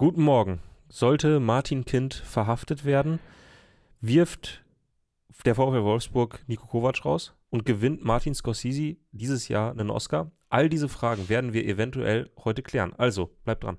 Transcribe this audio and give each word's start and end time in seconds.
Guten 0.00 0.22
Morgen. 0.22 0.60
Sollte 0.88 1.40
Martin 1.40 1.84
Kind 1.84 2.14
verhaftet 2.14 2.84
werden, 2.84 3.18
wirft 4.00 4.64
der 5.44 5.56
VfL 5.56 5.82
Wolfsburg 5.82 6.44
Nico 6.46 6.68
Kovac 6.68 7.04
raus 7.04 7.34
und 7.50 7.66
gewinnt 7.66 8.04
Martin 8.04 8.32
Scorsese 8.32 8.96
dieses 9.10 9.48
Jahr 9.48 9.72
einen 9.72 9.90
Oscar? 9.90 10.30
All 10.50 10.68
diese 10.68 10.88
Fragen 10.88 11.28
werden 11.28 11.52
wir 11.52 11.66
eventuell 11.66 12.30
heute 12.44 12.62
klären. 12.62 12.92
Also, 12.96 13.32
bleibt 13.42 13.64
dran. 13.64 13.78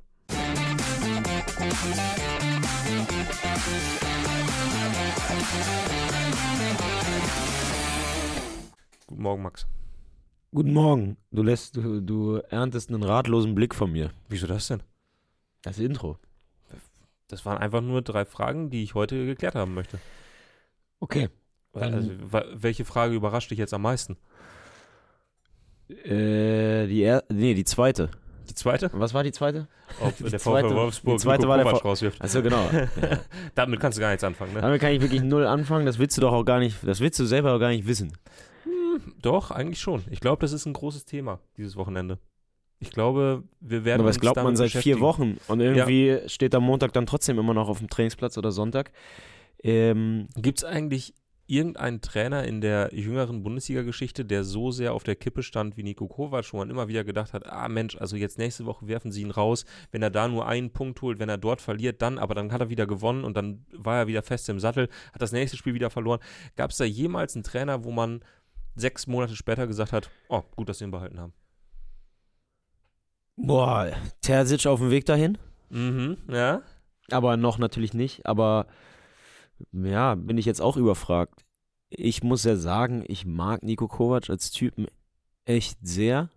Guten 9.07 9.21
Morgen, 9.21 9.43
Max. 9.43 9.67
Guten 10.51 10.73
Morgen. 10.73 11.15
Du 11.31 11.43
lässt, 11.43 11.77
du, 11.77 12.01
du 12.01 12.41
erntest 12.49 12.89
einen 12.89 13.03
ratlosen 13.03 13.55
Blick 13.55 13.73
von 13.73 13.93
mir. 13.93 14.11
Wieso 14.27 14.47
das 14.47 14.67
denn? 14.67 14.81
Das 15.61 15.77
Intro. 15.79 16.17
Das 17.27 17.45
waren 17.45 17.57
einfach 17.57 17.81
nur 17.81 18.01
drei 18.01 18.25
Fragen, 18.25 18.69
die 18.69 18.83
ich 18.83 18.95
heute 18.95 19.25
geklärt 19.25 19.55
haben 19.55 19.73
möchte. 19.73 19.99
Okay. 20.99 21.29
Also, 21.73 22.09
welche 22.55 22.85
Frage 22.85 23.13
überrascht 23.13 23.51
dich 23.51 23.59
jetzt 23.59 23.73
am 23.73 23.83
meisten? 23.83 24.17
Äh, 25.89 26.87
die 26.87 27.01
er 27.01 27.23
nee, 27.29 27.53
die 27.53 27.63
zweite. 27.65 28.09
Die 28.49 28.53
zweite? 28.55 28.89
Was 28.93 29.13
war 29.13 29.23
die 29.23 29.31
zweite? 29.31 29.67
Ob 30.01 30.15
Die 30.17 30.23
der 30.23 30.39
zweite- 30.39 30.67
VfL 30.69 30.75
Wolfsburg 30.75 31.17
die 31.17 31.21
zweite 31.23 31.41
Nico 31.41 31.49
war 31.49 31.57
der 31.57 31.65
Kovac 31.65 31.85
rauswirft. 31.85 32.21
Achso, 32.21 32.41
genau. 32.41 32.69
ja. 33.01 33.19
Damit 33.55 33.79
kannst 33.79 33.97
du 33.97 34.01
gar 34.01 34.09
nichts 34.09 34.23
anfangen, 34.23 34.53
ne? 34.53 34.61
Damit 34.61 34.81
kann 34.81 34.91
ich 34.91 35.01
wirklich 35.01 35.21
null 35.21 35.45
anfangen. 35.45 35.85
Das 35.85 35.99
willst 35.99 36.17
du 36.17 36.21
doch 36.21 36.33
auch 36.33 36.43
gar 36.45 36.59
nicht, 36.59 36.77
das 36.83 36.99
willst 36.99 37.19
du 37.19 37.25
selber 37.25 37.53
auch 37.53 37.59
gar 37.59 37.69
nicht 37.69 37.85
wissen. 37.87 38.13
Doch, 39.21 39.51
eigentlich 39.51 39.79
schon. 39.79 40.03
Ich 40.09 40.19
glaube, 40.19 40.41
das 40.41 40.51
ist 40.51 40.65
ein 40.65 40.73
großes 40.73 41.05
Thema 41.05 41.39
dieses 41.57 41.75
Wochenende. 41.75 42.17
Ich 42.79 42.91
glaube, 42.91 43.43
wir 43.59 43.83
werden 43.83 44.01
Aber 44.01 44.09
das 44.09 44.19
glaubt 44.19 44.37
man 44.37 44.55
seit 44.55 44.71
vier. 44.71 44.99
Wochen. 44.99 45.37
Und 45.47 45.59
irgendwie 45.59 46.19
steht 46.27 46.55
am 46.55 46.63
Montag 46.63 46.93
dann 46.93 47.05
trotzdem 47.05 47.37
immer 47.37 47.53
noch 47.53 47.67
auf 47.67 47.79
dem 47.79 47.89
Trainingsplatz 47.89 48.37
oder 48.37 48.51
Sonntag. 48.51 48.91
Ähm, 49.61 50.27
Gibt 50.35 50.59
es 50.59 50.63
eigentlich 50.63 51.13
irgendeinen 51.49 51.99
Trainer 52.01 52.43
in 52.43 52.61
der 52.61 52.93
jüngeren 52.93 53.41
Bundesliga-Geschichte, 53.41 54.23
der 54.23 54.43
so 54.43 54.69
sehr 54.69 54.93
auf 54.93 55.03
der 55.03 55.15
Kippe 55.15 55.41
stand 55.41 55.77
wie 55.77 55.83
Nico 55.83 56.07
Kovac, 56.07 56.53
wo 56.53 56.57
man 56.57 56.69
immer 56.69 56.87
wieder 56.87 57.03
gedacht 57.03 57.33
hat, 57.33 57.47
ah 57.47 57.67
Mensch, 57.67 57.97
also 57.97 58.15
jetzt 58.15 58.37
nächste 58.37 58.67
Woche 58.67 58.87
werfen 58.87 59.11
sie 59.11 59.23
ihn 59.23 59.31
raus, 59.31 59.65
wenn 59.91 60.03
er 60.03 60.11
da 60.11 60.27
nur 60.27 60.47
einen 60.47 60.69
Punkt 60.69 61.01
holt, 61.01 61.17
wenn 61.17 61.27
er 61.27 61.39
dort 61.39 61.59
verliert, 61.59 62.03
dann, 62.03 62.19
aber 62.19 62.35
dann 62.35 62.51
hat 62.51 62.61
er 62.61 62.69
wieder 62.69 62.85
gewonnen 62.85 63.23
und 63.23 63.35
dann 63.35 63.65
war 63.73 63.97
er 63.97 64.07
wieder 64.07 64.21
fest 64.21 64.47
im 64.49 64.59
Sattel, 64.59 64.89
hat 65.11 65.21
das 65.23 65.31
nächste 65.31 65.57
Spiel 65.57 65.73
wieder 65.73 65.89
verloren. 65.89 66.19
Gab 66.55 66.69
es 66.69 66.77
da 66.77 66.85
jemals 66.85 67.35
einen 67.35 67.43
Trainer, 67.43 67.83
wo 67.83 67.91
man 67.91 68.21
sechs 68.75 69.07
Monate 69.07 69.35
später 69.35 69.65
gesagt 69.65 69.91
hat, 69.91 70.11
oh, 70.29 70.43
gut, 70.55 70.69
dass 70.69 70.77
sie 70.77 70.85
ihn 70.85 70.91
behalten 70.91 71.19
haben? 71.19 71.33
Boah, 73.41 73.91
Terzic 74.21 74.65
auf 74.67 74.79
dem 74.79 74.91
Weg 74.91 75.05
dahin. 75.05 75.37
Mhm, 75.69 76.17
ja. 76.29 76.61
Aber 77.11 77.37
noch 77.37 77.57
natürlich 77.57 77.93
nicht. 77.93 78.25
Aber 78.25 78.67
ja, 79.71 80.15
bin 80.15 80.37
ich 80.37 80.45
jetzt 80.45 80.61
auch 80.61 80.77
überfragt. 80.77 81.45
Ich 81.89 82.23
muss 82.23 82.43
ja 82.43 82.55
sagen, 82.55 83.03
ich 83.07 83.25
mag 83.25 83.63
Nico 83.63 83.87
Kovac 83.87 84.29
als 84.29 84.51
Typen 84.51 84.85
echt 85.45 85.77
sehr. 85.81 86.29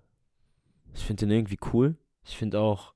Ich 0.94 1.04
finde 1.04 1.26
den 1.26 1.30
irgendwie 1.36 1.58
cool. 1.72 1.96
Ich 2.24 2.36
finde 2.36 2.60
auch, 2.60 2.94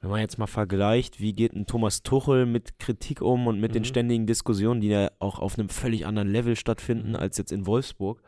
wenn 0.00 0.10
man 0.10 0.20
jetzt 0.20 0.38
mal 0.38 0.46
vergleicht, 0.46 1.18
wie 1.20 1.32
geht 1.32 1.52
ein 1.54 1.66
Thomas 1.66 2.02
Tuchel 2.04 2.46
mit 2.46 2.78
Kritik 2.78 3.20
um 3.20 3.48
und 3.48 3.58
mit 3.58 3.74
den 3.74 3.82
Mhm. 3.82 3.86
ständigen 3.86 4.26
Diskussionen, 4.26 4.80
die 4.80 4.88
ja 4.88 5.10
auch 5.18 5.40
auf 5.40 5.58
einem 5.58 5.68
völlig 5.68 6.06
anderen 6.06 6.28
Level 6.28 6.54
stattfinden 6.54 7.10
Mhm. 7.10 7.16
als 7.16 7.36
jetzt 7.38 7.50
in 7.50 7.66
Wolfsburg. 7.66 8.22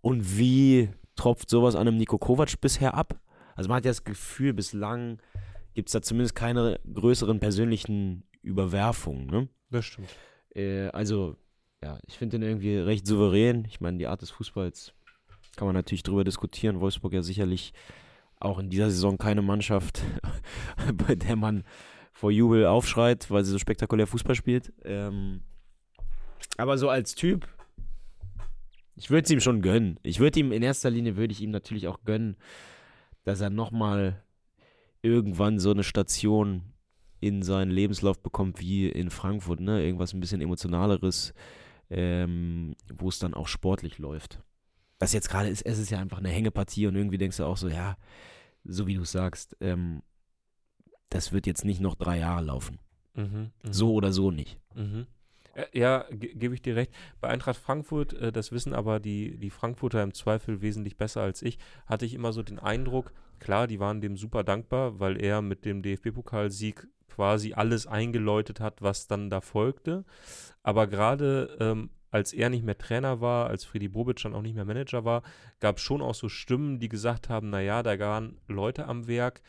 Und 0.00 0.36
wie 0.38 0.88
tropft 1.14 1.48
sowas 1.48 1.76
an 1.76 1.86
einem 1.86 1.96
Nico 1.98 2.18
Kovac 2.18 2.60
bisher 2.60 2.94
ab? 2.94 3.14
Also 3.54 3.68
man 3.68 3.76
hat 3.76 3.84
ja 3.84 3.90
das 3.90 4.04
Gefühl, 4.04 4.52
bislang 4.52 5.20
gibt 5.74 5.88
es 5.88 5.92
da 5.92 6.02
zumindest 6.02 6.34
keine 6.34 6.80
größeren 6.92 7.40
persönlichen 7.40 8.24
Überwerfungen. 8.42 9.26
Ne? 9.26 9.48
Das 9.70 9.86
stimmt. 9.86 10.08
Äh, 10.54 10.88
also, 10.88 11.36
ja, 11.82 11.98
ich 12.06 12.18
finde 12.18 12.38
den 12.38 12.48
irgendwie 12.48 12.76
recht 12.76 13.06
souverän. 13.06 13.64
Ich 13.68 13.80
meine, 13.80 13.98
die 13.98 14.06
Art 14.06 14.22
des 14.22 14.30
Fußballs 14.30 14.92
kann 15.56 15.66
man 15.66 15.74
natürlich 15.74 16.02
drüber 16.02 16.24
diskutieren. 16.24 16.80
Wolfsburg 16.80 17.12
ja 17.12 17.22
sicherlich 17.22 17.72
auch 18.40 18.58
in 18.58 18.70
dieser 18.70 18.90
Saison 18.90 19.18
keine 19.18 19.42
Mannschaft, 19.42 20.02
bei 21.06 21.14
der 21.14 21.36
man 21.36 21.64
vor 22.12 22.30
Jubel 22.30 22.66
aufschreit, 22.66 23.30
weil 23.30 23.44
sie 23.44 23.52
so 23.52 23.58
spektakulär 23.58 24.06
Fußball 24.06 24.34
spielt. 24.34 24.72
Ähm, 24.84 25.42
aber 26.56 26.76
so 26.76 26.88
als 26.88 27.14
Typ, 27.14 27.46
ich 28.96 29.10
würde 29.10 29.24
es 29.24 29.30
ihm 29.30 29.40
schon 29.40 29.62
gönnen. 29.62 29.98
Ich 30.02 30.20
würde 30.20 30.40
ihm 30.40 30.52
in 30.52 30.62
erster 30.62 30.90
Linie 30.90 31.16
würde 31.16 31.32
ich 31.32 31.40
ihm 31.40 31.50
natürlich 31.50 31.88
auch 31.88 32.04
gönnen, 32.04 32.36
dass 33.24 33.40
er 33.40 33.50
nochmal 33.50 34.22
irgendwann 35.02 35.58
so 35.58 35.70
eine 35.70 35.84
Station 35.84 36.62
in 37.20 37.42
seinen 37.42 37.70
Lebenslauf 37.70 38.20
bekommt 38.20 38.60
wie 38.60 38.88
in 38.88 39.10
Frankfurt, 39.10 39.60
ne? 39.60 39.84
Irgendwas 39.84 40.12
ein 40.12 40.20
bisschen 40.20 40.40
emotionaleres, 40.40 41.34
ähm, 41.90 42.74
wo 42.92 43.08
es 43.08 43.18
dann 43.18 43.34
auch 43.34 43.46
sportlich 43.46 43.98
läuft. 43.98 44.40
Das 44.98 45.12
jetzt 45.12 45.28
gerade 45.28 45.48
ist, 45.48 45.62
es 45.62 45.78
ist 45.78 45.90
ja 45.90 45.98
einfach 45.98 46.18
eine 46.18 46.30
Hängepartie 46.30 46.86
und 46.86 46.96
irgendwie 46.96 47.18
denkst 47.18 47.36
du 47.36 47.44
auch 47.44 47.56
so, 47.56 47.68
ja, 47.68 47.96
so 48.64 48.86
wie 48.86 48.94
du 48.94 49.02
es 49.02 49.12
sagst, 49.12 49.56
ähm, 49.60 50.02
das 51.10 51.32
wird 51.32 51.46
jetzt 51.46 51.64
nicht 51.64 51.80
noch 51.80 51.94
drei 51.94 52.18
Jahre 52.18 52.44
laufen. 52.44 52.78
Mhm, 53.14 53.50
mhm. 53.62 53.72
So 53.72 53.92
oder 53.92 54.12
so 54.12 54.30
nicht. 54.30 54.58
Mhm. 54.74 55.06
Äh, 55.54 55.66
Ja, 55.72 56.06
ge 56.10 56.34
gebe 56.34 56.54
ich 56.54 56.62
dir 56.62 56.76
recht. 56.76 56.92
Bei 57.20 57.28
Eintracht 57.28 57.56
Frankfurt, 57.58 58.12
äh, 58.14 58.32
das 58.32 58.52
wissen 58.52 58.74
aber 58.74 59.00
die, 59.00 59.38
die 59.38 59.50
Frankfurter 59.50 60.02
im 60.02 60.14
Zweifel 60.14 60.60
wesentlich 60.62 60.96
besser 60.96 61.22
als 61.22 61.42
ich, 61.42 61.58
hatte 61.86 62.06
ich 62.06 62.14
immer 62.14 62.32
so 62.32 62.42
den 62.42 62.58
Eindruck, 62.58 63.12
klar, 63.38 63.66
die 63.66 63.80
waren 63.80 64.00
dem 64.00 64.16
super 64.16 64.44
dankbar, 64.44 65.00
weil 65.00 65.20
er 65.20 65.42
mit 65.42 65.64
dem 65.64 65.82
DFB-Pokalsieg 65.82 66.86
quasi 67.08 67.52
alles 67.52 67.86
eingeläutet 67.86 68.60
hat, 68.60 68.80
was 68.80 69.06
dann 69.06 69.28
da 69.28 69.40
folgte. 69.40 70.04
Aber 70.62 70.86
gerade 70.86 71.56
ähm, 71.60 71.90
als 72.10 72.32
er 72.32 72.50
nicht 72.50 72.64
mehr 72.64 72.78
Trainer 72.78 73.20
war, 73.20 73.48
als 73.48 73.64
Freddy 73.64 73.88
Bobic 73.88 74.22
dann 74.22 74.34
auch 74.34 74.42
nicht 74.42 74.54
mehr 74.54 74.64
Manager 74.64 75.04
war, 75.04 75.22
gab 75.60 75.78
es 75.78 75.82
schon 75.82 76.02
auch 76.02 76.14
so 76.14 76.28
Stimmen, 76.28 76.78
die 76.78 76.88
gesagt 76.88 77.28
haben, 77.28 77.50
naja, 77.50 77.82
da 77.82 77.98
waren 77.98 78.38
Leute 78.48 78.86
am 78.86 79.08
Werk, 79.08 79.42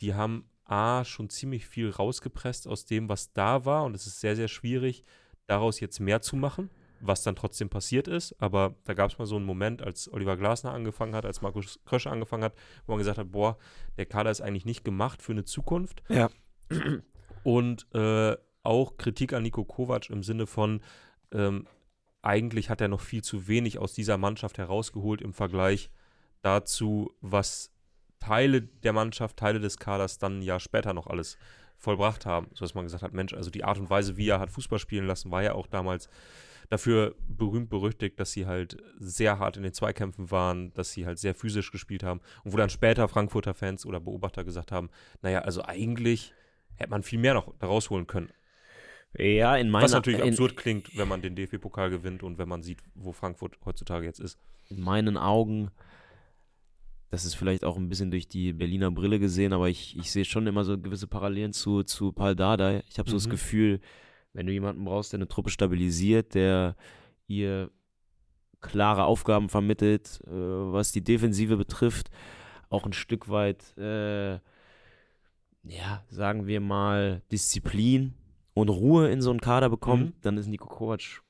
die 0.00 0.14
haben 0.14 0.44
A, 0.64 1.04
schon 1.04 1.30
ziemlich 1.30 1.66
viel 1.66 1.90
rausgepresst 1.90 2.68
aus 2.68 2.84
dem, 2.84 3.08
was 3.08 3.32
da 3.32 3.64
war. 3.64 3.84
Und 3.84 3.96
es 3.96 4.06
ist 4.06 4.20
sehr, 4.20 4.36
sehr 4.36 4.48
schwierig, 4.48 5.02
daraus 5.50 5.80
jetzt 5.80 5.98
mehr 6.00 6.22
zu 6.22 6.36
machen, 6.36 6.70
was 7.00 7.22
dann 7.22 7.34
trotzdem 7.36 7.68
passiert 7.68 8.08
ist. 8.08 8.34
Aber 8.40 8.74
da 8.84 8.94
gab 8.94 9.10
es 9.10 9.18
mal 9.18 9.26
so 9.26 9.36
einen 9.36 9.44
Moment, 9.44 9.82
als 9.82 10.12
Oliver 10.12 10.36
Glasner 10.36 10.72
angefangen 10.72 11.14
hat, 11.14 11.26
als 11.26 11.42
Markus 11.42 11.80
Krösche 11.84 12.10
angefangen 12.10 12.44
hat, 12.44 12.54
wo 12.86 12.92
man 12.92 12.98
gesagt 12.98 13.18
hat, 13.18 13.32
boah, 13.32 13.58
der 13.96 14.06
Kader 14.06 14.30
ist 14.30 14.40
eigentlich 14.40 14.64
nicht 14.64 14.84
gemacht 14.84 15.22
für 15.22 15.32
eine 15.32 15.44
Zukunft. 15.44 16.02
Ja. 16.08 16.30
Und 17.42 17.86
äh, 17.94 18.36
auch 18.62 18.96
Kritik 18.96 19.32
an 19.32 19.42
Nico 19.42 19.64
Kovac 19.64 20.10
im 20.10 20.22
Sinne 20.22 20.46
von, 20.46 20.82
ähm, 21.32 21.66
eigentlich 22.22 22.68
hat 22.68 22.80
er 22.80 22.88
noch 22.88 23.00
viel 23.00 23.22
zu 23.22 23.48
wenig 23.48 23.78
aus 23.78 23.94
dieser 23.94 24.18
Mannschaft 24.18 24.58
herausgeholt 24.58 25.22
im 25.22 25.32
Vergleich 25.32 25.90
dazu, 26.42 27.10
was 27.20 27.72
Teile 28.18 28.60
der 28.62 28.92
Mannschaft, 28.92 29.38
Teile 29.38 29.58
des 29.58 29.78
Kaders 29.78 30.18
dann 30.18 30.38
ein 30.38 30.42
Jahr 30.42 30.60
später 30.60 30.92
noch 30.92 31.06
alles 31.06 31.38
vollbracht 31.80 32.26
haben. 32.26 32.48
So 32.54 32.64
dass 32.64 32.74
man 32.74 32.84
gesagt 32.84 33.02
hat, 33.02 33.12
Mensch, 33.12 33.34
also 33.34 33.50
die 33.50 33.64
Art 33.64 33.78
und 33.78 33.90
Weise, 33.90 34.16
wie 34.16 34.28
er 34.28 34.38
hat 34.38 34.50
Fußball 34.50 34.78
spielen 34.78 35.06
lassen, 35.06 35.30
war 35.30 35.42
ja 35.42 35.54
auch 35.54 35.66
damals 35.66 36.08
dafür 36.68 37.16
berühmt 37.26 37.68
berüchtigt, 37.68 38.20
dass 38.20 38.30
sie 38.30 38.46
halt 38.46 38.76
sehr 38.98 39.40
hart 39.40 39.56
in 39.56 39.64
den 39.64 39.72
Zweikämpfen 39.72 40.30
waren, 40.30 40.72
dass 40.74 40.92
sie 40.92 41.04
halt 41.04 41.18
sehr 41.18 41.34
physisch 41.34 41.72
gespielt 41.72 42.04
haben 42.04 42.20
und 42.44 42.52
wo 42.52 42.56
dann 42.56 42.70
später 42.70 43.08
Frankfurter 43.08 43.54
Fans 43.54 43.84
oder 43.84 43.98
Beobachter 43.98 44.44
gesagt 44.44 44.70
haben, 44.70 44.88
naja, 45.20 45.40
also 45.40 45.62
eigentlich 45.64 46.32
hätte 46.76 46.90
man 46.90 47.02
viel 47.02 47.18
mehr 47.18 47.34
noch 47.34 47.52
daraus 47.58 47.90
holen 47.90 48.06
können. 48.06 48.30
Ja, 49.18 49.56
in 49.56 49.70
meiner, 49.70 49.84
Was 49.84 49.92
natürlich 49.92 50.20
in, 50.20 50.28
absurd 50.28 50.56
klingt, 50.56 50.96
wenn 50.96 51.08
man 51.08 51.20
den 51.20 51.34
DFB-Pokal 51.34 51.90
gewinnt 51.90 52.22
und 52.22 52.38
wenn 52.38 52.48
man 52.48 52.62
sieht, 52.62 52.78
wo 52.94 53.10
Frankfurt 53.12 53.58
heutzutage 53.64 54.06
jetzt 54.06 54.20
ist. 54.20 54.38
in 54.68 54.80
meinen 54.80 55.16
Augen, 55.16 55.72
das 57.10 57.24
ist 57.24 57.34
vielleicht 57.34 57.64
auch 57.64 57.76
ein 57.76 57.88
bisschen 57.88 58.10
durch 58.10 58.28
die 58.28 58.52
Berliner 58.52 58.90
Brille 58.90 59.18
gesehen, 59.18 59.52
aber 59.52 59.68
ich, 59.68 59.96
ich 59.98 60.10
sehe 60.10 60.24
schon 60.24 60.46
immer 60.46 60.64
so 60.64 60.78
gewisse 60.78 61.06
Parallelen 61.08 61.52
zu, 61.52 61.82
zu 61.82 62.12
Paul 62.12 62.36
Dardai. 62.36 62.82
Ich 62.88 62.98
habe 62.98 63.10
so 63.10 63.16
das 63.16 63.26
Mhm. 63.26 63.30
Gefühl, 63.30 63.80
wenn 64.32 64.46
du 64.46 64.52
jemanden 64.52 64.84
brauchst, 64.84 65.12
der 65.12 65.18
eine 65.18 65.28
Truppe 65.28 65.50
stabilisiert, 65.50 66.34
der 66.34 66.76
ihr 67.26 67.70
klare 68.60 69.04
Aufgaben 69.04 69.48
vermittelt, 69.48 70.20
äh, 70.26 70.30
was 70.30 70.92
die 70.92 71.02
Defensive 71.02 71.56
betrifft, 71.56 72.10
auch 72.68 72.84
ein 72.86 72.92
Stück 72.92 73.28
weit, 73.28 73.76
äh, 73.76 74.34
ja, 75.64 76.04
sagen 76.08 76.46
wir 76.46 76.60
mal, 76.60 77.22
Disziplin 77.32 78.14
und 78.54 78.68
Ruhe 78.68 79.10
in 79.10 79.20
so 79.20 79.30
einen 79.30 79.40
Kader 79.40 79.68
bekommt, 79.68 80.06
Mhm. 80.06 80.20
dann 80.22 80.36
ist 80.38 80.46
Nico 80.46 80.66
Kovac 80.68 81.22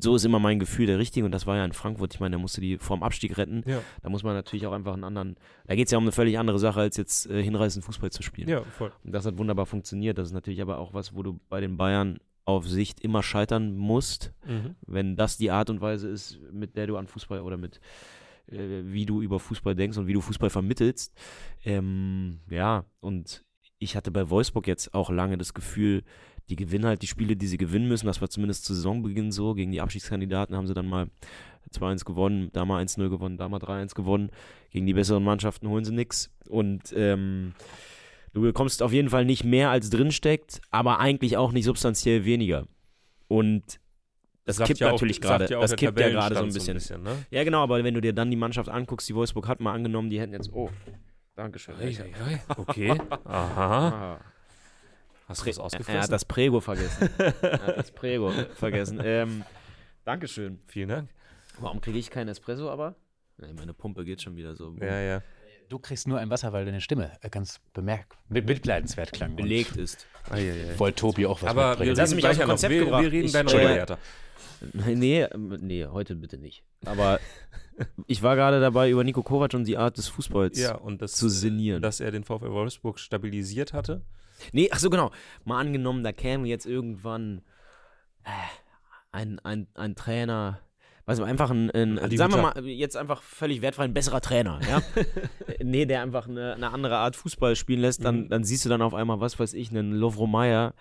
so 0.00 0.16
ist 0.16 0.24
immer 0.24 0.38
mein 0.38 0.58
Gefühl 0.58 0.86
der 0.86 0.98
Richtige 0.98 1.26
und 1.26 1.32
das 1.32 1.46
war 1.46 1.56
ja 1.56 1.64
in 1.64 1.72
Frankfurt. 1.72 2.14
Ich 2.14 2.20
meine, 2.20 2.32
der 2.32 2.38
musste 2.40 2.60
die 2.60 2.78
vorm 2.78 3.02
Abstieg 3.02 3.36
retten. 3.38 3.62
Ja, 3.66 3.80
Da 4.02 4.08
muss 4.08 4.22
man 4.22 4.34
natürlich 4.34 4.66
auch 4.66 4.72
einfach 4.72 4.92
einen 4.94 5.04
anderen. 5.04 5.36
Da 5.66 5.74
geht 5.74 5.86
es 5.86 5.92
ja 5.92 5.98
um 5.98 6.04
eine 6.04 6.12
völlig 6.12 6.38
andere 6.38 6.58
Sache, 6.58 6.80
als 6.80 6.96
jetzt 6.96 7.26
äh, 7.28 7.42
hinreißend 7.42 7.84
Fußball 7.84 8.10
zu 8.10 8.22
spielen. 8.22 8.48
ja 8.48 8.62
voll. 8.64 8.92
Und 9.04 9.12
das 9.12 9.26
hat 9.26 9.38
wunderbar 9.38 9.66
funktioniert. 9.66 10.18
Das 10.18 10.28
ist 10.28 10.34
natürlich 10.34 10.62
aber 10.62 10.78
auch 10.78 10.94
was, 10.94 11.14
wo 11.14 11.22
du 11.22 11.40
bei 11.48 11.60
den 11.60 11.76
Bayern 11.76 12.18
auf 12.44 12.68
Sicht 12.68 13.00
immer 13.00 13.22
scheitern 13.22 13.76
musst, 13.76 14.32
Mhm. 14.46 14.74
wenn 14.86 15.16
das 15.16 15.36
die 15.36 15.50
Art 15.52 15.70
und 15.70 15.80
Weise 15.80 16.08
ist, 16.08 16.40
mit 16.52 16.76
der 16.76 16.86
du 16.88 16.96
an 16.96 17.06
Fußball 17.06 17.40
oder 17.40 17.56
mit 17.56 17.80
äh, 18.48 18.82
wie 18.84 19.06
du 19.06 19.22
über 19.22 19.38
Fußball 19.38 19.76
denkst 19.76 19.96
und 19.98 20.08
wie 20.08 20.12
du 20.12 20.20
Fußball 20.20 20.50
vermittelst. 20.50 21.14
Ähm, 21.64 22.40
ja, 22.50 22.84
und 23.00 23.44
ich 23.78 23.96
hatte 23.96 24.10
bei 24.10 24.28
Wolfsburg 24.30 24.66
jetzt 24.66 24.94
auch 24.94 25.10
lange 25.10 25.38
das 25.38 25.54
Gefühl, 25.54 26.02
die 26.48 26.56
gewinnen 26.56 26.86
halt 26.86 27.02
die 27.02 27.06
Spiele, 27.06 27.36
die 27.36 27.46
sie 27.46 27.58
gewinnen 27.58 27.88
müssen. 27.88 28.06
Das 28.06 28.20
war 28.20 28.28
zumindest 28.28 28.64
zu 28.64 28.74
Saisonbeginn 28.74 29.32
so. 29.32 29.54
Gegen 29.54 29.72
die 29.72 29.80
Abschiedskandidaten 29.80 30.56
haben 30.56 30.66
sie 30.66 30.74
dann 30.74 30.88
mal 30.88 31.08
2-1 31.72 32.04
gewonnen, 32.04 32.50
da 32.52 32.64
mal 32.64 32.82
1-0 32.82 33.08
gewonnen, 33.08 33.38
da 33.38 33.48
mal 33.48 33.58
3-1 33.60 33.94
gewonnen. 33.94 34.30
Gegen 34.70 34.86
die 34.86 34.94
besseren 34.94 35.24
Mannschaften 35.24 35.68
holen 35.68 35.84
sie 35.84 35.94
nichts. 35.94 36.30
Und 36.48 36.92
ähm, 36.96 37.54
du 38.32 38.42
bekommst 38.42 38.82
auf 38.82 38.92
jeden 38.92 39.08
Fall 39.08 39.24
nicht 39.24 39.44
mehr, 39.44 39.70
als 39.70 39.90
drinsteckt, 39.90 40.60
aber 40.70 40.98
eigentlich 40.98 41.36
auch 41.36 41.52
nicht 41.52 41.64
substanziell 41.64 42.24
weniger. 42.24 42.66
Und 43.28 43.80
das 44.44 44.56
Sagt 44.56 44.68
kippt 44.68 44.80
ja 44.80 44.90
natürlich 44.90 45.20
gerade. 45.20 45.48
ja 45.48 45.60
das 45.60 45.76
kippt 45.76 45.98
ja 45.98 46.08
gerade 46.08 46.34
so 46.34 46.42
ein 46.42 46.50
Tabellenstand 46.50 46.78
bisschen. 46.78 47.02
ne? 47.02 47.24
Ja, 47.30 47.44
genau, 47.44 47.62
aber 47.62 47.82
wenn 47.84 47.94
du 47.94 48.00
dir 48.00 48.12
dann 48.12 48.30
die 48.30 48.36
Mannschaft 48.36 48.68
anguckst, 48.68 49.08
die 49.08 49.14
Wolfsburg 49.14 49.46
hat 49.46 49.60
mal 49.60 49.72
angenommen, 49.72 50.10
die 50.10 50.20
hätten 50.20 50.32
jetzt. 50.32 50.52
Oh, 50.52 50.68
Dankeschön. 51.36 51.74
Okay. 52.56 52.90
Aha. 53.24 53.88
Ah. 53.88 54.31
Hast 55.28 55.46
du 55.46 55.50
Er 55.50 55.60
ausgefressen? 55.60 56.00
hat 56.02 56.12
das 56.12 56.24
Prego 56.24 56.60
vergessen. 56.60 57.08
er 57.18 57.66
hat 57.66 57.76
das 57.78 57.90
Prego 57.92 58.30
vergessen. 58.54 59.00
Ähm, 59.02 59.44
Dankeschön. 60.04 60.60
Vielen 60.66 60.88
Dank. 60.88 61.10
Warum 61.60 61.80
kriege 61.80 61.98
ich 61.98 62.10
keinen 62.10 62.28
Espresso 62.28 62.70
aber? 62.70 62.96
Nee, 63.38 63.52
meine 63.54 63.72
Pumpe 63.74 64.04
geht 64.04 64.20
schon 64.22 64.36
wieder 64.36 64.54
so. 64.54 64.74
Ja, 64.80 65.00
ja. 65.00 65.22
Du 65.68 65.78
kriegst 65.78 66.06
nur 66.06 66.18
ein 66.18 66.28
Wasser, 66.28 66.52
weil 66.52 66.64
deine 66.66 66.80
Stimme 66.80 67.12
äh, 67.22 67.30
ganz 67.30 67.60
bemerk 67.72 68.16
mit 68.28 68.46
mitleidenswert 68.46 69.12
klang. 69.12 69.36
Belegt 69.36 69.76
ist. 69.76 70.06
Eieiei. 70.28 70.78
Wollte 70.78 70.96
Tobi 70.96 71.24
auch 71.26 71.40
was 71.40 71.48
Aber 71.48 71.78
wir 71.78 71.86
reden, 71.86 71.96
Lass 71.96 72.10
mich 72.14 72.20
gleich 72.22 72.38
ja. 72.38 72.44
Konzept 72.46 72.72
wir, 72.74 72.86
wir 72.86 73.12
reden 73.12 73.24
Ich- 73.26 73.30
gleich 73.32 73.44
noch 73.44 73.54
über 73.54 73.68
Hertha. 73.68 73.98
Nee, 74.74 75.22
ähm, 75.22 75.58
nee, 75.60 75.86
heute 75.86 76.14
bitte 76.14 76.38
nicht. 76.38 76.62
Aber 76.84 77.18
ich 78.06 78.22
war 78.22 78.36
gerade 78.36 78.60
dabei, 78.60 78.90
über 78.90 79.02
Nico 79.02 79.22
Kovac 79.24 79.54
und 79.54 79.64
die 79.64 79.76
Art 79.76 79.96
des 79.98 80.06
Fußballs 80.06 80.56
Ja, 80.56 80.76
und 80.76 81.02
das, 81.02 81.12
zu 81.12 81.28
sinnieren. 81.28 81.82
dass 81.82 81.98
er 81.98 82.12
den 82.12 82.22
VfL 82.22 82.50
Wolfsburg 82.52 83.00
stabilisiert 83.00 83.72
hatte. 83.72 84.02
Nee, 84.52 84.68
ach 84.72 84.78
so, 84.78 84.90
genau. 84.90 85.10
Mal 85.44 85.60
angenommen, 85.60 86.02
da 86.04 86.12
käme 86.12 86.46
jetzt 86.48 86.66
irgendwann 86.66 87.42
äh, 88.24 88.30
ein, 89.12 89.38
ein, 89.40 89.66
ein 89.74 89.94
Trainer, 89.94 90.60
weiß 91.06 91.18
nicht, 91.18 91.28
einfach 91.28 91.50
ein, 91.50 91.70
ein 91.70 91.98
Adi 91.98 92.16
sagen 92.16 92.32
wir 92.32 92.38
Hütter. 92.48 92.60
mal, 92.62 92.68
jetzt 92.68 92.96
einfach 92.96 93.22
völlig 93.22 93.60
wertfrei, 93.62 93.84
ein 93.84 93.94
besserer 93.94 94.20
Trainer, 94.20 94.60
ja? 94.68 94.82
Nee, 95.62 95.86
der 95.86 96.02
einfach 96.02 96.28
eine, 96.28 96.54
eine 96.54 96.70
andere 96.70 96.96
Art 96.96 97.16
Fußball 97.16 97.56
spielen 97.56 97.80
lässt, 97.80 98.04
dann, 98.04 98.22
Mhm. 98.24 98.28
dann 98.30 98.44
siehst 98.44 98.64
du 98.64 98.68
dann 98.68 98.82
auf 98.82 98.94
einmal, 98.94 99.20
was 99.20 99.38
weiß 99.38 99.54
ich, 99.54 99.70
einen 99.70 99.92
Lovro 99.92 100.26
Meyer, 100.26 100.74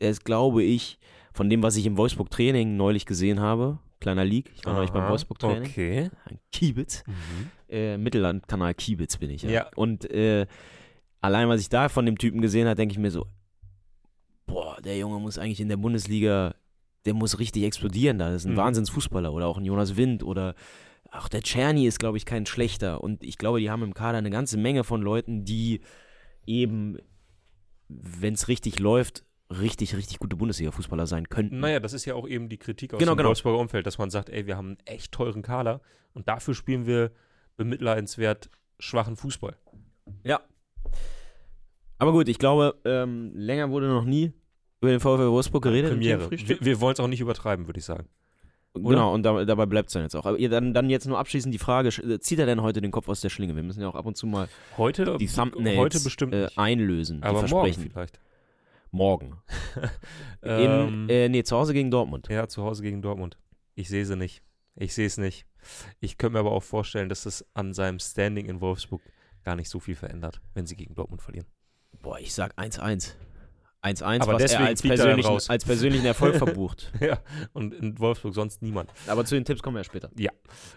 der 0.00 0.10
ist, 0.10 0.24
glaube 0.24 0.62
ich, 0.62 0.98
von 1.32 1.48
dem, 1.50 1.62
was 1.62 1.76
ich 1.76 1.86
im 1.86 1.96
Wolfsburg-Training 1.96 2.76
neulich 2.76 3.06
gesehen 3.06 3.40
habe, 3.40 3.78
kleiner 4.00 4.24
Leak, 4.24 4.50
ich 4.54 4.64
war 4.66 4.74
neulich 4.74 4.90
beim 4.90 5.02
Aha, 5.02 5.10
Wolfsburg-Training, 5.10 5.70
Okay. 5.70 6.10
ein 6.26 6.38
Kiebitz, 6.52 7.04
Mhm. 7.06 7.50
äh, 7.68 7.96
Mittellandkanal 7.98 8.74
Kiebitz 8.74 9.16
bin 9.18 9.30
ich, 9.30 9.42
ja. 9.42 9.50
Ja. 9.50 9.66
Und 9.76 10.10
äh, 10.10 10.46
allein, 11.26 11.48
was 11.48 11.60
ich 11.60 11.68
da 11.68 11.88
von 11.88 12.06
dem 12.06 12.18
Typen 12.18 12.40
gesehen 12.40 12.66
habe, 12.66 12.76
denke 12.76 12.92
ich 12.92 12.98
mir 12.98 13.10
so, 13.10 13.26
boah, 14.46 14.80
der 14.82 14.96
Junge 14.98 15.18
muss 15.20 15.38
eigentlich 15.38 15.60
in 15.60 15.68
der 15.68 15.76
Bundesliga, 15.76 16.54
der 17.04 17.14
muss 17.14 17.38
richtig 17.38 17.64
explodieren 17.64 18.18
da. 18.18 18.30
Das 18.30 18.42
ist 18.42 18.46
ein 18.46 18.52
Mhm. 18.52 18.58
Wahnsinnsfußballer 18.58 19.32
oder 19.32 19.46
auch 19.46 19.58
ein 19.58 19.64
Jonas 19.64 19.96
Wind 19.96 20.22
oder 20.22 20.54
auch 21.12 21.28
der 21.28 21.42
Czerny 21.42 21.86
ist, 21.86 21.98
glaube 21.98 22.16
ich, 22.16 22.26
kein 22.26 22.46
schlechter. 22.46 23.02
Und 23.02 23.22
ich 23.22 23.38
glaube, 23.38 23.60
die 23.60 23.70
haben 23.70 23.82
im 23.82 23.94
Kader 23.94 24.18
eine 24.18 24.30
ganze 24.30 24.56
Menge 24.58 24.84
von 24.84 25.02
Leuten, 25.02 25.44
die 25.44 25.80
eben, 26.46 26.98
wenn 27.88 28.34
es 28.34 28.48
richtig 28.48 28.78
läuft, 28.78 29.24
richtig, 29.48 29.94
richtig 29.96 30.18
gute 30.18 30.36
Bundesliga-Fußballer 30.36 31.06
sein 31.06 31.28
könnten. 31.28 31.60
Naja, 31.60 31.78
das 31.78 31.92
ist 31.92 32.04
ja 32.04 32.14
auch 32.14 32.26
eben 32.26 32.48
die 32.48 32.58
Kritik 32.58 32.92
aus 32.92 32.98
Genau, 32.98 33.12
dem 33.12 33.18
genau. 33.18 33.28
Wolfsburger 33.28 33.58
Umfeld, 33.60 33.86
dass 33.86 33.98
man 33.98 34.10
sagt, 34.10 34.28
ey, 34.28 34.46
wir 34.46 34.56
haben 34.56 34.70
einen 34.70 34.78
echt 34.86 35.12
teuren 35.12 35.42
Kader 35.42 35.80
und 36.14 36.28
dafür 36.28 36.54
spielen 36.54 36.86
wir 36.86 37.12
bemitleidenswert 37.56 38.50
schwachen 38.80 39.16
Fußball. 39.16 39.56
Ja. 40.24 40.40
Aber 41.98 42.12
gut, 42.12 42.28
ich 42.28 42.38
glaube, 42.38 42.74
ähm, 42.84 43.32
länger 43.34 43.70
wurde 43.70 43.88
noch 43.88 44.04
nie 44.04 44.32
über 44.80 44.90
den 44.90 45.00
VfL 45.00 45.30
Wolfsburg 45.30 45.62
geredet. 45.62 45.90
Premiere. 45.92 46.30
Wir, 46.30 46.60
wir 46.60 46.80
wollen 46.80 46.92
es 46.92 47.00
auch 47.00 47.08
nicht 47.08 47.20
übertreiben, 47.20 47.66
würde 47.66 47.78
ich 47.78 47.84
sagen. 47.84 48.08
Genau, 48.74 49.14
und 49.14 49.22
da, 49.22 49.44
dabei 49.46 49.64
bleibt 49.64 49.88
es 49.88 49.94
dann 49.94 50.02
jetzt 50.02 50.14
auch. 50.14 50.26
Aber 50.26 50.36
dann, 50.36 50.74
dann 50.74 50.90
jetzt 50.90 51.06
nur 51.06 51.18
abschließend 51.18 51.54
die 51.54 51.58
Frage, 51.58 51.88
äh, 51.88 52.20
zieht 52.20 52.38
er 52.38 52.46
denn 52.46 52.60
heute 52.60 52.82
den 52.82 52.90
Kopf 52.90 53.08
aus 53.08 53.22
der 53.22 53.30
Schlinge? 53.30 53.56
Wir 53.56 53.62
müssen 53.62 53.80
ja 53.80 53.88
auch 53.88 53.94
ab 53.94 54.04
und 54.04 54.16
zu 54.16 54.26
mal 54.26 54.48
Heute, 54.76 55.16
die 55.18 55.26
Thumbnails 55.26 55.78
heute 55.78 56.00
bestimmt 56.00 56.34
äh, 56.34 56.48
einlösen, 56.56 57.22
die 57.22 57.26
aber 57.26 57.38
morgen 57.48 57.48
Versprechen. 57.48 57.90
vielleicht. 57.90 58.20
Morgen. 58.90 59.38
Ähm, 60.42 61.04
In, 61.04 61.08
äh, 61.08 61.28
nee, 61.28 61.42
zu 61.42 61.56
Hause 61.56 61.72
gegen 61.72 61.90
Dortmund. 61.90 62.28
Ja, 62.28 62.46
zu 62.46 62.62
Hause 62.62 62.82
gegen 62.82 63.02
Dortmund. 63.02 63.36
Ich 63.74 63.88
sehe 63.88 64.04
sie 64.04 64.16
nicht. 64.16 64.42
Ich 64.76 64.94
sehe 64.94 65.06
es 65.06 65.18
nicht. 65.18 65.44
Ich 65.98 66.18
könnte 66.18 66.34
mir 66.34 66.38
aber 66.40 66.52
auch 66.52 66.62
vorstellen, 66.62 67.08
dass 67.08 67.24
das 67.24 67.44
an 67.54 67.74
seinem 67.74 67.98
Standing 67.98 68.46
in 68.46 68.60
Wolfsburg 68.60 69.02
gar 69.42 69.56
nicht 69.56 69.68
so 69.68 69.80
viel 69.80 69.96
verändert, 69.96 70.40
wenn 70.54 70.66
sie 70.66 70.76
gegen 70.76 70.94
Dortmund 70.94 71.22
verlieren. 71.22 71.46
Boah, 72.06 72.20
ich 72.20 72.32
sag 72.32 72.56
1-1. 72.56 73.14
1-1, 73.82 74.20
Aber 74.20 74.34
was 74.34 74.42
er 74.42 74.46
deswegen 74.46 74.62
als 74.64 74.80
fliegt 74.80 74.92
er 74.92 74.96
dann 74.98 75.06
persönlichen, 75.06 75.28
raus. 75.28 75.50
als 75.50 75.64
persönlichen 75.64 76.06
Erfolg 76.06 76.36
verbucht. 76.38 76.92
ja, 77.00 77.18
und 77.52 77.74
in 77.74 77.98
Wolfsburg 77.98 78.32
sonst 78.32 78.62
niemand. 78.62 78.92
Aber 79.08 79.24
zu 79.24 79.34
den 79.34 79.44
Tipps 79.44 79.60
kommen 79.60 79.74
wir 79.74 79.80
ja 79.80 79.84
später. 79.84 80.10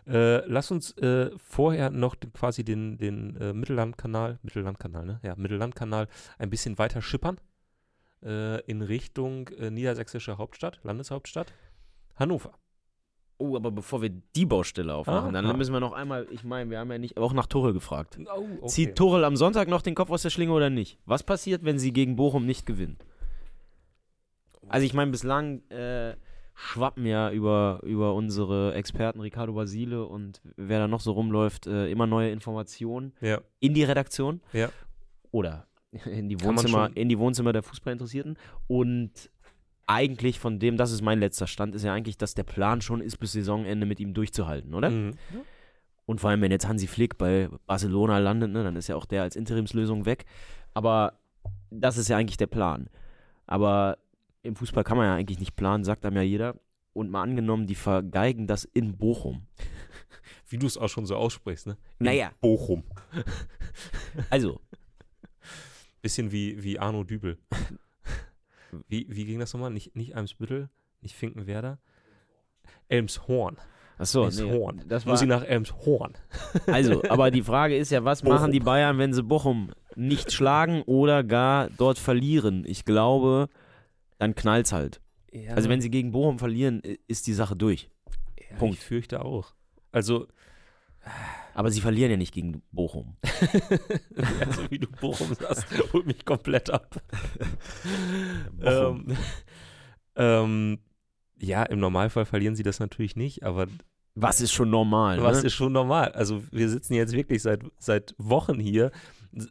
Äh, 0.07 0.43
lass 0.47 0.71
uns 0.71 0.97
äh, 0.97 1.29
vorher 1.37 1.91
noch 1.91 2.15
den, 2.15 2.33
quasi 2.33 2.63
den, 2.63 2.97
den 2.97 3.35
äh, 3.35 3.53
Mittellandkanal, 3.53 4.39
Mittellandkanal, 4.41 5.05
ne? 5.05 5.19
Ja, 5.21 5.35
Mittellandkanal 5.35 6.07
ein 6.39 6.49
bisschen 6.49 6.79
weiter 6.79 7.03
schippern 7.03 7.39
äh, 8.23 8.61
in 8.61 8.81
Richtung 8.81 9.49
äh, 9.49 9.69
niedersächsische 9.69 10.39
Hauptstadt, 10.39 10.79
Landeshauptstadt, 10.81 11.53
Hannover. 12.15 12.53
Oh, 13.41 13.55
aber 13.55 13.71
bevor 13.71 14.01
wir 14.01 14.09
die 14.35 14.45
Baustelle 14.45 14.93
aufmachen, 14.93 15.33
Aha. 15.33 15.41
dann 15.41 15.57
müssen 15.57 15.71
wir 15.71 15.79
noch 15.79 15.93
einmal, 15.93 16.27
ich 16.29 16.43
meine, 16.43 16.69
wir 16.69 16.79
haben 16.79 16.91
ja 16.91 16.97
nicht 16.97 17.17
auch 17.17 17.31
nach 17.31 17.47
Tuchel 17.47 17.71
gefragt. 17.71 18.19
Oh, 18.25 18.45
okay. 18.57 18.67
Zieht 18.67 18.95
Tuchel 18.97 19.23
am 19.23 19.37
Sonntag 19.37 19.69
noch 19.69 19.81
den 19.81 19.95
Kopf 19.95 20.11
aus 20.11 20.23
der 20.23 20.29
Schlinge 20.29 20.51
oder 20.51 20.69
nicht? 20.69 20.99
Was 21.05 21.23
passiert, 21.23 21.63
wenn 21.63 21.79
sie 21.79 21.93
gegen 21.93 22.17
Bochum 22.17 22.45
nicht 22.45 22.65
gewinnen? 22.65 22.97
Also 24.67 24.85
ich 24.85 24.93
meine, 24.93 25.11
bislang 25.11 25.61
äh, 25.69 26.15
schwappen 26.53 27.05
ja 27.05 27.31
über, 27.31 27.79
über 27.83 28.13
unsere 28.13 28.73
Experten 28.73 29.21
Ricardo 29.21 29.53
Basile 29.53 30.05
und 30.05 30.41
wer 30.57 30.79
da 30.79 30.87
noch 30.89 30.99
so 30.99 31.13
rumläuft, 31.13 31.65
äh, 31.65 31.89
immer 31.89 32.07
neue 32.07 32.31
Informationen 32.31 33.13
Ja, 33.21 33.39
in 33.59 33.73
die 33.73 33.83
Redaktion. 33.83 34.41
Ja. 34.51 34.69
Oder 35.31 35.67
in 36.05 36.27
die, 36.27 36.41
Wohnzimmer, 36.43 36.91
in 36.93 37.09
die 37.09 37.17
Wohnzimmer 37.17 37.53
der 37.53 37.63
Fußballinteressierten. 37.63 38.37
Und 38.67 39.31
eigentlich 39.89 40.39
von 40.39 40.59
dem, 40.59 40.77
das 40.77 40.91
ist 40.91 41.01
mein 41.01 41.19
letzter 41.19 41.47
Stand, 41.47 41.73
ist 41.73 41.83
ja 41.83 41.93
eigentlich, 41.93 42.17
dass 42.17 42.35
der 42.35 42.43
Plan 42.43 42.79
schon 42.81 43.01
ist, 43.01 43.17
bis 43.17 43.31
Saisonende 43.31 43.87
mit 43.87 43.99
ihm 43.99 44.13
durchzuhalten, 44.13 44.75
oder? 44.75 44.91
Mhm. 44.91 45.13
Und 46.05 46.21
vor 46.21 46.29
allem, 46.29 46.41
wenn 46.41 46.51
jetzt 46.51 46.67
Hansi 46.67 46.87
Flick 46.87 47.17
bei 47.17 47.49
Barcelona 47.65 48.19
landet, 48.19 48.51
ne, 48.51 48.63
dann 48.63 48.75
ist 48.75 48.87
ja 48.87 48.95
auch 48.95 49.05
der 49.05 49.23
als 49.23 49.35
Interimslösung 49.35 50.05
weg. 50.05 50.25
Aber 50.73 51.19
das 51.71 51.97
ist 51.97 52.07
ja 52.07 52.17
eigentlich 52.17 52.37
der 52.37 52.47
Plan. 52.47 52.89
Aber 53.47 53.97
im 54.43 54.55
Fußball 54.55 54.83
kann 54.83 54.97
man 54.97 55.07
ja 55.07 55.15
eigentlich 55.15 55.39
nicht 55.39 55.55
planen, 55.55 55.83
sagt 55.83 56.05
einem 56.05 56.17
ja 56.17 56.21
jeder. 56.21 56.55
Und 56.93 57.09
mal 57.09 57.23
angenommen, 57.23 57.67
die 57.67 57.75
vergeigen 57.75 58.47
das 58.47 58.65
in 58.65 58.97
Bochum. 58.97 59.47
Wie 60.47 60.57
du 60.57 60.67
es 60.67 60.77
auch 60.77 60.89
schon 60.89 61.05
so 61.05 61.15
aussprichst, 61.15 61.67
ne? 61.67 61.77
In 61.99 62.05
Naja. 62.05 62.31
Bochum. 62.41 62.83
Also, 64.29 64.59
Bisschen 66.01 66.31
wie, 66.31 66.63
wie 66.63 66.79
Arno 66.79 67.03
Dübel. 67.03 67.37
Wie, 68.87 69.07
wie 69.09 69.25
ging 69.25 69.39
das 69.39 69.53
nochmal? 69.53 69.71
Nicht, 69.71 69.95
nicht 69.95 70.15
Eimsbüttel, 70.15 70.69
nicht 71.01 71.15
Finkenwerder. 71.15 71.79
Elmshorn. 72.87 73.57
achso, 73.97 74.27
nee, 74.27 74.41
Elmshorn. 74.41 74.83
das 74.87 75.05
war, 75.05 75.13
Muss 75.13 75.21
ich 75.21 75.27
nach 75.27 75.43
Elmshorn. 75.43 76.13
also, 76.67 77.03
aber 77.09 77.31
die 77.31 77.43
Frage 77.43 77.77
ist 77.77 77.91
ja, 77.91 78.03
was 78.03 78.23
machen 78.23 78.51
die 78.51 78.59
Bayern, 78.59 78.97
wenn 78.97 79.13
sie 79.13 79.23
Bochum 79.23 79.71
nicht 79.95 80.31
schlagen 80.31 80.81
oder 80.83 81.23
gar 81.23 81.69
dort 81.69 81.99
verlieren? 81.99 82.63
Ich 82.65 82.85
glaube, 82.85 83.49
dann 84.17 84.35
knallt's 84.35 84.71
halt. 84.71 85.01
Also, 85.49 85.69
wenn 85.69 85.81
sie 85.81 85.91
gegen 85.91 86.11
Bochum 86.11 86.39
verlieren, 86.39 86.81
ist 87.07 87.27
die 87.27 87.33
Sache 87.33 87.55
durch. 87.55 87.89
ja, 88.49 88.57
Punkt. 88.57 88.75
Ich 88.75 88.83
fürchte 88.83 89.23
auch. 89.23 89.53
Also, 89.91 90.27
Aber 91.53 91.71
sie 91.71 91.81
verlieren 91.81 92.11
ja 92.11 92.17
nicht 92.17 92.33
gegen 92.33 92.61
Bochum. 92.71 93.17
also 94.39 94.69
wie 94.69 94.79
du 94.79 94.87
Bochum 94.87 95.33
sagst, 95.33 95.65
holt 95.93 96.05
mich 96.05 96.23
komplett 96.23 96.69
ab. 96.69 97.01
Ähm, 98.61 99.17
ähm, 100.15 100.79
ja, 101.37 101.63
im 101.63 101.79
Normalfall 101.79 102.25
verlieren 102.25 102.55
sie 102.55 102.63
das 102.63 102.79
natürlich 102.79 103.15
nicht, 103.15 103.43
aber 103.43 103.67
Was 104.15 104.41
ist 104.41 104.51
schon 104.51 104.69
normal, 104.69 105.21
was 105.23 105.41
ne? 105.41 105.47
ist 105.47 105.53
schon 105.53 105.73
normal? 105.73 106.11
Also 106.11 106.43
wir 106.51 106.69
sitzen 106.69 106.93
jetzt 106.93 107.13
wirklich 107.13 107.41
seit, 107.41 107.61
seit 107.77 108.13
Wochen 108.17 108.59
hier, 108.59 108.91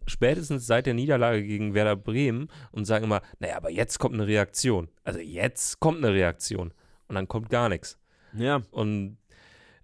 spätestens 0.07 0.67
seit 0.67 0.87
der 0.87 0.95
Niederlage 0.95 1.43
gegen 1.45 1.75
Werder 1.75 1.97
Bremen 1.97 2.49
und 2.73 2.85
sagen 2.85 3.05
immer, 3.05 3.23
naja, 3.38 3.57
aber 3.57 3.71
jetzt 3.71 3.99
kommt 3.99 4.14
eine 4.14 4.26
Reaktion. 4.26 4.88
Also 5.05 5.21
jetzt 5.21 5.81
kommt 5.81 5.99
eine 5.99 6.12
Reaktion. 6.12 6.73
Und 7.09 7.14
dann 7.14 7.28
kommt 7.28 7.49
gar 7.49 7.69
nichts. 7.69 7.99
Ja, 8.35 8.62
Und 8.71 9.17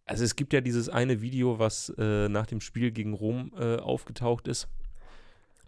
also 0.06 0.24
es 0.24 0.36
gibt 0.36 0.52
ja 0.52 0.60
dieses 0.60 0.88
eine 0.88 1.20
Video, 1.20 1.58
was 1.58 1.92
äh, 1.98 2.28
nach 2.28 2.46
dem 2.46 2.60
Spiel 2.60 2.90
gegen 2.90 3.14
Rom 3.14 3.52
äh, 3.58 3.76
aufgetaucht 3.76 4.48
ist, 4.48 4.68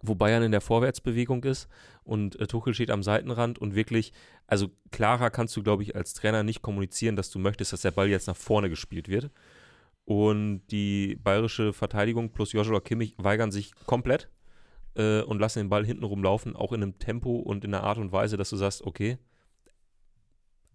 wo 0.01 0.15
Bayern 0.15 0.43
in 0.43 0.51
der 0.51 0.61
Vorwärtsbewegung 0.61 1.43
ist 1.43 1.67
und 2.03 2.39
äh, 2.39 2.47
Tuchel 2.47 2.73
steht 2.73 2.91
am 2.91 3.03
Seitenrand 3.03 3.59
und 3.59 3.75
wirklich, 3.75 4.13
also 4.45 4.69
klarer 4.91 5.29
kannst 5.29 5.55
du, 5.57 5.63
glaube 5.63 5.83
ich, 5.83 5.95
als 5.95 6.13
Trainer 6.13 6.43
nicht 6.43 6.61
kommunizieren, 6.61 7.15
dass 7.15 7.29
du 7.29 7.39
möchtest, 7.39 7.73
dass 7.73 7.81
der 7.81 7.91
Ball 7.91 8.09
jetzt 8.09 8.27
nach 8.27 8.37
vorne 8.37 8.69
gespielt 8.69 9.07
wird. 9.07 9.31
Und 10.05 10.61
die 10.71 11.17
bayerische 11.21 11.73
Verteidigung 11.73 12.31
plus 12.31 12.53
Joshua 12.53 12.79
Kimmich 12.79 13.15
weigern 13.17 13.51
sich 13.51 13.73
komplett, 13.85 14.29
äh, 14.97 15.21
und 15.21 15.39
lassen 15.39 15.59
den 15.59 15.69
Ball 15.69 15.85
hinten 15.85 16.03
rumlaufen, 16.03 16.55
auch 16.55 16.73
in 16.73 16.81
einem 16.81 16.99
Tempo 16.99 17.37
und 17.37 17.63
in 17.63 17.73
einer 17.73 17.83
Art 17.83 17.97
und 17.97 18.11
Weise, 18.11 18.37
dass 18.37 18.49
du 18.49 18.57
sagst, 18.57 18.81
okay, 18.81 19.17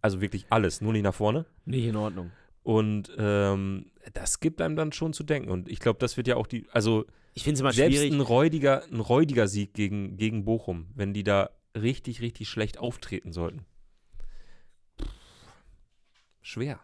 also 0.00 0.20
wirklich 0.20 0.46
alles, 0.50 0.80
nur 0.80 0.92
nicht 0.92 1.02
nach 1.02 1.14
vorne. 1.14 1.46
Nicht 1.64 1.84
in 1.84 1.96
Ordnung. 1.96 2.30
Und 2.62 3.10
ähm, 3.18 3.86
das 4.14 4.40
gibt 4.40 4.60
einem 4.60 4.76
dann 4.76 4.92
schon 4.92 5.12
zu 5.12 5.24
denken. 5.24 5.50
Und 5.50 5.68
ich 5.68 5.80
glaube, 5.80 5.98
das 5.98 6.16
wird 6.16 6.28
ja 6.28 6.36
auch 6.36 6.46
die, 6.46 6.66
also 6.72 7.04
Ich 7.34 7.42
finde 7.42 7.54
es 7.54 7.60
immer 7.60 7.72
selbst 7.72 7.96
schwierig. 7.98 8.12
ein 8.12 8.20
räudiger, 8.20 8.84
ein 8.90 9.00
räudiger 9.00 9.48
Sieg 9.48 9.74
gegen, 9.74 10.16
gegen 10.16 10.44
Bochum, 10.44 10.86
wenn 10.94 11.12
die 11.12 11.24
da 11.24 11.50
richtig, 11.76 12.20
richtig 12.20 12.48
schlecht 12.48 12.78
auftreten 12.78 13.32
sollten. 13.32 13.64
Pff, 15.00 15.08
Schwer. 16.40 16.80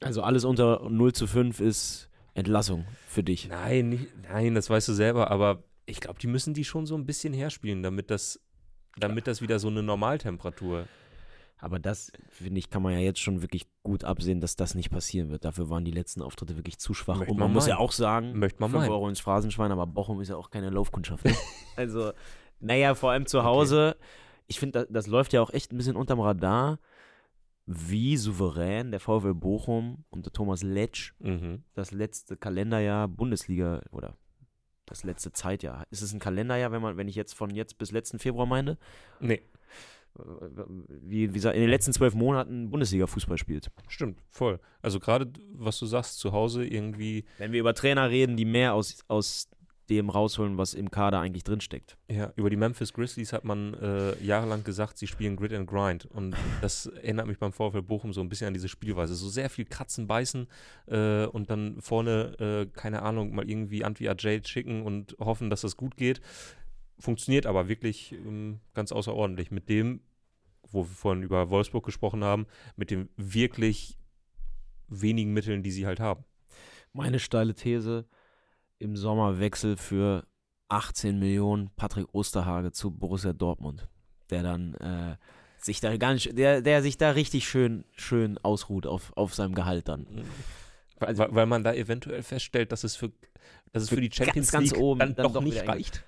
Also 0.00 0.22
alles 0.22 0.44
unter 0.44 0.88
0 0.88 1.12
zu 1.14 1.26
5 1.26 1.60
ist 1.60 2.10
Entlassung 2.34 2.86
für 3.08 3.22
dich. 3.22 3.48
Nein, 3.48 3.88
nicht, 3.88 4.08
nein, 4.28 4.54
das 4.54 4.68
weißt 4.68 4.88
du 4.88 4.92
selber, 4.92 5.30
aber 5.30 5.62
ich 5.86 6.00
glaube, 6.00 6.18
die 6.18 6.26
müssen 6.26 6.52
die 6.52 6.64
schon 6.64 6.84
so 6.84 6.94
ein 6.96 7.06
bisschen 7.06 7.32
herspielen, 7.32 7.82
damit 7.82 8.10
das, 8.10 8.40
damit 8.98 9.26
das 9.26 9.40
wieder 9.40 9.58
so 9.58 9.68
eine 9.68 9.82
Normaltemperatur. 9.82 10.86
Aber 11.58 11.78
das, 11.78 12.12
finde 12.28 12.58
ich, 12.58 12.68
kann 12.68 12.82
man 12.82 12.92
ja 12.92 12.98
jetzt 12.98 13.20
schon 13.20 13.40
wirklich 13.40 13.66
gut 13.82 14.04
absehen, 14.04 14.40
dass 14.40 14.56
das 14.56 14.74
nicht 14.74 14.90
passieren 14.90 15.30
wird. 15.30 15.44
Dafür 15.44 15.70
waren 15.70 15.84
die 15.84 15.90
letzten 15.90 16.20
Auftritte 16.20 16.56
wirklich 16.56 16.78
zu 16.78 16.92
schwach. 16.92 17.16
Möchte 17.18 17.32
Und 17.32 17.38
man 17.38 17.48
man 17.48 17.54
muss 17.54 17.66
ja 17.66 17.78
auch 17.78 17.92
sagen, 17.92 18.38
Möchte 18.38 18.60
man 18.60 18.70
5 18.70 18.82
meinen. 18.82 18.92
Euro 18.92 19.08
ins 19.08 19.20
Phrasenschwein, 19.20 19.72
aber 19.72 19.86
Bochum 19.86 20.20
ist 20.20 20.28
ja 20.28 20.36
auch 20.36 20.50
keine 20.50 20.68
Laufkundschaft. 20.70 21.24
Ne? 21.24 21.34
also, 21.76 22.12
naja, 22.60 22.94
vor 22.94 23.10
allem 23.10 23.26
zu 23.26 23.42
Hause. 23.44 23.96
Ich 24.48 24.60
finde, 24.60 24.80
das, 24.80 24.88
das 24.90 25.06
läuft 25.06 25.32
ja 25.32 25.40
auch 25.40 25.50
echt 25.50 25.72
ein 25.72 25.78
bisschen 25.78 25.96
unterm 25.96 26.20
Radar, 26.20 26.78
wie 27.64 28.16
souverän 28.16 28.90
der 28.92 29.00
VfL 29.00 29.34
Bochum 29.34 30.04
unter 30.10 30.30
Thomas 30.32 30.62
Letsch 30.62 31.14
Mhm. 31.18 31.64
das 31.74 31.90
letzte 31.90 32.36
Kalenderjahr 32.36 33.08
Bundesliga 33.08 33.80
oder 33.90 34.16
das 34.84 35.02
letzte 35.02 35.32
Zeitjahr. 35.32 35.84
Ist 35.90 36.02
es 36.02 36.12
ein 36.12 36.20
Kalenderjahr, 36.20 36.70
wenn 36.70 36.80
man, 36.80 36.96
wenn 36.96 37.08
ich 37.08 37.16
jetzt 37.16 37.34
von 37.34 37.50
jetzt 37.50 37.76
bis 37.78 37.90
letzten 37.90 38.20
Februar 38.20 38.46
meine? 38.46 38.78
Nee, 39.18 39.42
Wie, 40.88 41.28
wie 41.28 41.34
gesagt, 41.34 41.54
in 41.54 41.62
den 41.62 41.70
letzten 41.70 41.92
zwölf 41.92 42.14
Monaten 42.14 42.70
Bundesliga-Fußball 42.70 43.38
spielt. 43.38 43.70
stimmt, 43.88 44.20
voll. 44.28 44.60
Also 44.82 45.00
gerade, 45.00 45.30
was 45.52 45.78
du 45.78 45.86
sagst, 45.86 46.18
zu 46.18 46.32
Hause 46.32 46.64
irgendwie, 46.64 47.24
Wenn 47.38 47.52
wir 47.52 47.60
über 47.60 47.74
Trainer 47.74 48.10
reden, 48.10 48.36
die 48.36 48.44
mehr 48.44 48.74
aus, 48.74 49.04
aus 49.08 49.48
dem 49.88 50.10
rausholen, 50.10 50.58
was 50.58 50.74
im 50.74 50.90
Kader 50.90 51.20
eigentlich 51.20 51.44
drinsteckt. 51.44 51.96
ja, 52.08 52.32
über 52.36 52.50
die 52.50 52.56
Memphis 52.56 52.92
Grizzlies 52.92 53.32
hat 53.32 53.44
man 53.44 53.74
äh, 53.74 54.20
jahrelang 54.22 54.64
gesagt, 54.64 54.98
sie 54.98 55.06
spielen 55.06 55.36
Grit 55.36 55.52
and 55.52 55.68
Grind. 55.68 56.06
Und 56.06 56.34
das 56.60 56.86
erinnert 56.86 57.26
mich 57.26 57.38
beim 57.38 57.52
VfL 57.52 57.82
Bochum 57.82 58.12
so 58.12 58.20
ein 58.20 58.28
bisschen 58.28 58.48
an 58.48 58.54
diese 58.54 58.68
Spielweise. 58.68 59.14
So 59.14 59.28
sehr 59.28 59.50
viel 59.50 59.64
Kratzen, 59.64 60.06
Beißen 60.06 60.48
äh, 60.86 61.26
und 61.26 61.50
dann 61.50 61.80
vorne, 61.80 62.36
äh, 62.38 62.66
keine 62.78 63.02
Ahnung, 63.02 63.34
mal 63.34 63.48
irgendwie 63.48 63.84
Antwi 63.84 64.08
Ajay 64.08 64.40
schicken 64.44 64.82
und 64.82 65.16
hoffen, 65.18 65.50
dass 65.50 65.60
das 65.60 65.76
gut 65.76 65.96
geht. 65.96 66.20
Funktioniert 66.98 67.46
aber 67.46 67.68
wirklich 67.68 68.12
ähm, 68.12 68.60
ganz 68.74 68.92
außerordentlich. 68.92 69.50
Mit 69.50 69.68
dem, 69.68 70.00
wo 70.70 70.82
wir 70.84 70.94
vorhin 70.94 71.22
über 71.22 71.50
Wolfsburg 71.50 71.84
gesprochen 71.84 72.24
haben, 72.24 72.46
mit 72.76 72.90
den 72.90 73.08
wirklich 73.16 73.98
wenigen 74.88 75.32
Mitteln, 75.32 75.62
die 75.62 75.70
sie 75.70 75.86
halt 75.86 76.00
haben. 76.00 76.24
Meine 76.92 77.18
steile 77.18 77.54
These: 77.54 78.06
im 78.78 78.96
Sommer 78.96 79.38
Wechsel 79.38 79.76
für 79.76 80.26
18 80.68 81.18
Millionen 81.18 81.70
Patrick 81.76 82.06
Osterhage 82.12 82.72
zu 82.72 82.90
Borussia 82.90 83.32
Dortmund, 83.32 83.88
der 84.30 84.42
dann 84.42 84.74
äh, 84.74 85.16
sich 85.58 85.80
da 85.80 85.96
gar 85.96 86.14
nicht, 86.14 86.36
der, 86.36 86.62
der 86.62 86.82
sich 86.82 86.96
da 86.98 87.10
richtig 87.10 87.48
schön, 87.48 87.84
schön 87.96 88.38
ausruht 88.38 88.86
auf, 88.86 89.12
auf 89.16 89.34
seinem 89.34 89.54
Gehalt 89.54 89.88
dann. 89.88 90.06
Weil, 90.98 91.08
Also- 91.08 91.22
weil, 91.24 91.34
weil 91.34 91.46
man 91.46 91.62
da 91.62 91.74
eventuell 91.74 92.22
feststellt, 92.22 92.72
dass 92.72 92.84
es 92.84 92.96
für, 92.96 93.12
dass 93.72 93.82
es 93.84 93.88
für, 93.90 93.96
Für 93.96 94.00
die 94.00 94.10
Champions 94.12 94.50
ganz, 94.50 94.52
ganz 94.52 94.70
League 94.72 94.80
oben 94.80 94.98
dann, 95.00 95.14
dann 95.14 95.24
doch, 95.26 95.32
doch 95.34 95.42
nicht 95.42 95.66
reicht. 95.68 96.04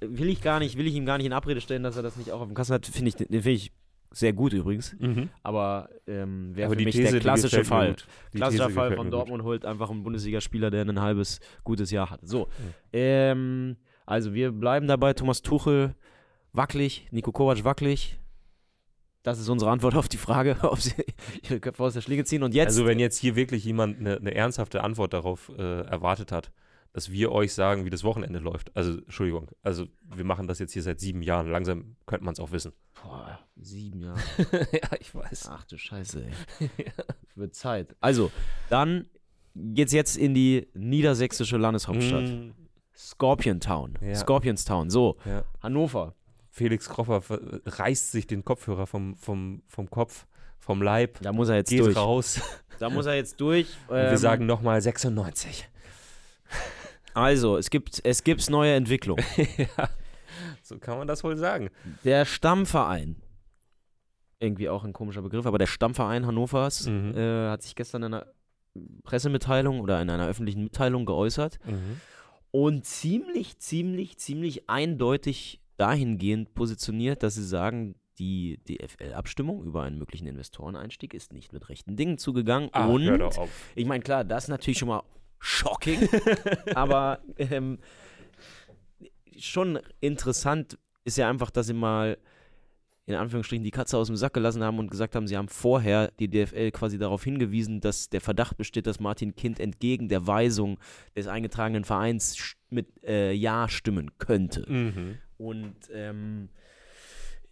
Will 0.00 0.28
ich 0.28 0.40
gar 0.42 0.58
nicht, 0.58 0.76
will 0.78 0.86
ich 0.86 0.94
ihm 0.94 1.04
gar 1.06 1.18
nicht 1.18 1.26
in 1.26 1.32
Abrede 1.32 1.60
stellen, 1.60 1.82
dass 1.82 1.96
er 1.96 2.02
das 2.02 2.16
nicht 2.16 2.30
auch 2.32 2.40
auf 2.40 2.46
dem 2.46 2.54
Kasten 2.54 2.74
hat. 2.74 2.86
Finde 2.86 3.08
ich, 3.08 3.16
den 3.16 3.26
finde 3.28 3.50
ich 3.50 3.72
sehr 4.10 4.32
gut 4.32 4.52
übrigens. 4.52 4.96
Aber 5.42 5.88
ähm, 6.06 6.54
wäre 6.54 6.70
für 6.70 6.76
die 6.76 6.84
mich 6.84 6.94
These, 6.94 7.12
der 7.12 7.20
klassische 7.20 7.64
Fall. 7.64 7.88
gut. 7.90 8.06
Klassischer 8.32 8.66
These 8.66 8.74
Fall 8.74 8.94
von 8.96 9.10
Dortmund 9.10 9.42
holt 9.42 9.64
einfach 9.64 9.90
einen 9.90 10.02
Bundesligaspieler, 10.04 10.70
der 10.70 10.82
ein 10.84 11.00
halbes 11.00 11.40
gutes 11.64 11.90
Jahr 11.90 12.10
hat. 12.10 12.20
So, 12.22 12.46
Mhm. 12.46 12.74
ähm, 12.92 13.76
also 14.06 14.32
wir 14.34 14.52
bleiben 14.52 14.86
dabei. 14.86 15.14
Thomas 15.14 15.42
Tuchel 15.42 15.94
wackelig, 16.52 17.08
Nico 17.10 17.32
Kovac 17.32 17.64
wackelig. 17.64 18.18
Das 19.24 19.40
ist 19.40 19.48
unsere 19.48 19.70
Antwort 19.70 19.96
auf 19.96 20.08
die 20.08 20.18
Frage, 20.18 20.56
ob 20.62 20.80
sie 20.80 20.92
ihre 21.42 21.58
Köpfe 21.58 21.82
aus 21.82 21.94
der 21.94 22.02
Schlinge 22.02 22.24
ziehen. 22.24 22.42
Und 22.42 22.54
jetzt, 22.54 22.68
Also 22.68 22.86
wenn 22.86 22.98
jetzt 22.98 23.18
hier 23.18 23.34
wirklich 23.36 23.64
jemand 23.64 23.98
eine, 23.98 24.16
eine 24.18 24.34
ernsthafte 24.34 24.84
Antwort 24.84 25.12
darauf 25.14 25.50
äh, 25.58 25.80
erwartet 25.86 26.30
hat, 26.30 26.52
dass 26.94 27.10
wir 27.12 27.30
euch 27.32 27.52
sagen, 27.52 27.84
wie 27.84 27.90
das 27.90 28.02
Wochenende 28.04 28.38
läuft. 28.38 28.74
Also, 28.74 28.92
Entschuldigung, 28.92 29.48
also 29.62 29.86
wir 30.14 30.24
machen 30.24 30.46
das 30.46 30.58
jetzt 30.60 30.72
hier 30.72 30.82
seit 30.82 31.00
sieben 31.00 31.20
Jahren. 31.22 31.48
Langsam 31.50 31.96
könnte 32.06 32.24
man 32.24 32.32
es 32.32 32.40
auch 32.40 32.50
wissen. 32.52 32.72
Boah, 33.02 33.38
sieben 33.56 34.00
Jahre. 34.00 34.18
ja, 34.72 34.88
ich 35.00 35.14
weiß. 35.14 35.48
Ach 35.50 35.64
du 35.64 35.76
Scheiße, 35.76 36.24
ey. 36.24 36.70
Wird 37.34 37.54
Zeit. 37.54 37.94
Also, 38.00 38.30
dann 38.70 39.06
geht's 39.54 39.92
jetzt 39.92 40.16
in 40.16 40.32
die 40.34 40.68
niedersächsische 40.74 41.56
Landeshauptstadt. 41.58 42.22
Mm, 42.28 42.50
Scorpion 42.96 43.60
Town. 43.60 43.98
Ja. 44.00 44.14
Scorpionstown. 44.14 44.88
So, 44.88 45.16
ja. 45.24 45.44
Hannover. 45.60 46.14
Felix 46.50 46.88
Kroffer 46.88 47.20
reißt 47.66 48.12
sich 48.12 48.28
den 48.28 48.44
Kopfhörer 48.44 48.86
vom, 48.86 49.16
vom, 49.16 49.62
vom 49.66 49.90
Kopf, 49.90 50.26
vom 50.60 50.80
Leib, 50.80 51.20
Da 51.22 51.32
muss 51.32 51.48
er 51.48 51.56
jetzt 51.56 51.70
geht 51.70 51.80
durch. 51.80 51.96
raus. 51.96 52.40
Da 52.78 52.88
muss 52.88 53.06
er 53.06 53.14
jetzt 53.16 53.40
durch. 53.40 53.66
Und 53.88 53.96
wir 53.96 54.10
Ähm, 54.10 54.16
sagen 54.16 54.46
nochmal 54.46 54.80
96. 54.80 55.68
Also, 57.14 57.56
es 57.56 57.70
gibt 57.70 58.00
es 58.04 58.24
gibt's 58.24 58.50
neue 58.50 58.74
Entwicklungen. 58.74 59.24
ja, 59.56 59.88
so 60.62 60.78
kann 60.78 60.98
man 60.98 61.06
das 61.06 61.22
wohl 61.24 61.36
sagen. 61.36 61.70
Der 62.04 62.24
Stammverein, 62.24 63.16
irgendwie 64.40 64.68
auch 64.68 64.84
ein 64.84 64.92
komischer 64.92 65.22
Begriff, 65.22 65.46
aber 65.46 65.58
der 65.58 65.66
Stammverein 65.66 66.26
Hannovers 66.26 66.86
Mhm. 66.86 67.16
äh, 67.16 67.48
hat 67.50 67.62
sich 67.62 67.74
gestern 67.74 68.02
in 68.02 68.14
einer 68.14 68.26
Pressemitteilung 69.04 69.80
oder 69.80 70.02
in 70.02 70.10
einer 70.10 70.26
öffentlichen 70.26 70.64
Mitteilung 70.64 71.06
geäußert 71.06 71.58
und 72.50 72.84
ziemlich, 72.84 73.58
ziemlich, 73.58 74.18
ziemlich 74.18 74.68
eindeutig 74.68 75.60
dahingehend 75.76 76.54
positioniert, 76.54 77.22
dass 77.22 77.34
sie 77.36 77.44
sagen, 77.46 77.94
die 78.18 78.58
DFL-Abstimmung 78.68 79.62
über 79.64 79.82
einen 79.82 79.98
möglichen 79.98 80.26
Investoreneinstieg 80.26 81.14
ist 81.14 81.32
nicht 81.32 81.52
mit 81.52 81.68
rechten 81.68 81.96
Dingen 81.96 82.18
zugegangen. 82.18 82.68
Ach, 82.72 82.88
und 82.88 83.08
ich 83.74 83.86
meine, 83.86 84.02
klar, 84.04 84.24
das 84.24 84.44
ist 84.44 84.48
natürlich 84.50 84.78
schon 84.78 84.88
mal 84.88 85.02
shocking, 85.44 86.08
aber 86.74 87.20
ähm, 87.36 87.78
schon 89.38 89.78
interessant 90.00 90.78
ist 91.04 91.18
ja 91.18 91.28
einfach, 91.28 91.50
dass 91.50 91.66
sie 91.66 91.74
mal 91.74 92.18
in 93.06 93.16
Anführungsstrichen 93.16 93.62
die 93.62 93.70
Katze 93.70 93.98
aus 93.98 94.06
dem 94.06 94.16
Sack 94.16 94.32
gelassen 94.32 94.62
haben 94.62 94.78
und 94.78 94.90
gesagt 94.90 95.14
haben, 95.14 95.26
sie 95.26 95.36
haben 95.36 95.48
vorher 95.48 96.10
die 96.18 96.28
DFL 96.28 96.70
quasi 96.70 96.96
darauf 96.96 97.22
hingewiesen, 97.22 97.80
dass 97.80 98.08
der 98.08 98.22
Verdacht 98.22 98.56
besteht, 98.56 98.86
dass 98.86 98.98
Martin 98.98 99.34
Kind 99.36 99.60
entgegen 99.60 100.08
der 100.08 100.26
Weisung 100.26 100.78
des 101.14 101.26
eingetragenen 101.26 101.84
Vereins 101.84 102.56
mit 102.70 102.86
äh, 103.04 103.32
Ja 103.32 103.68
stimmen 103.68 104.16
könnte. 104.16 104.64
Mhm. 104.66 105.18
Und 105.36 105.76
ähm, 105.92 106.48
äh, 106.48 106.63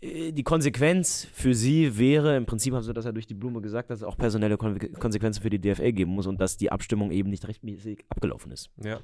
die 0.03 0.43
Konsequenz 0.43 1.29
für 1.33 1.55
sie 1.55 1.97
wäre, 1.97 2.37
im 2.37 2.45
Prinzip 2.45 2.75
haben 2.75 2.83
sie 2.83 2.93
das 2.93 3.05
ja 3.05 3.13
durch 3.13 3.29
die 3.29 3.35
Blume 3.35 3.61
gesagt, 3.61 3.89
dass 3.89 4.01
es 4.01 4.05
auch 4.05 4.17
personelle 4.17 4.57
Kon 4.57 4.79
Konsequenzen 4.99 5.43
für 5.43 5.51
die 5.51 5.61
DFL 5.61 5.93
geben 5.93 6.11
muss 6.11 6.27
und 6.27 6.41
dass 6.41 6.57
die 6.57 6.73
Abstimmung 6.73 7.13
eben 7.13 7.31
nicht 7.31 7.47
rechtmäßig 7.47 8.05
abgelaufen 8.09 8.51
ist. 8.51 8.71
Ja. 8.83 9.01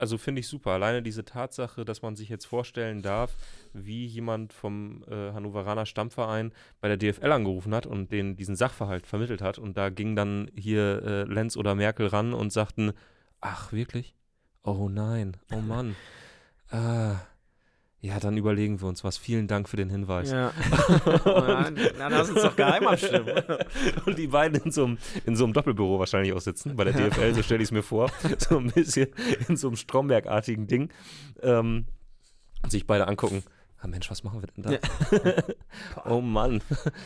Also 0.00 0.18
finde 0.18 0.40
ich 0.40 0.48
super. 0.48 0.72
Alleine 0.72 1.02
diese 1.02 1.24
Tatsache, 1.24 1.84
dass 1.84 2.02
man 2.02 2.16
sich 2.16 2.28
jetzt 2.28 2.46
vorstellen 2.46 3.02
darf, 3.02 3.36
wie 3.72 4.06
jemand 4.06 4.52
vom 4.52 5.04
äh, 5.04 5.32
Hannoveraner 5.32 5.86
Stammverein 5.86 6.52
bei 6.80 6.88
der 6.88 6.96
DFL 6.96 7.30
angerufen 7.30 7.74
hat 7.74 7.86
und 7.86 8.10
den 8.10 8.34
diesen 8.34 8.56
Sachverhalt 8.56 9.06
vermittelt 9.06 9.42
hat. 9.42 9.58
Und 9.58 9.76
da 9.76 9.90
ging 9.90 10.16
dann 10.16 10.50
hier 10.56 11.02
äh, 11.04 11.22
Lenz 11.24 11.56
oder 11.56 11.74
Merkel 11.74 12.06
ran 12.06 12.32
und 12.32 12.50
sagten, 12.50 12.94
ach 13.40 13.72
wirklich? 13.72 14.16
Oh 14.64 14.88
nein, 14.88 15.36
oh 15.52 15.60
Mann. 15.60 15.94
ah, 16.70 17.16
ja, 18.02 18.18
dann 18.18 18.38
überlegen 18.38 18.80
wir 18.80 18.88
uns 18.88 19.04
was. 19.04 19.18
Vielen 19.18 19.46
Dank 19.46 19.68
für 19.68 19.76
den 19.76 19.90
Hinweis. 19.90 20.30
Ja. 20.30 20.52
dann, 21.24 21.76
dann 21.98 22.12
lass 22.12 22.30
uns 22.30 22.40
doch 22.40 22.56
geheim 22.56 22.86
abstimmen. 22.86 23.42
Und 24.06 24.16
die 24.16 24.28
beiden 24.28 24.62
in 24.62 24.70
so, 24.70 24.86
einem, 24.86 24.98
in 25.26 25.36
so 25.36 25.44
einem 25.44 25.52
Doppelbüro 25.52 25.98
wahrscheinlich 25.98 26.32
auch 26.32 26.40
sitzen, 26.40 26.76
bei 26.76 26.84
der 26.84 26.94
DFL, 26.94 27.34
so 27.34 27.42
stelle 27.42 27.62
ich 27.62 27.68
es 27.68 27.72
mir 27.72 27.82
vor. 27.82 28.10
So 28.38 28.56
ein 28.56 28.68
bisschen 28.68 29.08
in 29.48 29.56
so 29.56 29.68
einem 29.68 29.76
Stromberg-artigen 29.76 30.66
Ding. 30.66 30.90
Ähm, 31.42 31.84
und 32.62 32.70
sich 32.70 32.86
beide 32.86 33.06
angucken. 33.06 33.42
Ah 33.78 33.86
Mensch, 33.86 34.10
was 34.10 34.24
machen 34.24 34.42
wir 34.42 34.48
denn 34.48 34.80
da? 34.80 35.42
oh 36.10 36.20
Mann, 36.20 36.62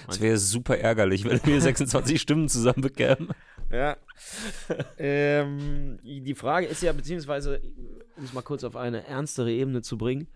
es 0.09 0.21
wäre 0.21 0.39
super 0.39 0.79
ärgerlich, 0.79 1.25
wenn 1.25 1.41
wir 1.45 1.61
26 1.61 2.21
Stimmen 2.21 2.49
zusammen 2.49 2.83
bekämen. 2.83 3.29
Ja. 3.71 3.97
ähm, 4.99 5.99
die 6.03 6.35
Frage 6.35 6.67
ist 6.67 6.83
ja, 6.83 6.93
beziehungsweise, 6.93 7.61
um 8.17 8.25
es 8.25 8.33
mal 8.33 8.43
kurz 8.43 8.65
auf 8.65 8.77
eine 8.77 9.07
ernstere 9.07 9.53
Ebene 9.53 9.83
zu 9.83 9.99
bringen, 9.99 10.29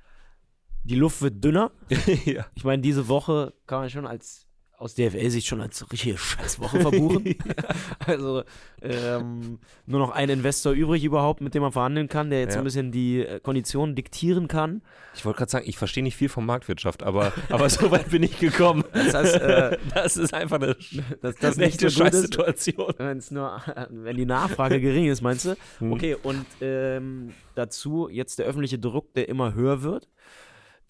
die 0.88 0.96
Luft 0.96 1.20
wird 1.22 1.44
dünner. 1.44 1.70
ja. 2.24 2.46
Ich 2.54 2.64
meine, 2.64 2.82
diese 2.82 3.08
Woche 3.08 3.52
kann 3.66 3.80
man 3.80 3.90
schon 3.90 4.06
als 4.06 4.48
aus 4.78 4.94
DFL-Sicht 4.94 5.44
schon 5.44 5.60
als 5.60 5.90
richtige 5.90 6.16
Scheißwoche 6.16 6.80
verbuchen. 6.80 7.34
also 8.06 8.44
ähm, 8.80 9.58
nur 9.86 9.98
noch 9.98 10.12
ein 10.12 10.28
Investor 10.28 10.72
übrig 10.72 11.02
überhaupt, 11.02 11.40
mit 11.40 11.54
dem 11.54 11.62
man 11.62 11.72
verhandeln 11.72 12.08
kann, 12.08 12.30
der 12.30 12.40
jetzt 12.42 12.54
Ja. 12.54 12.60
ein 12.60 12.64
bisschen 12.64 12.92
die 12.92 13.26
äh, 13.26 13.40
Konditionen 13.40 13.96
diktieren 13.96 14.46
kann. 14.46 14.82
Ich 15.16 15.24
wollte 15.24 15.38
gerade 15.38 15.50
sagen, 15.50 15.64
ich 15.68 15.76
verstehe 15.76 16.04
nicht 16.04 16.16
viel 16.16 16.28
von 16.28 16.46
Marktwirtschaft, 16.46 17.02
aber, 17.02 17.32
aber 17.50 17.68
so 17.68 17.90
weit 17.90 18.10
bin 18.10 18.22
ich 18.22 18.38
gekommen. 18.38 18.84
Das 18.92 19.14
heißt, 19.14 19.34
äh, 19.34 19.78
das 19.94 20.16
ist 20.16 20.32
einfach 20.32 20.60
eine, 20.60 20.76
dass 21.22 21.34
das 21.34 21.56
eine 21.56 21.66
echte 21.66 21.90
so 21.90 22.04
Scheißsituation. 22.04 22.94
wenn's 22.98 23.32
nur, 23.32 23.60
wenn 23.90 24.16
die 24.16 24.26
Nachfrage 24.26 24.80
gering 24.80 25.06
ist, 25.06 25.22
meinst 25.22 25.44
du? 25.44 25.56
Hm. 25.80 25.92
Okay, 25.92 26.16
und 26.22 26.46
ähm, 26.60 27.32
dazu 27.56 28.08
jetzt 28.08 28.38
der 28.38 28.46
öffentliche 28.46 28.78
Druck, 28.78 29.12
der 29.14 29.28
immer 29.28 29.54
höher 29.54 29.82
wird. 29.82 30.08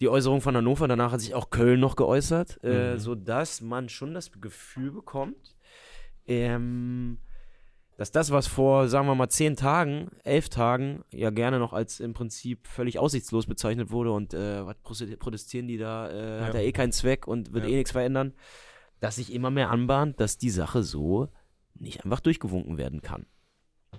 Die 0.01 0.07
Äußerung 0.07 0.39
von 0.41 0.55
Hannover, 0.55 0.87
danach 0.87 1.11
hat 1.11 1.19
sich 1.21 1.33
auch 1.35 1.49
Köln 1.49 1.79
noch 1.79 1.95
geäußert, 1.95 2.59
äh, 2.63 2.93
Mhm. 2.93 2.99
sodass 2.99 3.61
man 3.61 3.89
schon 3.89 4.13
das 4.13 4.31
Gefühl 4.39 4.91
bekommt, 4.91 5.55
ähm, 6.25 7.17
dass 7.97 8.11
das, 8.11 8.31
was 8.31 8.47
vor, 8.47 8.87
sagen 8.87 9.07
wir 9.07 9.15
mal, 9.15 9.27
zehn 9.27 9.57
Tagen, 9.57 10.09
elf 10.23 10.47
Tagen 10.47 11.03
ja 11.11 11.31
gerne 11.31 11.59
noch 11.59 11.73
als 11.73 11.99
im 11.99 12.13
Prinzip 12.13 12.65
völlig 12.65 12.97
aussichtslos 12.97 13.45
bezeichnet 13.45 13.91
wurde 13.91 14.11
und 14.13 14.33
äh, 14.33 14.65
was 14.65 14.77
protest- 14.83 15.17
protestieren 15.19 15.67
die 15.67 15.77
da, 15.77 16.09
äh, 16.09 16.41
hat 16.45 16.53
Ja. 16.53 16.61
ja 16.61 16.65
eh 16.67 16.71
keinen 16.71 16.93
Zweck 16.93 17.27
und 17.27 17.51
wird 17.51 17.65
Ja. 17.65 17.71
eh 17.71 17.75
nichts 17.75 17.91
verändern, 17.91 18.33
dass 19.01 19.17
sich 19.17 19.33
immer 19.33 19.51
mehr 19.51 19.69
anbahnt, 19.69 20.17
dass 20.21 20.37
die 20.37 20.49
Sache 20.49 20.81
so 20.81 21.27
nicht 21.75 22.05
einfach 22.05 22.21
durchgewunken 22.21 22.77
werden 22.77 23.01
kann. 23.01 23.25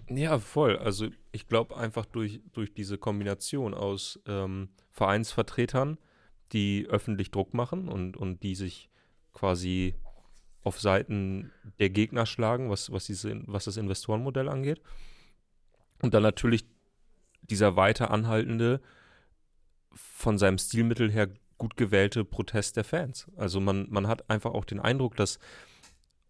Ja, 0.09 0.38
voll. 0.38 0.76
Also 0.78 1.09
ich 1.33 1.47
glaube 1.47 1.76
einfach 1.76 2.07
durch, 2.07 2.40
durch 2.52 2.73
diese 2.73 2.97
Kombination 2.97 3.75
aus 3.75 4.19
ähm, 4.26 4.71
Vereinsvertretern, 5.00 5.97
die 6.52 6.87
öffentlich 6.90 7.30
Druck 7.30 7.54
machen 7.54 7.88
und, 7.88 8.19
und 8.19 8.42
die 8.42 8.54
sich 8.54 8.90
quasi 9.33 9.95
auf 10.62 10.78
Seiten 10.78 11.52
der 11.78 11.88
Gegner 11.88 12.26
schlagen, 12.26 12.69
was, 12.69 12.92
was, 12.92 13.07
diese, 13.07 13.40
was 13.47 13.64
das 13.64 13.78
Investorenmodell 13.78 14.50
angeht. 14.50 14.83
Und 16.02 16.12
dann 16.12 16.23
natürlich 16.23 16.66
dieser 17.40 17.76
weiter 17.76 18.11
anhaltende, 18.11 18.83
von 19.92 20.37
seinem 20.37 20.59
Stilmittel 20.59 21.11
her 21.11 21.30
gut 21.57 21.78
gewählte 21.78 22.26
Protest 22.26 22.76
der 22.76 22.85
Fans. 22.85 23.26
Also 23.37 23.59
man, 23.59 23.87
man 23.88 24.07
hat 24.07 24.28
einfach 24.28 24.52
auch 24.52 24.66
den 24.66 24.80
Eindruck, 24.80 25.16
dass 25.16 25.38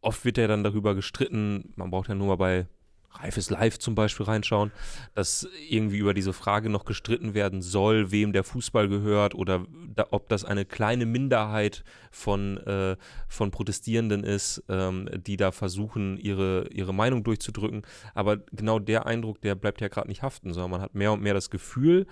oft 0.00 0.24
wird 0.24 0.38
ja 0.38 0.46
dann 0.46 0.62
darüber 0.62 0.94
gestritten, 0.94 1.72
man 1.74 1.90
braucht 1.90 2.08
ja 2.08 2.14
nur 2.14 2.28
mal 2.28 2.36
bei 2.36 2.66
Reifes 3.12 3.50
Live 3.50 3.78
zum 3.78 3.94
Beispiel 3.94 4.26
reinschauen, 4.26 4.70
dass 5.14 5.48
irgendwie 5.68 5.98
über 5.98 6.14
diese 6.14 6.32
Frage 6.32 6.68
noch 6.68 6.84
gestritten 6.84 7.34
werden 7.34 7.60
soll, 7.62 8.10
wem 8.10 8.32
der 8.32 8.44
Fußball 8.44 8.88
gehört 8.88 9.34
oder 9.34 9.66
da, 9.94 10.06
ob 10.10 10.28
das 10.28 10.44
eine 10.44 10.64
kleine 10.64 11.06
Minderheit 11.06 11.84
von, 12.10 12.58
äh, 12.58 12.96
von 13.28 13.50
Protestierenden 13.50 14.24
ist, 14.24 14.62
ähm, 14.68 15.08
die 15.26 15.36
da 15.36 15.52
versuchen, 15.52 16.18
ihre, 16.18 16.68
ihre 16.68 16.94
Meinung 16.94 17.24
durchzudrücken. 17.24 17.82
Aber 18.14 18.38
genau 18.52 18.78
der 18.78 19.06
Eindruck, 19.06 19.40
der 19.40 19.54
bleibt 19.54 19.80
ja 19.80 19.88
gerade 19.88 20.08
nicht 20.08 20.22
haften, 20.22 20.52
sondern 20.52 20.70
man 20.70 20.80
hat 20.82 20.94
mehr 20.94 21.12
und 21.12 21.22
mehr 21.22 21.34
das 21.34 21.50
Gefühl, 21.50 22.06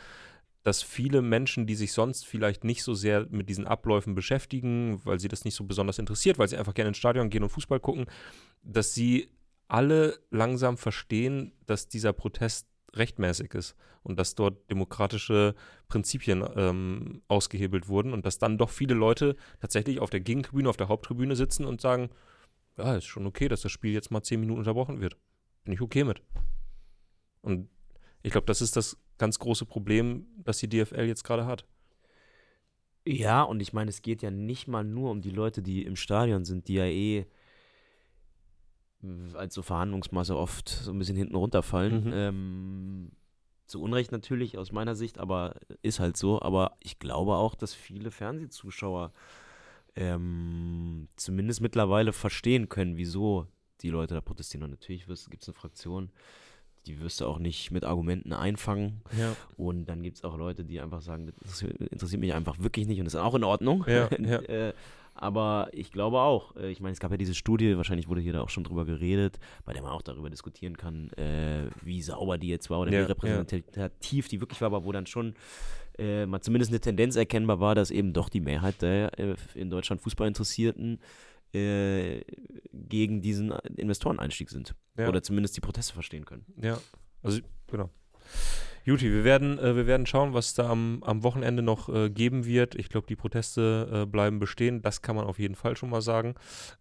dass 0.65 0.83
viele 0.83 1.23
Menschen, 1.23 1.67
die 1.67 1.77
sich 1.77 1.93
sonst 1.93 2.27
vielleicht 2.27 2.65
nicht 2.65 2.83
so 2.83 2.93
sehr 2.93 3.27
mit 3.31 3.49
diesen 3.49 3.67
Abläufen 3.67 4.15
beschäftigen, 4.15 5.01
weil 5.05 5.19
sie 5.19 5.29
das 5.29 5.45
nicht 5.45 5.55
so 5.55 5.65
besonders 5.65 5.99
interessiert, 5.99 6.39
weil 6.39 6.49
sie 6.49 6.59
einfach 6.59 6.75
gerne 6.75 6.89
ins 6.89 6.99
Stadion 6.99 7.31
gehen 7.31 7.43
und 7.43 7.49
Fußball 7.49 7.81
gucken, 7.81 8.07
dass 8.63 8.93
sie 8.93 9.31
alle 9.69 10.19
langsam 10.31 10.77
verstehen, 10.77 11.53
dass 11.67 11.89
dieser 11.89 12.13
Protest 12.13 12.69
rechtmäßig 12.95 13.55
ist 13.55 13.77
und 14.03 14.19
dass 14.19 14.35
dort 14.35 14.71
demokratische 14.71 15.55
Prinzipien 15.89 16.45
ähm, 16.57 17.23
ausgehebelt 17.29 17.89
wurden 17.89 18.13
und 18.13 18.25
dass 18.25 18.39
dann 18.39 18.59
doch 18.59 18.71
viele 18.71 18.95
Leute 18.95 19.37
tatsächlich 19.61 20.01
auf 20.01 20.11
der 20.11 20.21
Gegentribüne, 20.21 20.69
auf 20.69 20.79
der 20.79 20.89
Haupttribüne 20.89 21.37
sitzen 21.37 21.65
und 21.65 21.81
sagen, 21.81 22.11
ja, 22.79 22.97
ist 22.97 23.05
schon 23.05 23.27
okay, 23.27 23.49
dass 23.49 23.63
das 23.63 23.73
Spiel 23.73 23.93
jetzt 23.93 24.11
mal 24.11 24.23
zehn 24.23 24.41
Minuten 24.41 24.61
unterbrochen 24.61 25.01
wird. 25.01 25.17
Bin 25.65 25.75
ich 25.75 25.81
okay 25.81 26.05
mit. 26.05 26.23
Und 27.43 27.69
ich 28.23 28.33
glaube, 28.33 28.47
das 28.47 28.63
ist 28.63 28.77
das 28.77 28.97
ganz 29.19 29.39
große 29.39 29.67
Problem, 29.67 30.27
das 30.39 30.59
die 30.59 30.69
DFL 30.69 31.05
jetzt 31.05 31.25
gerade 31.25 31.47
hat. 31.47 31.67
Ja, 33.07 33.43
und 33.43 33.61
ich 33.61 33.73
meine, 33.73 33.91
es 33.91 34.03
geht 34.03 34.23
ja 34.23 34.31
nicht 34.31 34.69
mal 34.69 34.85
nur 34.85 35.11
um 35.11 35.21
die 35.21 35.31
Leute, 35.31 35.63
die 35.63 35.83
im 35.83 35.97
Stadion 35.97 36.45
sind, 36.45 36.69
die 36.69 36.75
ja 36.75 36.85
eh 36.85 37.27
als 39.35 39.55
so 39.55 39.63
Verhandlungsmasse 39.63 40.37
oft 40.37 40.69
so 40.69 40.91
ein 40.93 40.99
bisschen 40.99 41.17
hinten 41.17 41.37
runterfallen. 41.37 42.05
Mhm. 42.05 42.13
Ähm, 42.15 43.11
zu 43.67 43.83
Unrecht 43.83 44.13
natürlich 44.13 44.57
aus 44.57 44.73
meiner 44.73 44.95
Sicht, 44.95 45.19
aber 45.19 45.55
ist 45.83 46.01
halt 46.01 46.17
so. 46.17 46.41
Aber 46.41 46.77
ich 46.81 46.99
glaube 46.99 47.35
auch, 47.37 47.55
dass 47.55 47.75
viele 47.75 48.11
Fernsehzuschauer 48.11 49.13
ähm, 49.95 51.09
zumindest 51.17 51.61
mittlerweile 51.61 52.13
verstehen 52.13 52.69
können, 52.69 52.97
wieso 52.97 53.47
die 53.83 53.91
Leute 53.91 54.15
da 54.15 54.21
protestieren. 54.21 54.65
Und 54.65 54.71
natürlich 54.71 55.07
gibt 55.07 55.43
es 55.43 55.49
eine 55.49 55.55
Fraktion, 55.55 56.11
die 56.87 57.01
wirst 57.01 57.21
du 57.21 57.27
auch 57.27 57.39
nicht 57.39 57.71
mit 57.71 57.85
Argumenten 57.85 58.33
einfangen. 58.33 59.03
Ja. 59.19 59.37
Und 59.57 59.87
dann 59.87 60.03
gibt 60.03 60.17
es 60.17 60.25
auch 60.25 60.37
Leute, 60.39 60.65
die 60.65 60.81
einfach 60.81 61.03
sagen, 61.03 61.33
das 61.43 61.63
interessiert- 61.63 62.21
mich 62.21 62.33
einfach 62.35 62.59
wirklich 62.59 62.87
nicht 62.87 62.99
und 62.99 63.05
das 63.05 63.15
ist 63.15 63.21
auch 63.21 63.35
in 63.35 63.45
Ordnung. 63.45 63.85
Ja, 63.87 64.09
ja. 64.19 64.41
äh, 64.41 64.73
aber 65.23 65.69
ich 65.73 65.93
glaube 65.93 66.21
auch, 66.21 66.57
äh, 66.57 66.71
ich 66.71 66.81
meine, 66.81 66.93
es 66.93 67.01
gab 67.01 67.11
ja 67.11 67.17
diese 67.17 67.35
Studie, 67.35 67.77
wahrscheinlich 67.77 68.09
wurde 68.09 68.21
hier 68.21 68.33
da 68.33 68.43
auch 68.43 68.49
schon 68.49 68.65
drüber 68.65 68.85
geredet, 68.85 69.39
bei 69.65 69.73
der 69.73 69.83
man 69.83 69.93
auch 69.93 70.03
darüber 70.03 70.31
diskutieren 70.31 70.77
kann, 70.77 71.11
äh, 71.13 71.71
wie 71.83 72.03
sauber 72.03 72.39
die 72.39 72.49
jetzt 72.49 72.71
war 72.71 72.81
oder 72.81 72.93
Ja, 72.93 73.01
wie 73.01 73.07
repräsentativ 73.07 74.29
die 74.29 74.41
wirklich 74.41 74.61
war, 74.61 74.67
aber 74.67 74.85
wo 74.85 74.93
dann 74.93 75.07
schon 75.07 75.35
äh, 75.99 76.27
mal 76.27 76.41
zumindest 76.41 76.71
eine 76.71 76.81
Tendenz 76.81 77.17
erkennbar 77.17 77.61
war, 77.61 77.75
dass 77.75 77.91
eben 77.91 78.13
doch 78.13 78.29
die 78.29 78.41
Mehrheit 78.41 78.81
der 78.83 79.19
äh, 79.19 79.35
in 79.55 79.71
Deutschland 79.71 80.01
Fußballinteressierten 80.01 81.01
äh, 81.53 82.21
gegen 82.73 83.21
diesen 83.21 83.51
Investoreneinstieg 83.77 84.51
sind. 84.51 84.75
Ja. 84.97 85.09
Oder 85.09 85.23
zumindest 85.23 85.57
die 85.57 85.61
Proteste 85.61 85.93
verstehen 85.93 86.25
können. 86.25 86.45
Ja, 86.61 86.79
also 87.23 87.41
genau. 87.67 87.91
Juti, 88.89 89.13
wir 89.13 89.23
werden, 89.23 89.59
äh, 89.59 89.77
wir 89.77 89.87
werden 89.87 90.07
schauen, 90.07 90.33
was 90.33 90.55
da 90.55 90.71
am, 90.71 91.03
am 91.03 91.23
Wochenende 91.23 91.63
noch 91.63 91.91
äh, 91.91 92.09
geben 92.09 92.47
wird. 92.47 92.75
Ich 92.75 92.89
glaube, 92.89 93.07
die 93.07 93.17
Proteste 93.17 93.87
äh, 93.93 94.07
bleiben 94.07 94.39
bestehen. 94.39 94.81
Das 94.81 95.03
kann 95.03 95.15
man 95.15 95.27
auf 95.27 95.39
jeden 95.39 95.57
Fall 95.57 95.77
schon 95.77 95.91
mal 95.91 96.01
sagen. 96.01 96.37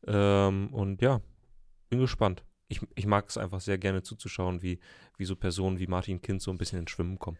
Ähm, 0.05 0.73
und 0.73 1.01
ja, 1.01 1.19
bin 1.89 1.99
gespannt. 1.99 2.45
Ich, 2.69 2.79
ich 2.95 3.05
mag 3.05 3.27
es 3.27 3.37
einfach 3.37 3.59
sehr 3.59 3.77
gerne 3.77 4.03
zuzuschauen, 4.03 4.61
wie, 4.61 4.79
wie 5.17 5.25
so 5.25 5.35
Personen 5.35 5.79
wie 5.79 5.87
Martin 5.87 6.21
Kind 6.21 6.41
so 6.41 6.49
ein 6.49 6.57
bisschen 6.57 6.79
ins 6.79 6.91
Schwimmen 6.91 7.19
kommen. 7.19 7.37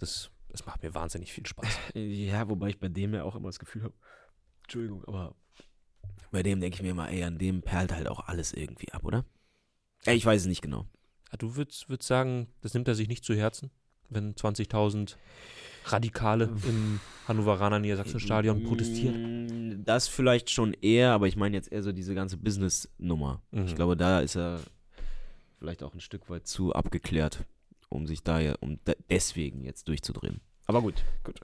Das, 0.00 0.32
das 0.48 0.66
macht 0.66 0.82
mir 0.82 0.92
wahnsinnig 0.96 1.32
viel 1.32 1.46
Spaß. 1.46 1.78
Ja, 1.94 2.48
wobei 2.48 2.70
ich 2.70 2.80
bei 2.80 2.88
dem 2.88 3.14
ja 3.14 3.22
auch 3.22 3.36
immer 3.36 3.50
das 3.50 3.60
Gefühl 3.60 3.84
habe, 3.84 3.94
Entschuldigung, 4.64 5.04
aber 5.04 5.36
bei 6.32 6.42
dem 6.42 6.58
denke 6.58 6.74
ich 6.74 6.82
mir 6.82 6.90
immer, 6.90 7.08
ey, 7.08 7.22
an 7.22 7.38
dem 7.38 7.62
perlt 7.62 7.92
halt 7.92 8.08
auch 8.08 8.26
alles 8.26 8.52
irgendwie 8.52 8.90
ab, 8.90 9.04
oder? 9.04 9.24
Ey, 10.06 10.16
ich 10.16 10.26
weiß 10.26 10.40
es 10.40 10.48
nicht 10.48 10.62
genau. 10.62 10.88
Ah, 11.30 11.36
Du 11.36 11.54
würdest, 11.54 11.88
würdest 11.88 12.08
sagen, 12.08 12.48
das 12.62 12.74
nimmt 12.74 12.88
er 12.88 12.96
sich 12.96 13.06
nicht 13.06 13.24
zu 13.24 13.36
Herzen, 13.36 13.70
wenn 14.14 14.34
20.000 14.34 15.16
Radikale 15.86 16.44
im 16.68 17.00
Hannoveraner 17.26 17.78
Niedersachsen-Stadion 17.78 18.64
protestieren? 18.64 19.80
Mm, 19.80 19.84
Das 19.84 20.08
vielleicht 20.08 20.50
schon 20.50 20.74
eher, 20.74 21.12
aber 21.12 21.26
ich 21.28 21.36
meine 21.36 21.56
jetzt 21.56 21.72
eher 21.72 21.82
so 21.82 21.92
diese 21.92 22.14
ganze 22.14 22.36
Business-Nummer. 22.36 23.42
Mhm. 23.50 23.66
Ich 23.66 23.74
glaube, 23.74 23.96
da 23.96 24.20
ist 24.20 24.36
er 24.36 24.60
vielleicht 25.58 25.82
auch 25.82 25.94
ein 25.94 26.00
Stück 26.00 26.28
weit 26.30 26.46
zu 26.46 26.72
abgeklärt, 26.72 27.44
um 27.88 28.06
sich 28.06 28.22
da 28.22 28.40
ja, 28.40 28.54
um 28.60 28.78
de 28.84 28.96
deswegen 29.10 29.64
jetzt 29.64 29.88
durchzudrehen. 29.88 30.40
Aber 30.66 30.82
gut. 30.82 31.04
Gut. 31.24 31.40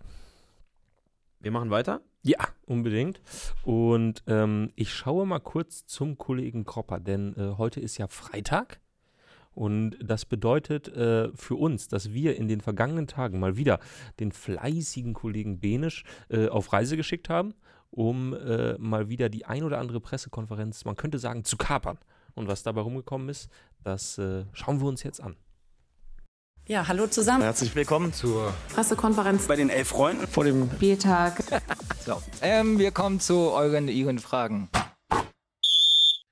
Wir 1.41 1.51
machen 1.51 1.71
weiter. 1.71 2.01
Ja, 2.23 2.39
unbedingt. 2.67 3.21
Und 3.63 4.23
ähm, 4.27 4.73
ich 4.75 4.93
schaue 4.93 5.25
mal 5.27 5.39
kurz 5.39 5.87
zum 5.87 6.19
Kollegen 6.19 6.65
Kropper, 6.65 6.99
denn 7.01 7.35
äh, 7.37 7.57
heute 7.59 7.81
ist 7.81 7.97
ja 7.99 8.09
Freitag. 8.09 8.81
Und 9.59 9.97
das 10.01 10.25
bedeutet 10.25 10.87
äh, 10.87 11.31
für 11.35 11.57
uns, 11.57 11.89
dass 11.89 12.13
wir 12.13 12.37
in 12.37 12.47
den 12.47 12.61
vergangenen 12.61 13.09
Tagen 13.09 13.41
mal 13.41 13.57
wieder 13.57 13.81
den 14.21 14.31
fleißigen 14.31 15.15
Kollegen 15.15 15.59
Benisch 15.59 16.05
äh, 16.29 16.47
auf 16.47 16.73
Reise 16.73 16.97
geschickt 16.97 17.29
haben, 17.29 17.55
um 17.91 18.35
äh, 18.35 18.79
mal 18.79 19.09
wieder 19.09 19.29
die 19.29 19.47
ein 19.47 19.65
oder 19.65 19.79
andere 19.79 19.99
Pressekonferenz, 19.99 20.85
man 20.85 20.95
könnte 20.95 21.19
sagen, 21.19 21.43
zu 21.43 21.57
kapern. 21.57 21.99
Und 22.37 22.47
was 22.47 22.63
dabei 22.63 22.83
rumgekommen 22.83 23.29
ist, 23.29 23.51
das 23.83 24.17
äh, 24.19 24.45
schauen 24.53 24.81
wir 24.81 24.87
uns 24.87 25.03
jetzt 25.03 25.21
an. 25.21 25.35
Ja, 26.69 26.87
hallo 26.87 27.09
zusammen. 27.09 27.43
Herzlich 27.43 27.75
willkommen 27.75 28.13
zur 28.13 28.55
Pressekonferenz 28.73 29.49
bei 29.49 29.57
den 29.57 29.71
elf 29.71 29.89
Freunden 29.89 30.29
vor 30.29 30.45
dem 30.45 30.71
Spieltag. 30.71 31.43
So, 32.07 32.23
ähm, 32.41 32.79
wir 32.79 32.91
kommen 32.91 33.21
zu 33.21 33.51
euren, 33.51 33.89
Ihren 33.89 34.19
Fragen. 34.19 34.71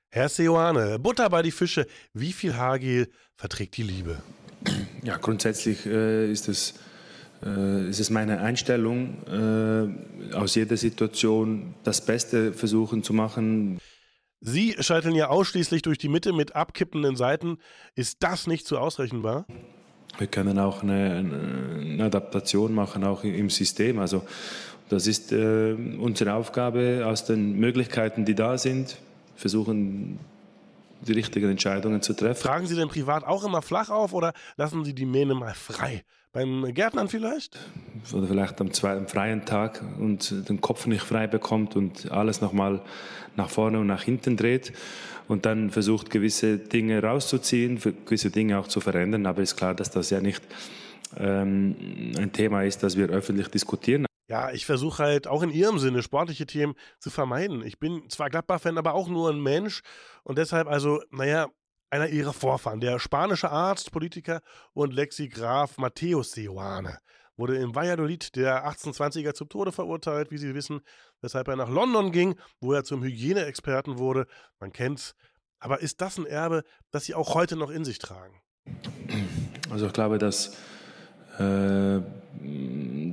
Herr 0.09 0.29
Seoane, 0.29 0.99
Butter 0.99 1.29
bei 1.29 1.41
die 1.41 1.51
Fische. 1.51 1.85
Wie 2.13 2.31
viel 2.31 2.55
Haargel 2.55 3.09
verträgt 3.35 3.77
die 3.77 3.83
Liebe? 3.83 4.21
Ja, 5.03 5.17
grundsätzlich 5.17 5.85
äh, 5.85 6.31
ist, 6.31 6.47
es, 6.47 6.75
äh, 7.45 7.89
ist 7.89 7.99
es 7.99 8.09
meine 8.09 8.39
Einstellung, 8.39 9.17
äh, 9.27 10.33
aus 10.33 10.55
jeder 10.55 10.77
Situation 10.77 11.75
das 11.83 12.05
Beste 12.05 12.53
versuchen 12.53 13.03
zu 13.03 13.13
machen. 13.13 13.79
Sie 14.39 14.75
scheiteln 14.79 15.15
ja 15.15 15.27
ausschließlich 15.27 15.81
durch 15.81 15.97
die 15.97 16.09
Mitte 16.09 16.31
mit 16.31 16.55
abkippenden 16.55 17.15
Seiten. 17.15 17.57
Ist 17.95 18.23
das 18.23 18.47
nicht 18.47 18.65
zu 18.65 18.79
ausrechenbar? 18.79 19.45
Wir 20.17 20.27
können 20.27 20.57
auch 20.57 20.83
eine, 20.83 21.15
eine 21.81 22.03
Adaptation 22.03 22.73
machen, 22.73 23.03
auch 23.03 23.23
im 23.23 23.49
System. 23.49 23.99
Also 23.99 24.23
Das 24.89 25.05
ist 25.05 25.33
äh, 25.33 25.73
unsere 25.99 26.33
Aufgabe, 26.33 27.03
aus 27.05 27.25
den 27.25 27.59
Möglichkeiten, 27.59 28.23
die 28.23 28.35
da 28.35 28.57
sind, 28.57 28.97
versuchen, 29.37 30.19
die 31.01 31.13
richtigen 31.13 31.49
Entscheidungen 31.49 32.01
zu 32.01 32.13
treffen. 32.13 32.41
Tragen 32.41 32.67
Sie 32.67 32.75
denn 32.75 32.89
privat 32.89 33.23
auch 33.23 33.45
immer 33.45 33.61
flach 33.61 33.89
auf 33.89 34.13
oder 34.13 34.33
lassen 34.57 34.83
Sie 34.83 34.93
die 34.93 35.05
Mähne 35.05 35.35
mal 35.35 35.53
frei? 35.53 36.03
Beim 36.33 36.73
Gärtnern 36.73 37.07
vielleicht? 37.07 37.57
Oder 38.13 38.27
vielleicht 38.27 38.59
am 38.61 38.71
zweiten 38.73 39.07
freien 39.07 39.45
Tag 39.45 39.81
und 39.99 40.49
den 40.49 40.61
Kopf 40.61 40.85
nicht 40.85 41.01
frei 41.01 41.27
bekommt 41.27 41.75
und 41.75 42.11
alles 42.11 42.41
nochmal 42.41 42.81
nach 43.35 43.49
vorne 43.49 43.79
und 43.79 43.87
nach 43.87 44.03
hinten 44.03 44.37
dreht 44.37 44.73
und 45.27 45.45
dann 45.45 45.69
versucht, 45.69 46.09
gewisse 46.09 46.57
Dinge 46.57 47.01
rauszuziehen, 47.01 47.79
gewisse 48.05 48.29
Dinge 48.29 48.59
auch 48.59 48.67
zu 48.67 48.81
verändern. 48.81 49.25
Aber 49.25 49.41
ist 49.41 49.55
klar, 49.55 49.73
dass 49.73 49.91
das 49.91 50.09
ja 50.09 50.19
nicht 50.19 50.41
ähm, 51.17 51.75
ein 52.17 52.31
Thema 52.33 52.63
ist, 52.63 52.83
das 52.83 52.97
wir 52.97 53.09
öffentlich 53.09 53.47
diskutieren. 53.47 54.05
Ja, 54.29 54.51
ich 54.51 54.65
versuche 54.65 55.03
halt 55.03 55.27
auch 55.27 55.41
in 55.41 55.49
Ihrem 55.49 55.79
Sinne 55.79 56.03
sportliche 56.03 56.45
Themen 56.45 56.75
zu 56.99 57.09
vermeiden. 57.09 57.65
Ich 57.65 57.79
bin 57.79 58.09
zwar 58.09 58.29
Gladbach-Fan, 58.29 58.77
aber 58.77 58.93
auch 58.93 59.07
nur 59.07 59.29
ein 59.29 59.41
Mensch 59.41 59.81
und 60.23 60.37
deshalb 60.37 60.67
also, 60.67 61.01
naja, 61.11 61.47
einer 61.89 62.09
ihrer 62.09 62.33
Vorfahren, 62.33 62.81
der 62.81 62.99
spanische 62.99 63.49
Arzt, 63.49 63.91
Politiker 63.91 64.41
und 64.73 64.93
Lexigraph 64.93 65.77
Matthäus 65.77 66.31
Seoane, 66.33 66.99
wurde 67.37 67.55
in 67.55 67.73
Valladolid 67.73 68.35
der 68.35 68.67
1820er 68.67 69.33
zum 69.33 69.47
Tode 69.47 69.71
verurteilt, 69.71 70.29
wie 70.31 70.37
Sie 70.37 70.53
wissen, 70.53 70.81
weshalb 71.21 71.47
er 71.47 71.55
nach 71.55 71.69
London 71.69 72.11
ging, 72.11 72.35
wo 72.59 72.73
er 72.73 72.83
zum 72.83 73.03
Hygieneexperten 73.03 73.97
wurde. 73.97 74.27
Man 74.59 74.73
kennt's. 74.73 75.15
Aber 75.59 75.79
ist 75.79 76.01
das 76.01 76.17
ein 76.17 76.25
Erbe, 76.25 76.63
das 76.91 77.05
Sie 77.05 77.15
auch 77.15 77.33
heute 77.33 77.55
noch 77.55 77.69
in 77.69 77.85
sich 77.85 77.99
tragen? 77.99 78.41
Also 79.69 79.87
ich 79.87 79.93
glaube, 79.93 80.17
dass, 80.17 80.57
äh, 81.39 82.01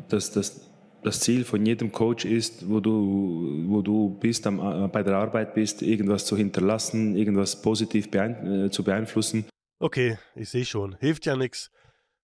dass, 0.09 0.33
dass 0.33 0.74
das 1.05 1.21
Ziel 1.21 1.45
von 1.45 1.65
jedem 1.65 1.93
Coach 1.93 2.25
ist, 2.25 2.69
wo 2.69 2.81
du, 2.81 3.65
wo 3.69 3.83
du 3.83 4.17
bist, 4.19 4.47
am, 4.47 4.59
äh, 4.59 4.89
bei 4.89 5.03
der 5.03 5.17
Arbeit 5.17 5.55
bist, 5.55 5.83
irgendwas 5.83 6.27
zu 6.27 6.37
hinterlassen, 6.37 7.15
irgendwas 7.17 7.61
positiv 7.61 8.11
beein, 8.11 8.65
äh, 8.67 8.71
zu 8.71 8.83
beeinflussen. 8.83 9.45
Okay, 9.79 10.19
ich 10.35 10.49
sehe 10.49 10.65
schon. 10.65 10.97
Hilft 10.99 11.27
ja 11.27 11.37
nichts. 11.37 11.71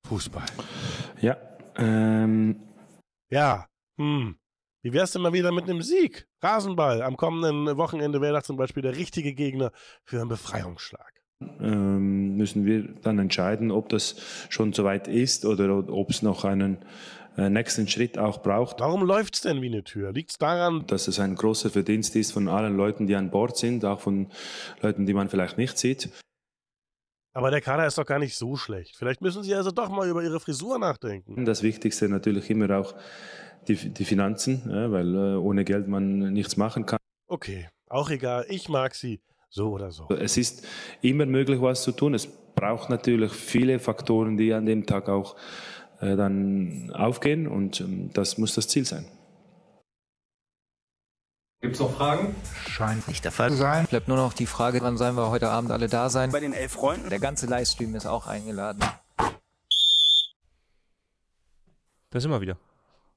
Fußball. 0.09 0.47
Ja. 1.21 1.37
Ähm. 1.77 2.57
Ja. 3.29 3.66
Hm. 3.99 4.37
Wie 4.83 4.93
wär's 4.95 5.12
denn 5.12 5.23
mal 5.23 5.35
wieder 5.35 5.53
mit 5.53 5.64
einem 5.64 5.83
Sieg? 5.83 6.27
Rasenball. 6.40 7.03
Am 7.03 7.19
kommenden 7.19 7.77
Wochenende 7.77 8.23
wäre 8.23 8.33
das 8.33 8.45
zum 8.45 8.57
Beispiel 8.57 8.83
der 8.83 8.97
richtige 8.97 9.35
Gegner 9.35 9.73
für 10.05 10.21
einen 10.21 10.31
Befreiungsschlag. 10.31 11.21
Ähm, 11.61 12.37
müssen 12.37 12.64
wir 12.64 12.83
dann 13.03 13.19
entscheiden, 13.19 13.71
ob 13.71 13.88
das 13.90 14.16
schon 14.49 14.73
soweit 14.73 15.09
ist 15.09 15.45
oder 15.45 15.88
ob 15.88 16.11
es 16.11 16.23
noch 16.23 16.45
einen 16.45 16.79
nächsten 17.48 17.88
Schritt 17.88 18.18
auch 18.18 18.42
braucht. 18.42 18.81
Warum 18.81 19.05
läuft 19.05 19.37
es 19.37 19.40
denn 19.42 19.62
wie 19.62 19.68
eine 19.68 19.85
Tür? 19.85 20.12
Liegt 20.12 20.33
es 20.33 20.38
daran, 20.38 20.87
dass 20.87 21.09
es 21.09 21.18
ein 21.20 21.37
großer 21.37 21.70
Verdienst 21.70 22.16
ist 22.16 22.33
von 22.33 22.48
allen 22.48 22.76
Leuten, 22.76 23.07
die 23.07 23.14
an 23.14 23.31
Bord 23.31 23.57
sind, 23.57 23.85
auch 23.85 24.00
von 24.00 24.31
Leuten, 24.83 25.07
die 25.07 25.14
man 25.14 25.29
vielleicht 25.29 25.57
nicht 25.57 25.79
sieht? 25.79 26.11
Aber 27.33 27.50
der 27.50 27.61
Kader 27.61 27.87
ist 27.87 27.96
doch 27.96 28.05
gar 28.07 28.18
nicht 28.18 28.37
so 28.37 28.57
schlecht. 28.57 28.96
Vielleicht 28.96 29.20
müssen 29.22 29.42
Sie 29.44 29.55
also 29.55 29.70
doch 29.70 29.88
mal 29.88 30.09
über 30.09 30.22
Ihre 30.22 30.40
Frisur 30.40 30.79
nachdenken. 30.79 31.44
Das 31.44 31.62
Wichtigste 31.62 32.09
natürlich 32.09 32.50
immer 32.50 32.76
auch 32.76 32.94
die, 33.68 33.76
die 33.76 34.05
Finanzen, 34.05 34.62
weil 34.66 35.14
äh, 35.14 35.37
ohne 35.37 35.64
Geld 35.64 35.87
man 35.87 36.33
nichts 36.33 36.57
machen 36.57 36.87
kann. 36.87 36.98
Okay, 37.29 37.68
auch 37.88 38.11
egal. 38.11 38.46
Ich 38.48 38.68
mag 38.68 38.94
Sie 38.94 39.20
so 39.48 39.70
oder 39.70 39.92
so. 39.92 40.09
Es 40.09 40.37
ist 40.37 40.66
immer 41.03 41.26
möglich, 41.26 41.61
was 41.61 41.83
zu 41.83 41.92
tun. 41.92 42.14
Es 42.14 42.26
braucht 42.26 42.90
natürlich 42.90 43.33
viele 43.33 43.79
Faktoren, 43.79 44.37
die 44.37 44.53
an 44.53 44.66
dem 44.66 44.87
Tag 44.87 45.09
auch 45.09 45.37
äh, 46.01 46.17
dann 46.17 46.91
aufgehen 46.93 47.47
und 47.47 47.81
ähm, 47.81 48.11
das 48.13 48.39
muss 48.39 48.55
das 48.55 48.69
Ziel 48.69 48.85
sein. 48.85 49.07
Gibt 51.61 51.75
es 51.75 51.81
noch 51.81 51.95
Fragen? 51.95 52.35
Scheint 52.69 53.07
nicht 53.07 53.23
der 53.23 53.33
Fall 53.33 53.51
zu 53.51 53.57
sein. 53.57 53.87
Bleibt 53.87 54.09
nur 54.09 54.17
noch 54.17 54.33
die 54.33 54.47
Frage, 54.47 54.81
wann 54.81 54.97
sollen 54.97 55.15
wir 55.15 55.29
heute 55.29 55.51
Abend 55.51 55.71
alle 55.71 55.89
da 55.89 56.09
sein? 56.09 56.33
Bei 56.33 56.41
den 56.41 56.55
elf 56.55 56.73
Freunden. 56.73 57.11
Der 57.11 57.21
ganze 57.21 57.47
Livestream 57.47 57.95
ist 57.95 58.07
auch 58.07 58.27
eingeladen. 58.27 58.83
Da 62.09 62.19
sind 62.19 62.31
wir 62.31 62.41
wieder. 62.41 62.57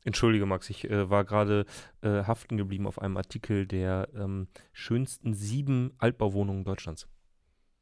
Entschuldige, 0.03 0.45
Max, 0.45 0.69
ich 0.69 0.89
äh, 0.89 1.09
war 1.09 1.23
gerade 1.23 1.65
äh, 2.01 2.23
haften 2.25 2.57
geblieben 2.57 2.85
auf 2.85 2.99
einem 2.99 3.15
Artikel 3.15 3.65
der 3.65 4.09
ähm, 4.13 4.49
schönsten 4.73 5.33
sieben 5.33 5.93
Altbauwohnungen 5.97 6.65
Deutschlands. 6.65 7.07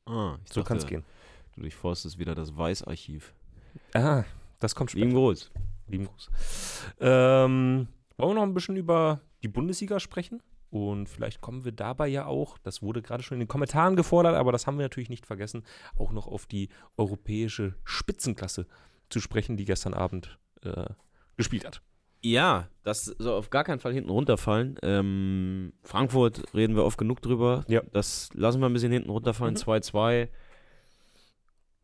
Ah, 0.06 0.38
so 0.52 0.64
kann 0.64 0.78
es 0.78 0.86
gehen. 0.86 1.04
Du 1.56 1.62
durchforstest 1.62 2.20
wieder 2.20 2.36
das 2.36 2.56
Weißarchiv. 2.56 3.34
Ah, 3.96 4.24
das 4.62 4.76
kommt 4.76 4.92
später. 4.92 5.06
Lieben 5.06 5.18
Gruß. 5.18 5.52
Lieben 5.88 6.06
Gruß. 6.06 6.30
Ähm, 7.02 7.88
wollen 8.18 8.30
wir 8.30 8.36
noch 8.36 8.44
ein 8.44 8.54
bisschen 8.54 8.78
über 8.78 9.20
die 9.44 9.50
Bundesliga 9.50 10.00
sprechen? 10.00 10.42
Und 10.70 11.10
vielleicht 11.10 11.42
kommen 11.42 11.66
wir 11.66 11.74
dabei 11.74 12.08
ja 12.08 12.28
auch, 12.28 12.58
das 12.60 12.82
wurde 12.82 13.02
gerade 13.02 13.24
schon 13.24 13.36
in 13.36 13.42
den 13.42 13.48
Kommentaren 13.50 13.98
gefordert, 13.98 14.36
aber 14.36 14.54
das 14.54 14.68
haben 14.68 14.78
wir 14.78 14.86
natürlich 14.86 15.10
nicht 15.10 15.26
vergessen, 15.26 15.66
auch 15.98 16.14
noch 16.14 16.28
auf 16.28 16.46
die 16.46 16.70
europäische 16.96 17.76
Spitzenklasse 17.84 18.68
zu 19.10 19.20
sprechen, 19.20 19.58
die 19.58 19.66
gestern 19.66 19.94
Abend 19.94 20.40
äh, 20.64 20.86
gespielt 21.36 21.66
hat. 21.66 21.82
Ja, 22.24 22.70
das 22.84 23.06
soll 23.18 23.34
auf 23.34 23.50
gar 23.50 23.66
keinen 23.66 23.80
Fall 23.80 23.94
hinten 23.94 24.12
runterfallen. 24.12 24.78
Ähm, 24.82 25.74
Frankfurt 25.84 26.54
reden 26.54 26.76
wir 26.76 26.86
oft 26.86 26.98
genug 26.98 27.22
drüber. 27.22 27.66
Ja. 27.68 27.82
Das 27.92 28.30
lassen 28.34 28.62
wir 28.62 28.68
ein 28.68 28.74
bisschen 28.74 28.92
hinten 28.92 29.10
runterfallen. 29.10 29.56
Mhm. 29.56 29.60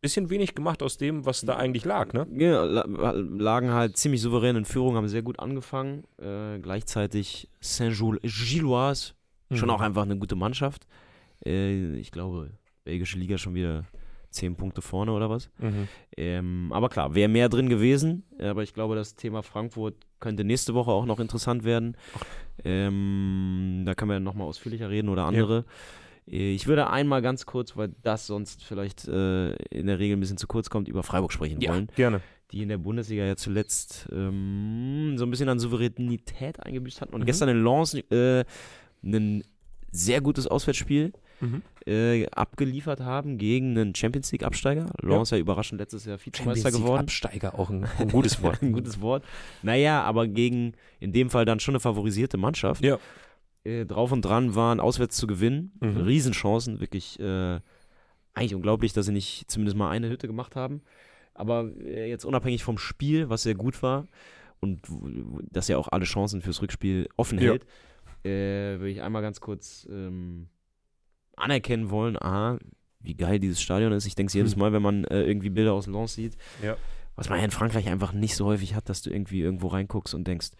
2-2. 0.08 0.18
Bisschen 0.18 0.30
wenig 0.30 0.56
gemacht 0.56 0.82
aus 0.82 0.98
dem, 0.98 1.26
was 1.26 1.42
da 1.42 1.58
eigentlich 1.58 1.84
lag, 1.86 2.14
ne? 2.14 2.26
Ja, 2.38 2.64
la- 2.64 3.12
lagen 3.12 3.72
halt 3.74 3.98
ziemlich 3.98 4.22
souverän 4.22 4.56
in 4.56 4.64
Führung, 4.66 4.96
haben 4.96 5.08
sehr 5.10 5.22
gut 5.22 5.40
angefangen. 5.40 6.04
Äh, 6.18 6.60
gleichzeitig 6.60 7.50
Saint-Gilloise, 7.60 9.14
schon 9.54 9.68
Mhm. 9.68 9.74
auch 9.74 9.82
einfach 9.82 10.04
eine 10.04 10.18
gute 10.18 10.36
Mannschaft. 10.36 10.88
Äh, 11.46 11.96
ich 11.98 12.12
glaube, 12.12 12.52
belgische 12.86 13.18
Liga 13.20 13.38
schon 13.38 13.54
wieder 13.54 13.86
10 14.30 14.56
Punkte 14.56 14.82
vorne 14.82 15.12
oder 15.12 15.30
was. 15.30 15.50
Mhm. 15.60 15.88
Ähm, 16.16 16.70
aber 16.72 16.90
klar, 16.90 17.14
wäre 17.16 17.28
mehr 17.30 17.50
drin 17.50 17.70
gewesen. 17.70 18.24
Aber 18.40 18.64
ich 18.64 18.74
glaube, 18.74 18.96
das 18.96 19.16
Thema 19.16 19.42
Frankfurt 19.44 19.96
könnte 20.20 20.44
nächste 20.44 20.74
Woche 20.74 20.92
auch 20.92 21.06
noch 21.06 21.20
interessant 21.20 21.64
werden. 21.64 21.96
Ähm, 22.64 23.84
da 23.86 23.94
können 23.96 24.12
wir 24.12 24.20
nochmal 24.20 24.48
ausführlicher 24.48 24.90
reden 24.90 25.10
oder 25.10 25.26
andere. 25.26 25.60
Äh, 25.60 25.64
Ich 26.30 26.68
würde 26.68 26.90
einmal 26.90 27.22
ganz 27.22 27.46
kurz, 27.46 27.78
weil 27.78 27.96
das 28.04 28.28
sonst 28.28 28.64
vielleicht 28.64 29.08
äh, 29.08 29.52
in 29.70 29.88
der 29.88 29.98
Regel 29.98 30.18
ein 30.18 30.20
bisschen 30.20 30.38
zu 30.38 30.46
kurz 30.48 30.70
kommt, 30.70 30.88
über 30.90 31.02
Freiburg 31.02 31.32
sprechen 31.32 31.62
Ja, 31.62 31.72
wollen. 31.72 31.88
gerne. 31.96 32.20
Die 32.52 32.62
in 32.62 32.70
der 32.70 32.78
Bundesliga 32.78 33.24
ja 33.26 33.36
zuletzt 33.38 34.08
ähm, 34.12 35.16
so 35.18 35.26
ein 35.26 35.30
bisschen 35.32 35.48
an 35.50 35.60
Souveränität 35.60 36.60
eingebüßt 36.62 37.00
hatten. 37.02 37.14
Und 37.14 37.22
Mhm. 37.22 37.26
gestern 37.26 37.50
in 37.50 37.64
Lens 37.64 37.94
äh, 37.94 38.44
ein 39.04 39.44
sehr 39.92 40.22
gutes 40.22 40.48
Auswärtsspiel 40.48 41.14
Mhm. 41.40 41.62
äh, 41.86 42.26
abgeliefert 42.32 43.00
haben 43.02 43.38
gegen 43.38 43.78
einen 43.78 43.94
Champions 43.96 44.32
League 44.32 44.44
Absteiger. 44.44 44.88
Lens 45.02 45.30
ja. 45.30 45.38
überraschend 45.38 45.80
letztes 45.80 46.06
Jahr 46.06 46.18
Vizemeister 46.26 46.72
geworden. 46.72 47.02
Absteiger, 47.02 47.58
auch 47.60 47.70
ein, 47.70 47.86
ein 48.00 48.10
gutes 48.10 48.42
Wort. 48.42 48.62
ein 48.62 48.74
gutes 48.74 49.00
Wort. 49.02 49.24
Naja, 49.62 50.02
aber 50.04 50.28
gegen 50.28 50.74
in 51.00 51.14
dem 51.14 51.30
Fall 51.30 51.46
dann 51.46 51.60
schon 51.60 51.74
eine 51.76 51.80
favorisierte 51.80 52.38
Mannschaft. 52.38 52.84
Ja. 52.84 52.98
Äh, 53.68 53.86
drauf 53.86 54.12
und 54.12 54.22
dran 54.24 54.56
waren, 54.56 54.80
auswärts 54.80 55.18
zu 55.18 55.28
gewinnen. 55.28 55.74
Mhm. 55.82 55.98
Riesenchancen, 55.98 56.80
wirklich 56.80 57.20
äh, 57.20 57.60
eigentlich 58.34 58.56
unglaublich, 58.56 58.94
dass 58.94 59.08
sie 59.08 59.12
nicht 59.12 59.50
zumindest 59.52 59.76
mal 59.78 59.90
eine 59.90 60.10
Hütte 60.10 60.28
gemacht 60.28 60.56
haben. 60.56 60.82
Aber 61.34 61.70
äh, 61.84 62.10
jetzt 62.10 62.24
unabhängig 62.24 62.64
vom 62.64 62.78
Spiel, 62.78 63.30
was 63.30 63.44
sehr 63.44 63.56
gut 63.56 63.84
war 63.84 64.08
und 64.60 64.82
dass 65.52 65.68
ja 65.68 65.78
auch 65.78 65.90
alle 65.90 66.06
Chancen 66.06 66.42
fürs 66.42 66.62
Rückspiel 66.62 67.10
offen 67.18 67.40
Ja. 67.40 67.52
hält, 67.52 67.66
äh, 68.24 68.80
würde 68.80 68.90
ich 68.90 69.02
einmal 69.02 69.22
ganz 69.22 69.42
kurz 69.42 69.88
ähm, 69.92 70.48
anerkennen 71.36 71.90
wollen, 71.90 72.18
aha, 72.18 72.58
wie 73.02 73.16
geil 73.16 73.40
dieses 73.40 73.62
Stadion 73.62 73.92
ist. 73.92 74.06
Ich 74.08 74.16
denke 74.16 74.30
es 74.30 74.34
jedes 74.34 74.54
Hm. 74.54 74.60
Mal, 74.60 74.74
wenn 74.74 74.82
man 74.82 75.04
äh, 75.06 75.24
irgendwie 75.24 75.50
Bilder 75.50 75.74
aus 75.74 75.88
Lens 75.88 76.14
sieht. 76.16 76.38
Ja. 76.64 76.78
Was 77.16 77.30
man 77.30 77.40
ja 77.40 77.46
in 77.46 77.52
Frankreich 77.52 77.88
einfach 77.88 78.14
nicht 78.14 78.36
so 78.36 78.46
häufig 78.46 78.76
hat, 78.76 78.90
dass 78.90 79.02
du 79.02 79.10
irgendwie 79.10 79.42
irgendwo 79.42 79.68
reinguckst 79.68 80.14
und 80.16 80.28
denkst, 80.28 80.52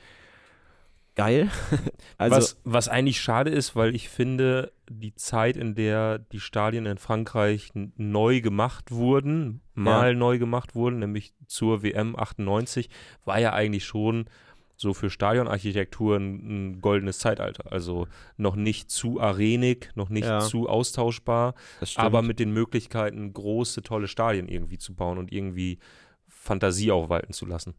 geil. 1.18 1.50
also, 2.18 2.38
was, 2.38 2.58
was 2.64 2.88
eigentlich 2.88 3.20
schade 3.20 3.50
ist, 3.50 3.76
weil 3.76 3.96
ich 3.96 4.08
finde, 4.08 4.72
die 4.90 5.14
Zeit, 5.16 5.58
in 5.58 5.76
der 5.76 6.20
die 6.20 6.40
Stadien 6.40 6.86
in 6.86 6.98
Frankreich 6.98 7.72
neu 7.74 8.40
gemacht 8.40 8.92
wurden, 8.92 9.62
mal 9.74 10.16
neu 10.16 10.38
gemacht 10.38 10.76
wurden, 10.76 11.00
nämlich 11.00 11.34
zur 11.48 11.84
WM 11.84 12.16
98, 12.16 12.90
war 13.26 13.40
ja 13.40 13.52
eigentlich 13.54 13.86
schon 13.86 14.30
so 14.78 14.94
für 14.94 15.10
Stadionarchitektur 15.10 16.18
ein, 16.18 16.76
ein 16.76 16.82
goldenes 16.82 17.18
Zeitalter. 17.18 17.72
Also 17.72 18.08
noch 18.38 18.56
nicht 18.56 18.92
zu 18.92 19.20
arenig, 19.20 19.90
noch 19.96 20.10
nicht 20.10 20.26
Ja. 20.26 20.40
zu 20.40 20.70
austauschbar, 20.70 21.56
aber 21.96 22.22
mit 22.22 22.38
den 22.40 22.52
Möglichkeiten, 22.52 23.34
große, 23.34 23.82
tolle 23.82 24.08
Stadien 24.08 24.48
irgendwie 24.48 24.78
zu 24.78 24.94
bauen 24.94 25.18
und 25.18 25.32
irgendwie 25.32 25.80
Fantasie 26.28 26.92
auch 26.92 27.10
walten 27.10 27.34
zu 27.34 27.48
lassen. 27.48 27.74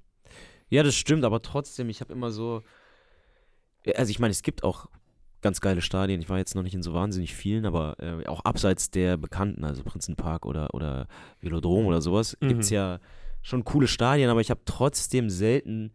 Ja, 0.70 0.82
das 0.82 0.96
stimmt, 0.96 1.24
aber 1.24 1.40
trotzdem, 1.40 1.88
ich 1.88 2.00
habe 2.00 2.12
immer 2.12 2.30
so. 2.30 2.62
Also, 3.96 4.10
ich 4.10 4.18
meine, 4.18 4.32
es 4.32 4.42
gibt 4.42 4.64
auch 4.64 4.86
ganz 5.40 5.60
geile 5.60 5.80
Stadien. 5.80 6.20
Ich 6.20 6.28
war 6.28 6.38
jetzt 6.38 6.54
noch 6.54 6.62
nicht 6.64 6.74
in 6.74 6.82
so 6.82 6.92
wahnsinnig 6.94 7.34
vielen, 7.34 7.64
aber 7.64 7.96
äh, 8.00 8.26
auch 8.26 8.44
abseits 8.44 8.90
der 8.90 9.16
bekannten, 9.16 9.64
also 9.64 9.84
Prinzenpark 9.84 10.44
oder, 10.44 10.74
oder 10.74 11.06
Velodrom 11.40 11.86
oder 11.86 12.00
sowas, 12.00 12.36
Mhm. 12.40 12.48
gibt 12.48 12.64
es 12.64 12.70
ja 12.70 12.98
schon 13.42 13.64
coole 13.64 13.86
Stadien, 13.86 14.30
aber 14.30 14.40
ich 14.40 14.50
habe 14.50 14.60
trotzdem 14.64 15.30
selten 15.30 15.92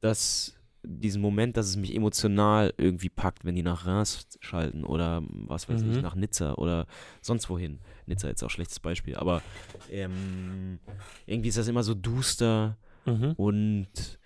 das 0.00 0.56
diesen 0.82 1.20
Moment, 1.20 1.58
dass 1.58 1.66
es 1.68 1.76
mich 1.76 1.94
emotional 1.94 2.72
irgendwie 2.78 3.10
packt, 3.10 3.44
wenn 3.44 3.54
die 3.54 3.62
nach 3.62 3.86
Reims 3.86 4.26
schalten 4.40 4.84
oder 4.84 5.22
was 5.30 5.68
weiß 5.68 5.82
ich, 5.82 5.96
Mhm. 5.96 6.00
nach 6.02 6.14
Nizza 6.14 6.54
oder 6.54 6.86
sonst 7.20 7.50
wohin. 7.50 7.80
Nizza 8.06 8.28
jetzt 8.28 8.42
auch 8.42 8.48
schlechtes 8.48 8.80
Beispiel, 8.80 9.16
aber 9.16 9.42
ähm, 9.90 10.78
irgendwie 11.26 11.50
ist 11.50 11.58
das 11.58 11.68
immer 11.68 11.82
so 11.82 11.94
duster 11.94 12.78
Mhm. 13.04 13.32
und 13.36 14.18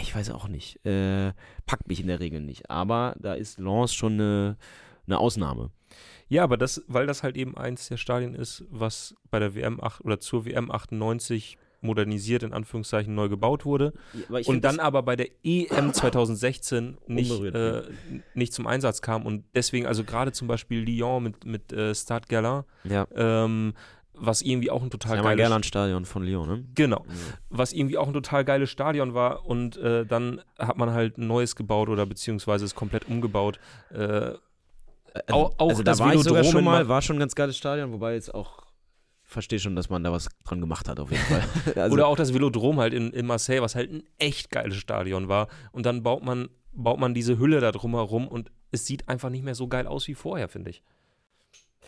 ich 0.00 0.14
weiß 0.14 0.30
auch 0.30 0.48
nicht, 0.48 0.84
äh, 0.86 1.32
packt 1.66 1.88
mich 1.88 2.00
in 2.00 2.08
der 2.08 2.20
Regel 2.20 2.40
nicht. 2.40 2.70
Aber 2.70 3.14
da 3.18 3.34
ist 3.34 3.58
Lens 3.58 3.94
schon 3.94 4.14
eine, 4.14 4.56
eine 5.06 5.18
Ausnahme. 5.18 5.70
Ja, 6.28 6.44
aber 6.44 6.56
das, 6.56 6.82
weil 6.86 7.06
das 7.06 7.22
halt 7.22 7.36
eben 7.36 7.56
eins 7.56 7.88
der 7.88 7.98
Stadien 7.98 8.34
ist, 8.34 8.64
was 8.70 9.14
bei 9.30 9.38
der 9.38 9.54
WM 9.54 9.82
8 9.82 10.04
oder 10.04 10.18
zur 10.18 10.46
WM 10.46 10.70
98 10.70 11.58
modernisiert, 11.82 12.42
in 12.44 12.52
Anführungszeichen, 12.52 13.14
neu 13.14 13.28
gebaut 13.28 13.64
wurde. 13.64 13.92
Ich 14.38 14.48
und 14.48 14.62
dann 14.62 14.78
aber 14.80 15.02
bei 15.02 15.16
der 15.16 15.28
EM 15.42 15.92
2016 15.92 16.96
nicht, 17.08 17.32
äh, 17.42 17.82
nicht 18.34 18.54
zum 18.54 18.66
Einsatz 18.66 19.02
kam. 19.02 19.26
Und 19.26 19.44
deswegen, 19.54 19.86
also 19.86 20.04
gerade 20.04 20.32
zum 20.32 20.48
Beispiel 20.48 20.80
Lyon 20.80 21.24
mit, 21.24 21.44
mit 21.44 21.72
äh, 21.72 21.94
Stade 21.94 22.26
Galin, 22.28 22.62
ja, 22.84 23.06
ähm, 23.14 23.74
was 24.14 24.42
irgendwie 24.42 24.70
auch 24.70 24.82
ein 24.82 24.90
total 24.90 25.16
das 25.16 25.24
geiles 25.24 25.42
Gerland-Stadion 25.42 26.04
von 26.04 26.22
Lyon, 26.22 26.48
ne? 26.48 26.64
Genau. 26.74 27.04
Was 27.48 27.72
irgendwie 27.72 27.96
auch 27.98 28.06
ein 28.06 28.12
total 28.12 28.44
geiles 28.44 28.70
Stadion 28.70 29.14
war 29.14 29.46
und 29.46 29.76
äh, 29.78 30.04
dann 30.06 30.40
hat 30.58 30.76
man 30.76 30.90
halt 30.90 31.18
ein 31.18 31.26
neues 31.26 31.56
gebaut 31.56 31.88
oder 31.88 32.06
beziehungsweise 32.06 32.64
es 32.64 32.74
komplett 32.74 33.08
umgebaut. 33.08 33.58
Äh, 33.90 34.32
Au- 35.30 35.50
auch 35.58 35.68
also 35.70 35.82
da 35.82 35.92
das 35.92 35.98
war 36.00 36.14
ich 36.14 36.20
sogar 36.22 36.42
Velodrom 36.42 36.52
schon 36.52 36.64
mal, 36.64 36.84
Ma- 36.84 36.88
war 36.88 37.02
schon 37.02 37.16
ein 37.16 37.20
ganz 37.20 37.34
geiles 37.34 37.56
Stadion, 37.56 37.92
wobei 37.92 38.14
jetzt 38.14 38.34
auch 38.34 38.62
verstehe 39.24 39.58
schon, 39.58 39.76
dass 39.76 39.88
man 39.90 40.04
da 40.04 40.12
was 40.12 40.28
dran 40.44 40.60
gemacht 40.60 40.88
hat 40.88 41.00
auf 41.00 41.10
jeden 41.10 41.22
Fall. 41.24 41.42
also, 41.82 41.94
oder 41.94 42.06
auch 42.06 42.16
das 42.16 42.32
Velodrom 42.34 42.78
halt 42.80 42.92
in, 42.94 43.10
in 43.12 43.26
Marseille, 43.26 43.60
was 43.62 43.74
halt 43.74 43.90
ein 43.90 44.02
echt 44.18 44.50
geiles 44.50 44.76
Stadion 44.76 45.28
war. 45.28 45.48
Und 45.72 45.86
dann 45.86 46.02
baut 46.02 46.22
man, 46.22 46.48
baut 46.72 46.98
man 47.00 47.14
diese 47.14 47.38
Hülle 47.38 47.60
da 47.60 47.72
drumherum 47.72 48.28
und 48.28 48.50
es 48.70 48.86
sieht 48.86 49.08
einfach 49.08 49.30
nicht 49.30 49.42
mehr 49.44 49.54
so 49.54 49.68
geil 49.68 49.86
aus 49.86 50.06
wie 50.08 50.14
vorher, 50.14 50.48
finde 50.48 50.70
ich. 50.70 50.82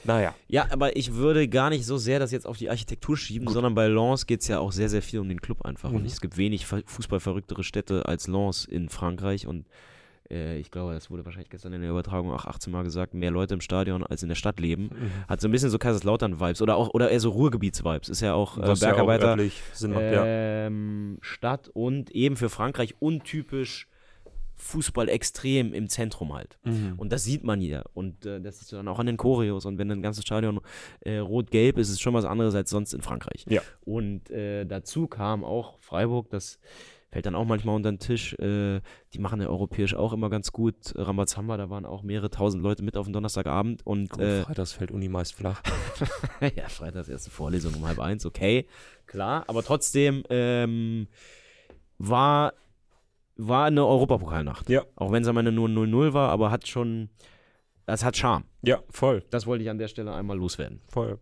Naja. 0.03 0.35
ja, 0.49 0.67
aber 0.71 0.97
ich 0.97 1.15
würde 1.15 1.49
gar 1.49 1.71
nicht 1.71 1.87
so 1.87 1.97
sehr 1.97 2.19
das 2.19 2.31
jetzt 2.33 2.47
auf 2.47 2.59
die 2.59 2.69
Architektur 2.69 3.17
schieben, 3.17 3.49
sondern 3.49 3.75
bei 3.75 3.87
Lens 3.89 4.27
geht 4.27 4.41
es 4.43 4.49
ja 4.49 4.59
auch 4.59 4.73
sehr, 4.73 4.89
sehr 4.89 5.03
viel 5.03 5.21
um 5.21 5.29
den 5.29 5.41
Club 5.41 5.63
einfach. 5.65 5.91
Und 5.91 6.01
Mhm. 6.01 6.07
es 6.07 6.21
gibt 6.21 6.37
wenig 6.37 6.67
ver- 6.67 6.83
fußballverrücktere 6.85 7.65
Städte 7.65 8.07
als 8.07 8.27
Lens 8.29 8.65
in 8.65 8.89
Frankreich 8.89 9.47
und 9.47 9.67
äh, 10.31 10.59
ich 10.59 10.71
glaube, 10.71 10.95
das 10.95 11.11
wurde 11.11 11.25
wahrscheinlich 11.25 11.51
gestern 11.51 11.73
in 11.75 11.83
der 11.83 11.91
Übertragung 11.91 12.33
auch 12.33 12.47
18 12.47 12.73
Mal 12.73 12.83
gesagt, 12.83 13.13
mehr 13.15 13.31
Leute 13.31 13.55
im 13.55 13.61
Stadion 13.61 14.03
als 14.05 14.23
in 14.23 14.29
der 14.31 14.37
Stadt 14.37 14.59
leben. 14.59 14.91
Hat 15.29 15.41
so 15.43 15.49
ein 15.49 15.53
bisschen 15.53 15.69
so 15.71 15.79
Kaiserslautern-Vibes 15.79 16.61
oder 16.63 16.77
auch 16.77 16.89
oder 16.95 17.11
eher 17.11 17.21
so 17.21 17.31
Ruhrgebiets-Vibes. 17.31 18.09
Ist 18.09 18.21
ja 18.23 18.33
auch 18.35 18.57
äh, 18.59 18.63
Was 18.63 18.81
ja 18.81 18.89
auch 18.93 18.97
Bergarbeiter. 19.07 19.37
Sinn 19.75 19.91
macht, 19.93 20.03
ja. 20.03 20.25
ähm, 20.27 21.19
Stadt 21.21 21.69
und 21.73 22.11
eben 22.11 22.37
für 22.37 22.49
Frankreich 22.49 22.95
untypisch 23.01 23.87
Fußball 24.57 25.09
extrem 25.09 25.75
im 25.75 25.89
Zentrum 25.89 26.33
halt. 26.33 26.59
Mhm. 26.65 26.95
Und 26.97 27.13
das 27.13 27.25
sieht 27.25 27.45
man 27.45 27.61
hier. 27.61 27.85
Und 27.95 28.25
äh, 28.27 28.41
das 28.41 28.61
ist 28.61 28.73
dann 28.73 28.89
auch 28.89 28.99
an 28.99 29.07
den 29.07 29.17
Choreos. 29.17 29.65
Und 29.67 29.79
wenn 29.79 29.91
ein 29.91 30.03
ganzes 30.03 30.25
Stadion 30.25 30.61
äh, 31.01 31.19
rot-gelb 31.19 31.79
ist, 31.79 31.89
ist 31.89 31.95
es 31.95 32.01
schon 32.01 32.15
was 32.15 32.25
anderes 32.25 32.55
als 32.55 32.71
sonst 32.71 32.95
in 32.95 33.03
Frankreich. 33.03 33.45
Ja. 33.49 33.63
Und 33.85 34.31
äh, 34.31 34.65
dazu 34.65 35.07
kam 35.07 35.45
auch 35.45 35.79
Freiburg, 35.81 36.31
das 36.31 36.59
fällt 37.15 37.27
dann 37.27 37.37
auch 37.37 37.45
manchmal 37.45 37.77
unter 37.77 37.93
den 37.93 38.01
Tisch. 38.01 38.35
Äh, 38.41 38.81
die 39.13 39.19
machen 39.21 39.41
ja 39.41 39.47
europäisch 39.47 39.95
auch 39.95 40.13
immer 40.13 40.31
ganz 40.31 40.51
gut. 40.51 40.75
Rambazamba, 40.97 41.57
da 41.57 41.71
waren 41.71 41.87
auch 41.87 42.03
mehrere 42.03 42.29
tausend 42.29 42.61
Leute 42.61 42.83
mit 42.83 42.97
auf 42.97 43.07
dem 43.07 43.13
Donnerstagabend. 43.13 43.87
Und 43.87 44.11
Gut, 44.11 44.21
äh, 44.21 44.43
Freitags 44.43 44.73
fällt 44.73 44.91
Uni 44.91 45.09
meist 45.09 45.33
flach. 45.33 45.63
ja, 46.57 46.69
Freitags 46.69 47.09
erste 47.09 47.31
Vorlesung 47.31 47.75
um 47.75 47.87
halb 47.87 48.01
eins, 48.01 48.27
okay, 48.27 48.67
klar. 49.07 49.45
Aber 49.47 49.63
trotzdem 49.63 50.25
ähm, 50.29 51.07
war, 51.99 52.53
war 53.37 53.67
eine 53.67 53.85
Europapokalnacht. 53.87 54.69
Ja. 54.69 54.85
Auch 54.97 55.13
wenn 55.13 55.23
es 55.23 55.29
am 55.29 55.37
Ende 55.37 55.53
nur 55.53 55.69
0-0 55.69 56.13
war, 56.13 56.31
aber 56.31 56.51
hat 56.51 56.69
schon, 56.69 57.09
das 57.87 58.05
hat 58.05 58.17
Charme. 58.17 58.45
Ja, 58.63 58.83
voll, 58.91 59.25
Das 59.31 59.47
wollte 59.47 59.65
ich 59.65 59.71
an 59.71 59.79
der 59.79 59.89
Stelle 59.89 60.13
einmal 60.15 60.37
loswerden. 60.39 60.81
voll. 60.89 61.19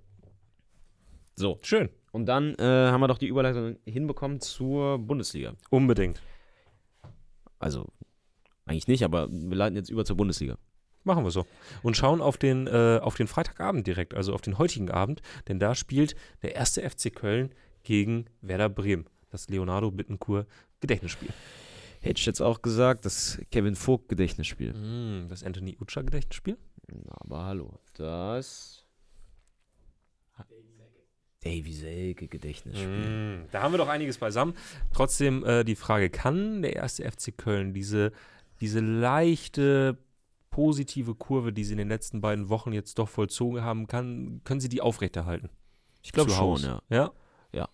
So. 1.35 1.59
Schön. 1.63 1.89
Und 2.13 2.27
dann 2.27 2.55
äh, 2.57 2.63
haben 2.91 3.01
wir 3.01 3.09
doch 3.09 3.17
die 3.17 3.27
Überleitung 3.27 3.79
hinbekommen 3.87 4.41
zur 4.41 4.99
Bundesliga. 4.99 5.55
Unbedingt. 5.71 6.21
Also, 7.59 7.87
eigentlich 8.67 8.87
nicht, 8.87 9.03
aber 9.03 9.29
wir 9.31 9.57
leiten 9.57 9.77
jetzt 9.77 9.89
über 9.89 10.05
zur 10.05 10.17
Bundesliga. 10.19 10.59
Machen 11.05 11.25
wir 11.25 11.31
so. 11.31 11.47
Und 11.83 11.97
schauen 11.97 12.21
auf 12.21 12.37
den, 12.37 12.67
äh, 12.67 13.01
auf 13.03 13.15
den 13.17 13.27
Freitagabend 13.29 13.87
direkt, 13.87 14.15
also 14.15 14.35
auf 14.35 14.43
den 14.43 14.59
heutigen 14.59 14.91
Abend, 14.91 15.23
denn 15.49 15.59
da 15.59 15.75
spielt 15.75 16.15
der 16.43 16.55
erste 16.55 16.83
FC 16.89 17.13
Köln 17.15 17.55
gegen 17.83 18.27
Werder 18.43 18.69
Bremen. 18.69 19.07
Das 19.31 19.49
Leonardo 19.49 19.91
Bittencourt 19.91 20.47
Gedächtnisspiel. 20.81 21.31
Hätte 22.03 22.19
ich 22.19 22.27
jetzt 22.27 22.43
auch 22.43 22.63
gesagt, 22.63 23.05
das 23.05 23.41
Kevin 23.53 23.77
Vogt 23.77 24.09
Gedächtnisspiel. 24.09 24.75
Mm, 24.75 25.29
das 25.29 25.45
Anthony 25.45 25.77
Utscher 25.81 26.03
Gedächtnisspiel? 26.03 26.59
Aber 27.09 27.45
hallo, 27.45 27.79
das 27.95 28.85
Davy 31.45 31.73
Selke 31.73 32.29
Gedächtnisspiel. 32.29 33.43
Mm, 33.45 33.49
da 33.51 33.63
haben 33.63 33.73
wir 33.73 33.79
doch 33.79 33.89
einiges 33.89 34.19
beisammen. 34.19 34.55
Trotzdem 34.93 35.45
äh, 35.45 35.65
die 35.65 35.75
Frage, 35.75 36.11
kann 36.11 36.63
der 36.63 36.75
erste 36.75 37.09
FC 37.11 37.37
Köln 37.37 37.73
diese, 37.73 38.13
diese 38.61 38.81
leichte 38.81 39.99
positive 40.51 41.15
Kurve, 41.15 41.53
die 41.53 41.65
sie 41.65 41.73
in 41.73 41.79
den 41.79 41.89
letzten 41.89 42.21
beiden 42.21 42.49
Wochen 42.49 42.73
jetzt 42.73 42.99
doch 42.99 43.09
vollzogen 43.09 43.63
haben, 43.63 43.87
kann, 43.87 44.41
können 44.45 44.61
sie 44.61 44.69
die 44.69 44.81
aufrechterhalten? 44.81 45.51
Ich 46.03 46.13
glaube 46.13 46.31
schon, 46.31 46.61
ja. 46.61 46.83
Ja? 46.91 47.13
Ja. 47.53 47.69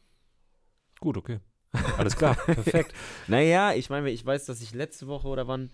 Gut, 1.00 1.16
okay. 1.16 1.40
Alles 1.96 2.16
klar, 2.16 2.34
perfekt. 2.46 2.94
Naja, 3.26 3.72
ich 3.74 3.90
meine, 3.90 4.10
ich 4.10 4.24
weiß, 4.24 4.46
dass 4.46 4.62
ich 4.62 4.74
letzte 4.74 5.06
Woche 5.06 5.28
oder 5.28 5.48
wann 5.48 5.70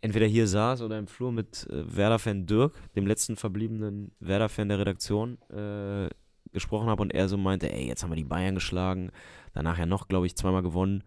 entweder 0.00 0.26
hier 0.26 0.46
saß 0.46 0.82
oder 0.82 0.98
im 0.98 1.06
Flur 1.06 1.32
mit 1.32 1.66
äh, 1.70 1.96
Werder-Fan 1.96 2.46
Dirk, 2.46 2.74
dem 2.94 3.06
letzten 3.06 3.36
verbliebenen 3.36 4.12
Werder-Fan 4.20 4.68
der 4.68 4.78
Redaktion, 4.78 5.38
äh, 5.50 6.08
gesprochen 6.52 6.88
habe 6.88 7.02
und 7.02 7.14
er 7.14 7.28
so 7.28 7.38
meinte, 7.38 7.72
ey, 7.72 7.86
jetzt 7.86 8.02
haben 8.02 8.10
wir 8.10 8.16
die 8.16 8.24
Bayern 8.24 8.54
geschlagen, 8.54 9.10
danach 9.54 9.78
ja 9.78 9.86
noch, 9.86 10.08
glaube 10.08 10.26
ich, 10.26 10.36
zweimal 10.36 10.62
gewonnen 10.62 11.02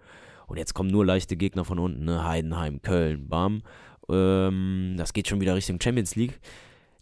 und 0.48 0.58
jetzt 0.58 0.74
kommen 0.74 0.89
nur 0.89 1.06
leichte 1.06 1.38
Gegner 1.38 1.65
von 1.65 1.80
unten, 1.80 2.06
ne? 2.06 2.24
Heidenheim, 2.26 2.82
Köln, 2.82 3.28
bam. 3.28 3.62
Ähm, 4.10 4.95
das 4.98 5.13
geht 5.13 5.28
schon 5.28 5.41
wieder 5.41 5.56
Richtung 5.56 5.80
Champions 5.82 6.15
League. 6.15 6.39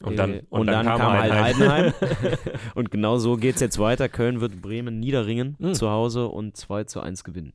Und 0.02 0.18
dann, 0.18 0.34
Äh, 0.34 0.44
und 0.50 0.68
dann, 0.68 0.86
kam, 0.86 1.02
halt 1.02 1.32
Heidenheim. 1.32 1.94
Heidenheim. 2.00 2.38
und 2.76 2.92
genau 2.92 3.18
so 3.18 3.38
geht 3.38 3.56
es 3.56 3.62
jetzt 3.62 3.80
weiter. 3.80 4.10
Köln 4.10 4.42
wird 4.42 4.62
Bremen 4.62 5.00
niederringen 5.00 5.56
Mhm. 5.60 5.74
zu 5.74 5.90
Hause 5.90 6.28
und 6.28 6.58
2 6.58 6.84
zu 6.86 7.00
1 7.02 7.24
gewinnen. 7.24 7.54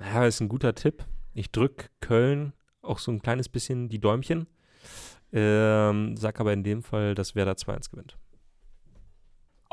Ja, 0.00 0.26
ist 0.26 0.40
ein 0.40 0.48
guter 0.48 0.74
Tipp. 0.74 1.04
Ich 1.34 1.50
drücke 1.50 1.86
Köln 2.00 2.52
auch 2.82 2.98
so 2.98 3.10
ein 3.10 3.20
kleines 3.22 3.48
bisschen 3.48 3.88
die 3.88 3.98
Däumchen. 3.98 4.46
Ähm, 5.32 6.16
sag 6.16 6.38
aber 6.40 6.52
in 6.52 6.62
dem 6.62 6.82
Fall, 6.82 7.14
dass 7.14 7.34
Werder 7.34 7.56
2-1 7.56 7.90
gewinnt. 7.90 8.16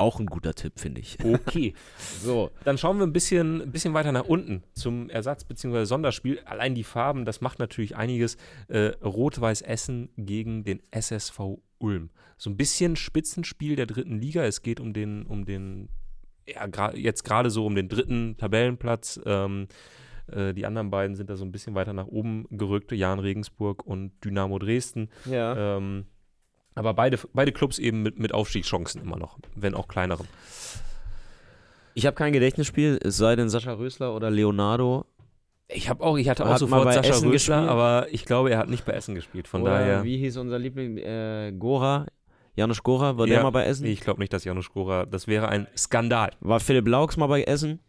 Auch 0.04 0.20
ein 0.20 0.26
guter 0.26 0.52
Tipp, 0.54 0.78
finde 0.78 1.00
ich. 1.00 1.16
Okay. 1.24 1.72
So. 2.22 2.50
Dann 2.64 2.76
schauen 2.78 2.98
wir 2.98 3.06
ein 3.06 3.12
bisschen, 3.14 3.62
ein 3.62 3.72
bisschen 3.72 3.94
weiter 3.94 4.12
nach 4.12 4.24
unten 4.24 4.62
zum 4.74 5.08
Ersatz- 5.08 5.44
bzw. 5.44 5.84
Sonderspiel. 5.84 6.40
Allein 6.44 6.74
die 6.74 6.84
Farben, 6.84 7.24
das 7.24 7.40
macht 7.40 7.58
natürlich 7.58 7.96
einiges. 7.96 8.36
Äh, 8.68 8.92
Rot-Weiß 9.02 9.62
Essen 9.62 10.10
gegen 10.18 10.64
den 10.64 10.80
SSV 10.90 11.40
Ulm. 11.78 12.10
So 12.36 12.50
ein 12.50 12.56
bisschen 12.58 12.96
Spitzenspiel 12.96 13.76
der 13.76 13.86
dritten 13.86 14.18
Liga. 14.18 14.44
Es 14.44 14.60
geht 14.62 14.78
um 14.80 14.92
den, 14.92 15.24
um 15.24 15.44
den, 15.46 15.88
ja, 16.46 16.64
gra- 16.64 16.96
jetzt 16.96 17.24
gerade 17.24 17.48
so 17.50 17.64
um 17.64 17.74
den 17.74 17.88
dritten 17.88 18.36
Tabellenplatz. 18.36 19.20
Ähm, 19.24 19.68
äh, 20.30 20.52
die 20.54 20.66
anderen 20.66 20.90
beiden 20.90 21.16
sind 21.16 21.30
da 21.30 21.36
so 21.36 21.44
ein 21.44 21.52
bisschen 21.52 21.74
weiter 21.74 21.92
nach 21.94 22.06
oben 22.06 22.46
gerückt. 22.50 22.92
Jan 22.92 23.18
Regensburg 23.18 23.84
und 23.86 24.12
Dynamo 24.24 24.58
Dresden. 24.58 25.08
Ja. 25.24 25.76
Ähm, 25.78 26.06
aber 26.74 26.94
beide, 26.94 27.18
beide 27.32 27.52
Clubs 27.52 27.78
eben 27.78 28.02
mit, 28.02 28.18
mit 28.18 28.32
Aufstiegschancen 28.34 29.00
immer 29.02 29.16
noch, 29.18 29.38
wenn 29.54 29.74
auch 29.74 29.88
kleineren. 29.88 30.26
Ich 31.94 32.06
habe 32.06 32.16
kein 32.16 32.32
Gedächtnisspiel, 32.32 32.98
es 33.02 33.16
sei 33.16 33.36
denn 33.36 33.48
Sascha 33.48 33.72
Rösler 33.74 34.14
oder 34.14 34.30
Leonardo. 34.30 35.04
Ich 35.68 35.88
habe 35.88 36.02
auch, 36.04 36.16
ich 36.18 36.28
hatte 36.28 36.44
auch 36.44 36.50
Hat 36.50 36.58
sofort 36.58 36.84
bei 36.84 36.92
Sascha 36.92 37.10
Essen 37.10 37.28
Rösler, 37.28 37.56
gespielt? 37.60 37.70
aber 37.70 38.06
ich 38.10 38.24
glaube, 38.24 38.50
er 38.50 38.58
hat 38.58 38.68
nicht 38.68 38.84
bei 38.84 38.92
Essen 38.92 39.14
gespielt. 39.14 39.48
Von 39.48 39.62
oder 39.62 39.72
daher, 39.78 40.04
wie 40.04 40.18
hieß 40.18 40.36
unser 40.38 40.58
Liebling? 40.58 40.98
Äh, 40.98 41.52
Gora. 41.58 42.06
Janusz 42.56 42.82
Gora, 42.82 43.16
war 43.16 43.26
Ja, 43.26 43.34
der 43.34 43.42
mal 43.42 43.50
bei 43.50 43.64
Essen? 43.64 43.86
ich 43.86 44.00
glaube 44.00 44.20
nicht, 44.20 44.32
dass 44.32 44.44
Janusz 44.44 44.70
Gora, 44.70 45.06
das 45.06 45.26
wäre 45.26 45.48
ein 45.48 45.66
Skandal. 45.76 46.30
War 46.40 46.60
Philipp 46.60 46.86
Laux 46.86 47.16
mal 47.16 47.26
bei 47.26 47.42
Essen? 47.44 47.80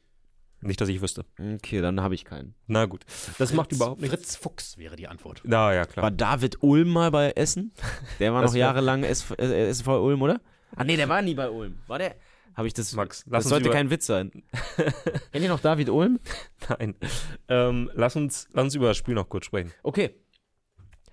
Nicht, 0.65 0.81
dass 0.81 0.89
ich 0.89 1.01
wüsste. 1.01 1.25
Okay, 1.39 1.81
dann 1.81 2.01
habe 2.01 2.15
ich 2.15 2.25
keinen. 2.25 2.55
Na 2.67 2.85
gut, 2.85 3.05
das 3.37 3.53
macht 3.53 3.71
überhaupt 3.71 4.01
nichts. 4.01 4.15
Fritz 4.15 4.35
Fuchs 4.35 4.77
wäre 4.77 4.95
die 4.95 5.07
Antwort. 5.07 5.41
Na 5.45 5.73
ja, 5.73 5.85
klar. 5.85 6.03
War 6.03 6.11
David 6.11 6.61
Ulm 6.63 6.89
mal 6.89 7.11
bei 7.11 7.31
Essen? 7.31 7.71
Der 8.19 8.33
war 8.33 8.41
Das 8.43 8.51
noch 8.51 8.57
jahrelang 8.57 9.03
SV, 9.03 9.35
äh, 9.35 9.67
SV 9.69 10.03
Ulm, 10.03 10.21
oder? 10.21 10.41
Ah 10.75 10.83
nee, 10.83 10.97
der 10.97 11.07
war 11.07 11.21
nie 11.21 11.35
bei 11.35 11.49
Ulm. 11.49 11.77
War 11.87 11.99
der? 11.99 12.15
Habe 12.55 12.67
ich 12.67 12.73
das? 12.73 12.93
Max, 12.93 13.23
das 13.23 13.31
lass 13.31 13.43
uns 13.45 13.49
sollte 13.49 13.69
kein 13.69 13.89
Witz 13.89 14.05
sein. 14.05 14.31
Kennt 15.31 15.43
ihr 15.43 15.49
noch 15.49 15.59
David 15.59 15.89
Ulm? 15.89 16.19
Nein. 16.69 16.95
Ähm, 17.49 17.91
lass, 17.93 18.15
uns, 18.15 18.47
lass 18.53 18.63
uns 18.65 18.75
über 18.75 18.87
das 18.87 18.97
Spiel 18.97 19.13
noch 19.13 19.27
kurz 19.29 19.45
sprechen. 19.45 19.71
Okay. 19.83 20.15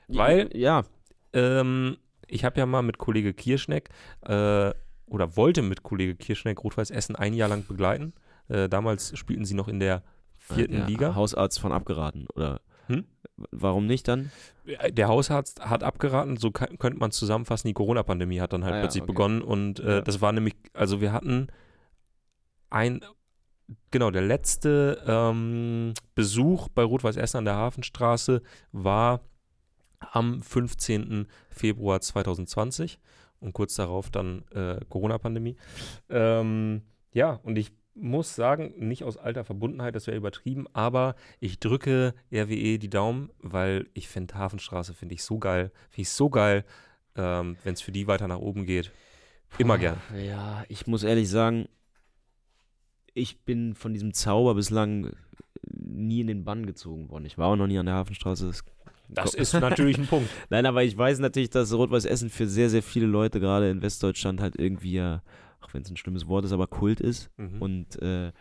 Weil- 0.08 0.50
Ja. 0.56 0.84
Ähm, 1.32 1.96
ich 2.28 2.44
habe 2.44 2.58
ja 2.60 2.66
mal 2.66 2.82
mit 2.82 2.98
Kollege 2.98 3.34
Kirschneck 3.34 3.88
äh, 4.22 4.72
oder 5.06 5.36
wollte 5.36 5.62
mit 5.62 5.82
Kollege 5.82 6.14
Kirschneck 6.14 6.62
Rot-Weiß 6.62 6.90
Essen 6.90 7.16
ein 7.16 7.34
Jahr 7.34 7.48
lang 7.48 7.66
begleiten. 7.66 8.12
Äh, 8.52 8.68
damals 8.68 9.16
spielten 9.18 9.44
sie 9.44 9.54
noch 9.54 9.68
in 9.68 9.80
der 9.80 10.02
vierten 10.36 10.72
der 10.76 10.86
Liga. 10.86 11.14
Hausarzt 11.14 11.58
von 11.60 11.72
abgeraten, 11.72 12.26
oder? 12.34 12.60
Hm? 12.86 13.04
Warum 13.50 13.86
nicht 13.86 14.08
dann? 14.08 14.30
Der 14.90 15.08
Hausarzt 15.08 15.64
hat 15.64 15.82
abgeraten, 15.82 16.36
so 16.36 16.50
kann, 16.50 16.78
könnte 16.78 16.98
man 16.98 17.10
zusammenfassen, 17.12 17.68
die 17.68 17.74
Corona-Pandemie 17.74 18.40
hat 18.40 18.52
dann 18.52 18.64
halt 18.64 18.74
Ah 18.74 18.76
ja, 18.76 18.82
plötzlich 18.82 19.02
okay. 19.04 19.12
begonnen 19.12 19.40
und 19.42 19.80
äh, 19.80 19.96
Ja. 19.96 20.00
das 20.02 20.20
war 20.20 20.32
nämlich, 20.32 20.54
also 20.74 21.00
wir 21.00 21.12
hatten 21.12 21.46
ein, 22.70 23.00
genau, 23.90 24.10
der 24.10 24.22
letzte 24.22 25.02
ähm, 25.06 25.94
Besuch 26.14 26.68
bei 26.68 26.82
Rot-Weiß 26.82 27.16
Essen 27.16 27.38
an 27.38 27.44
der 27.44 27.54
Hafenstraße 27.56 28.42
war 28.72 29.20
am 30.00 30.42
15. 30.42 31.26
Februar 31.50 32.00
2020 32.00 32.98
und 33.40 33.52
kurz 33.52 33.74
darauf 33.76 34.10
dann 34.10 34.44
äh, 34.52 34.80
Corona-Pandemie. 34.88 35.56
Ähm, 36.10 36.82
ja, 37.12 37.40
und 37.42 37.56
ich 37.58 37.72
muss 37.94 38.34
sagen, 38.34 38.72
nicht 38.78 39.04
aus 39.04 39.16
alter 39.16 39.44
Verbundenheit, 39.44 39.94
das 39.94 40.06
wäre 40.06 40.16
übertrieben, 40.16 40.66
aber 40.72 41.14
ich 41.40 41.60
drücke 41.60 42.14
RWE 42.32 42.78
die 42.78 42.90
Daumen, 42.90 43.30
weil 43.38 43.86
ich 43.94 44.08
finde 44.08 44.34
Hafenstraße 44.34 44.94
finde 44.94 45.14
ich 45.14 45.22
so 45.22 45.38
geil, 45.38 45.70
finde 45.90 46.02
ich 46.02 46.10
so 46.10 46.30
geil, 46.30 46.64
ähm, 47.16 47.56
wenn 47.64 47.74
es 47.74 47.82
für 47.82 47.92
die 47.92 48.06
weiter 48.06 48.28
nach 48.28 48.38
oben 48.38 48.64
geht. 48.64 48.90
Immer 49.58 49.76
gern. 49.76 49.98
Ja, 50.16 50.64
ich 50.68 50.86
muss 50.86 51.02
ehrlich 51.02 51.28
sagen, 51.28 51.68
ich 53.14 53.40
bin 53.44 53.74
von 53.74 53.92
diesem 53.92 54.14
Zauber 54.14 54.54
bislang 54.54 55.12
nie 55.66 56.22
in 56.22 56.26
den 56.26 56.44
Bann 56.44 56.64
gezogen 56.64 57.10
worden. 57.10 57.26
Ich 57.26 57.36
war 57.36 57.48
auch 57.48 57.56
noch 57.56 57.66
nie 57.66 57.78
an 57.78 57.86
der 57.86 57.96
Hafenstraße. 57.96 58.46
Das 58.46 58.64
Das 59.08 59.34
ist 59.34 59.52
natürlich 59.52 59.98
ein 59.98 60.06
Punkt. 60.06 60.30
Nein, 60.50 60.64
aber 60.64 60.82
ich 60.84 60.96
weiß 60.96 61.18
natürlich, 61.18 61.50
dass 61.50 61.72
Rot-Weiß 61.72 62.06
Essen 62.06 62.30
für 62.30 62.46
sehr, 62.46 62.70
sehr 62.70 62.82
viele 62.82 63.06
Leute, 63.06 63.40
gerade 63.40 63.70
in 63.70 63.82
Westdeutschland, 63.82 64.40
halt 64.40 64.56
irgendwie 64.56 64.94
ja, 64.94 65.22
auch 65.62 65.74
wenn 65.74 65.82
es 65.82 65.90
ein 65.90 65.96
schlimmes 65.96 66.26
Wort 66.28 66.44
ist, 66.44 66.52
aber 66.52 66.66
Kult 66.66 67.00
ist. 67.00 67.30
Mhm. 67.36 67.62
Und 67.62 68.02
äh, 68.02 68.32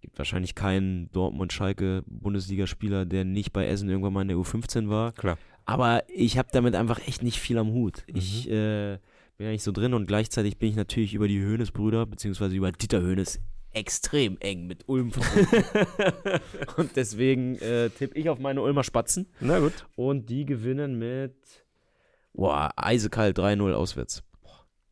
gibt 0.00 0.18
wahrscheinlich 0.18 0.54
keinen 0.54 1.10
Dortmund-Schalke-Bundesligaspieler, 1.12 3.04
der 3.04 3.24
nicht 3.24 3.52
bei 3.52 3.66
Essen 3.66 3.88
irgendwann 3.88 4.12
mal 4.12 4.22
in 4.22 4.28
der 4.28 4.36
U15 4.36 4.88
war. 4.88 5.12
Klar. 5.12 5.38
Aber 5.64 6.04
ich 6.08 6.38
habe 6.38 6.48
damit 6.52 6.74
einfach 6.74 7.06
echt 7.06 7.22
nicht 7.22 7.38
viel 7.38 7.58
am 7.58 7.72
Hut. 7.72 8.04
Mhm. 8.08 8.16
Ich 8.16 8.48
äh, 8.48 8.98
bin 9.36 9.46
ja 9.46 9.52
nicht 9.52 9.62
so 9.62 9.72
drin 9.72 9.94
und 9.94 10.06
gleichzeitig 10.06 10.58
bin 10.58 10.70
ich 10.70 10.76
natürlich 10.76 11.14
über 11.14 11.28
die 11.28 11.44
Hoeneß-Brüder, 11.44 12.06
beziehungsweise 12.06 12.56
über 12.56 12.72
Dieter 12.72 13.02
Hoeneß, 13.02 13.40
extrem 13.72 14.38
eng 14.40 14.66
mit 14.66 14.88
Ulm 14.88 15.12
verbunden. 15.12 16.40
und 16.76 16.96
deswegen 16.96 17.56
äh, 17.58 17.90
tippe 17.90 18.18
ich 18.18 18.28
auf 18.28 18.38
meine 18.38 18.62
Ulmer 18.62 18.82
Spatzen. 18.82 19.26
Na 19.40 19.58
gut. 19.58 19.86
Und 19.94 20.30
die 20.30 20.46
gewinnen 20.46 20.98
mit 20.98 21.34
boah, 22.32 22.70
eisekalt 22.76 23.38
3-0 23.38 23.72
auswärts. 23.72 24.22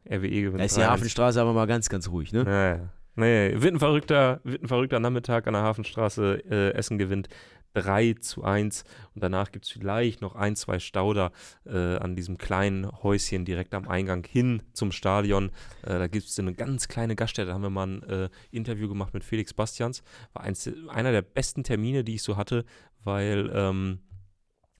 RWE 0.09 0.29
gewinnt. 0.29 0.61
Da 0.61 0.64
ist 0.64 0.77
die 0.77 0.81
3-1. 0.81 0.87
Hafenstraße 0.87 1.40
aber 1.40 1.53
mal 1.53 1.66
ganz, 1.66 1.88
ganz 1.88 2.09
ruhig, 2.09 2.33
ne? 2.33 2.45
Naja. 2.45 2.90
Nee, 3.19 3.55
wird 3.57 3.75
ein 3.75 3.79
verrückter, 3.79 4.40
wird 4.45 4.62
ein 4.62 4.69
verrückter 4.69 5.01
Nachmittag 5.01 5.47
an 5.47 5.55
der 5.55 5.62
Hafenstraße. 5.62 6.42
Äh, 6.51 6.75
Essen 6.75 6.99
gewinnt 6.99 7.29
3 7.77 8.14
zu 8.14 8.42
1 8.42 8.85
und 9.14 9.23
danach 9.23 9.53
gibt 9.53 9.66
es 9.66 9.71
vielleicht 9.71 10.23
noch 10.23 10.35
ein, 10.35 10.57
zwei 10.57 10.79
Stauder 10.79 11.31
äh, 11.66 11.97
an 11.97 12.16
diesem 12.16 12.38
kleinen 12.38 12.90
Häuschen 13.03 13.45
direkt 13.45 13.75
am 13.75 13.87
Eingang 13.87 14.25
hin 14.27 14.62
zum 14.73 14.92
Stadion. 14.92 15.51
Äh, 15.83 15.99
da 15.99 16.07
gibt 16.07 16.27
es 16.27 16.38
eine 16.38 16.55
ganz 16.55 16.88
kleine 16.88 17.16
Gaststätte. 17.16 17.49
Da 17.49 17.55
haben 17.55 17.62
wir 17.62 17.71
mal 17.71 17.87
ein 17.87 18.03
äh, 18.03 18.29
Interview 18.51 18.88
gemacht 18.88 19.12
mit 19.12 19.25
Felix 19.25 19.53
Bastians. 19.53 20.03
War 20.33 20.42
eins, 20.42 20.71
einer 20.88 21.12
der 21.12 21.23
besten 21.23 21.64
Termine, 21.64 22.03
die 22.03 22.14
ich 22.14 22.23
so 22.23 22.37
hatte, 22.37 22.64
weil 23.05 23.51
ähm, 23.55 24.01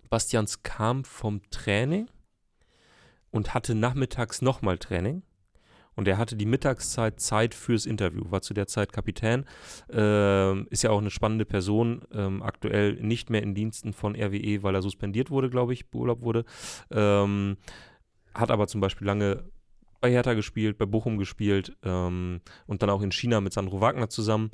Bastians 0.09 0.63
kam 0.63 1.05
vom 1.05 1.43
Training 1.51 2.09
und 3.31 3.55
hatte 3.55 3.75
nachmittags 3.75 4.43
nochmal 4.43 4.79
Training. 4.79 5.23
Und 5.97 6.07
er 6.07 6.19
hatte 6.19 6.37
die 6.37 6.47
Mittagszeit 6.47 7.21
Zeit 7.21 7.55
fürs 7.55 7.87
Interview, 7.87 8.31
war 8.31 8.43
zu 8.43 8.53
der 8.53 8.67
Zeit 8.67 8.93
Kapitän, 8.93 9.47
ähm, 9.91 10.67
ist 10.71 10.83
ja 10.83 10.91
auch 10.91 11.01
eine 11.01 11.11
spannende 11.11 11.47
Person, 11.47 12.03
ähm, 12.13 12.43
aktuell 12.43 12.95
nicht 13.01 13.31
mehr 13.31 13.43
in 13.43 13.55
Diensten 13.55 13.95
von 13.95 14.15
RWE, 14.15 14.63
weil 14.63 14.75
er 14.75 14.83
suspendiert 14.83 15.31
wurde, 15.31 15.49
glaube 15.49 15.73
ich, 15.73 15.91
beurlaubt 15.91 16.21
wurde. 16.21 16.45
Ähm, 16.91 17.57
hat 18.35 18.51
aber 18.51 18.67
zum 18.69 18.83
Beispiel 18.83 19.07
lange 19.07 19.45
bei 20.03 20.11
Hertha 20.11 20.35
gespielt, 20.35 20.77
bei 20.77 20.85
Bochum 20.85 21.17
gespielt 21.17 21.77
ähm, 21.83 22.41
und 22.67 22.83
dann 22.83 22.91
auch 22.91 23.01
in 23.01 23.11
China 23.11 23.41
mit 23.41 23.55
Sandro 23.55 23.81
Wagner 23.81 24.11
zusammen. 24.11 24.51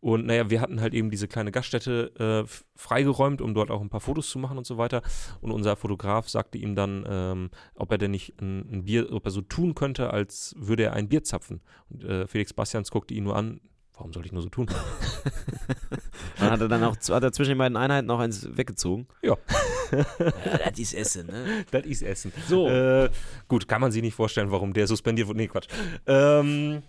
Und 0.00 0.26
naja, 0.26 0.48
wir 0.48 0.60
hatten 0.60 0.80
halt 0.80 0.94
eben 0.94 1.10
diese 1.10 1.26
kleine 1.26 1.50
Gaststätte 1.50 2.46
äh, 2.46 2.48
freigeräumt, 2.76 3.40
um 3.40 3.54
dort 3.54 3.70
auch 3.70 3.80
ein 3.80 3.88
paar 3.88 4.00
Fotos 4.00 4.30
zu 4.30 4.38
machen 4.38 4.56
und 4.56 4.66
so 4.66 4.78
weiter. 4.78 5.02
Und 5.40 5.50
unser 5.50 5.74
Fotograf 5.76 6.28
sagte 6.28 6.58
ihm 6.58 6.76
dann, 6.76 7.04
ähm, 7.08 7.50
ob 7.74 7.90
er 7.90 7.98
denn 7.98 8.12
nicht 8.12 8.40
ein, 8.40 8.68
ein 8.70 8.84
Bier, 8.84 9.12
ob 9.12 9.24
er 9.24 9.32
so 9.32 9.40
tun 9.40 9.74
könnte, 9.74 10.10
als 10.10 10.54
würde 10.56 10.84
er 10.84 10.92
ein 10.92 11.08
Bier 11.08 11.24
zapfen. 11.24 11.60
Und 11.90 12.04
äh, 12.04 12.28
Felix 12.28 12.52
Bastians 12.52 12.90
guckte 12.90 13.14
ihn 13.14 13.24
nur 13.24 13.34
an. 13.34 13.60
Warum 13.94 14.12
soll 14.12 14.24
ich 14.24 14.30
nur 14.30 14.42
so 14.42 14.48
tun? 14.48 14.70
Dann 16.38 16.50
hat 16.52 16.60
er 16.60 16.68
dann 16.68 16.84
auch 16.84 16.96
hat 16.96 17.22
er 17.24 17.32
zwischen 17.32 17.50
den 17.50 17.58
beiden 17.58 17.76
Einheiten 17.76 18.06
noch 18.06 18.20
eins 18.20 18.56
weggezogen. 18.56 19.08
Ja. 19.22 19.36
ja 19.90 20.04
das 20.70 20.78
ist 20.78 20.94
Essen, 20.94 21.26
ne? 21.26 21.64
das 21.72 21.84
ist 21.84 22.02
Essen. 22.02 22.32
So. 22.46 22.68
Äh, 22.68 23.10
gut, 23.48 23.66
kann 23.66 23.80
man 23.80 23.90
sich 23.90 24.02
nicht 24.02 24.14
vorstellen, 24.14 24.52
warum 24.52 24.72
der 24.72 24.86
suspendiert 24.86 25.26
wurde. 25.26 25.38
Nee, 25.38 25.48
Quatsch. 25.48 25.66
Ähm, 26.06 26.84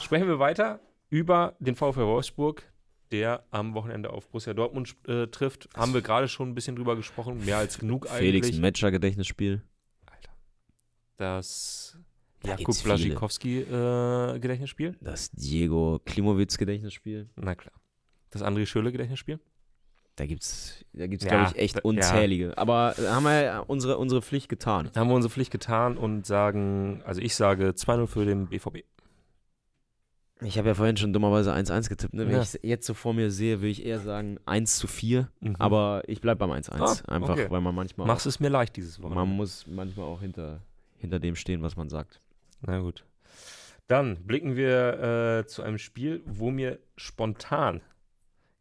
sprechen 0.00 0.26
wir 0.26 0.38
weiter 0.38 0.80
über 1.10 1.56
den 1.58 1.76
VfL 1.76 2.06
Wolfsburg, 2.06 2.62
der 3.10 3.44
am 3.50 3.74
Wochenende 3.74 4.10
auf 4.10 4.28
Borussia 4.28 4.54
Dortmund 4.54 4.96
äh, 5.06 5.26
trifft. 5.28 5.68
Haben 5.74 5.94
wir 5.94 6.02
gerade 6.02 6.28
schon 6.28 6.50
ein 6.50 6.54
bisschen 6.54 6.76
drüber 6.76 6.96
gesprochen. 6.96 7.44
Mehr 7.44 7.58
als 7.58 7.78
genug 7.78 8.08
Felix 8.08 8.46
eigentlich. 8.48 8.60
Metscher 8.60 8.90
Gedächtnisspiel. 8.90 9.62
Das 11.16 11.96
Da 12.42 12.50
Jakub. 12.50 12.76
Blaschikowski 12.84 13.60
äh, 13.60 14.38
Gedächtnisspiel. 14.38 14.96
Das 15.00 15.30
Diego 15.32 16.00
Klimowitz 16.04 16.58
Gedächtnisspiel. 16.58 17.28
Na 17.36 17.54
klar. 17.54 17.74
Das 18.30 18.42
André 18.42 18.66
Schürrle 18.66 18.92
Gedächtnisspiel. 18.92 19.40
Da 20.16 20.26
gibt's, 20.26 20.84
da 20.92 21.06
gibt's 21.06 21.24
Ja, 21.24 21.30
glaube 21.30 21.52
ich, 21.52 21.62
echt 21.62 21.84
unzählige. 21.84 22.58
Aber 22.58 22.94
da 22.96 23.14
haben 23.14 23.22
wir 23.22 23.42
ja 23.42 23.60
unsere, 23.60 23.98
unsere 23.98 24.20
Pflicht 24.20 24.48
getan. 24.48 24.90
Da 24.92 25.00
haben 25.00 25.08
wir 25.08 25.14
unsere 25.14 25.32
Pflicht 25.32 25.52
getan 25.52 25.96
und 25.96 26.26
sagen, 26.26 27.02
also 27.04 27.20
ich 27.20 27.36
sage 27.36 27.70
2-0 27.70 28.06
für 28.08 28.24
den 28.24 28.48
BVB. 28.48 28.78
Ich 30.40 30.56
habe 30.56 30.68
ja 30.68 30.74
vorhin 30.74 30.96
schon 30.96 31.12
dummerweise 31.12 31.52
1-1 31.52 31.88
getippt. 31.88 32.14
Ne? 32.14 32.26
Wenn 32.26 32.32
Ja. 32.34 32.42
ich 32.42 32.54
es 32.54 32.60
jetzt 32.62 32.86
so 32.86 32.94
vor 32.94 33.12
mir 33.12 33.30
sehe, 33.30 33.58
würde 33.60 33.70
ich 33.70 33.84
eher 33.84 33.98
sagen 33.98 34.38
1 34.46 34.76
zu 34.76 34.86
4. 34.86 35.28
Mhm. 35.40 35.56
Aber 35.58 36.02
ich 36.06 36.20
bleibe 36.20 36.38
beim 36.46 36.52
1-1. 36.52 37.02
Ah, 37.08 37.12
Einfach, 37.12 37.30
okay. 37.30 37.46
weil 37.50 37.60
man 37.60 37.74
manchmal 37.74 38.06
Machst 38.06 38.26
es 38.26 38.38
mir 38.38 38.48
leicht 38.48 38.76
dieses 38.76 38.98
Wochenende. 39.00 39.24
man 39.26 39.36
muss 39.36 39.66
manchmal 39.66 40.06
auch 40.06 40.20
hinter, 40.20 40.60
hinter 40.96 41.18
dem 41.18 41.34
stehen, 41.34 41.62
was 41.62 41.76
man 41.76 41.88
sagt. 41.88 42.20
Na 42.62 42.78
gut. 42.78 43.04
Dann 43.88 44.16
blicken 44.26 44.54
wir 44.54 45.40
äh, 45.42 45.46
zu 45.46 45.62
einem 45.62 45.78
Spiel, 45.78 46.22
wo 46.26 46.50
mir 46.50 46.78
spontan 46.96 47.80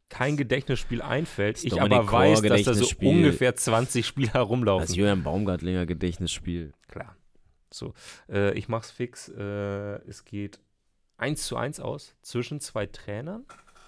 kein 0.10 0.38
Gedächtnisspiel 0.38 1.02
einfällt. 1.02 1.58
Das 1.58 1.64
Ich 1.66 1.82
aber 1.82 2.10
weiß, 2.12 2.42
dass 2.44 2.64
da 2.64 2.74
so 2.74 2.88
ungefähr 3.02 3.56
20 3.56 4.06
Spieler 4.08 4.32
Das 4.34 4.48
rumlaufen. 4.50 4.96
Julian 4.96 5.22
Baumgartlinger 5.22 5.86
Gedächtnisspiel. 5.86 6.72
Klar. 6.88 7.16
So, 7.70 7.94
äh, 8.30 8.54
ich 8.58 8.70
mach's 8.70 8.90
fix. 8.90 9.28
Äh, 9.30 9.42
es 10.08 10.24
geht 10.24 10.60
1 11.18 11.46
zu 11.46 11.58
1 11.58 11.80
aus 11.80 12.16
zwischen 12.22 12.60
zwei 12.60 12.86
Trainern, 12.86 13.46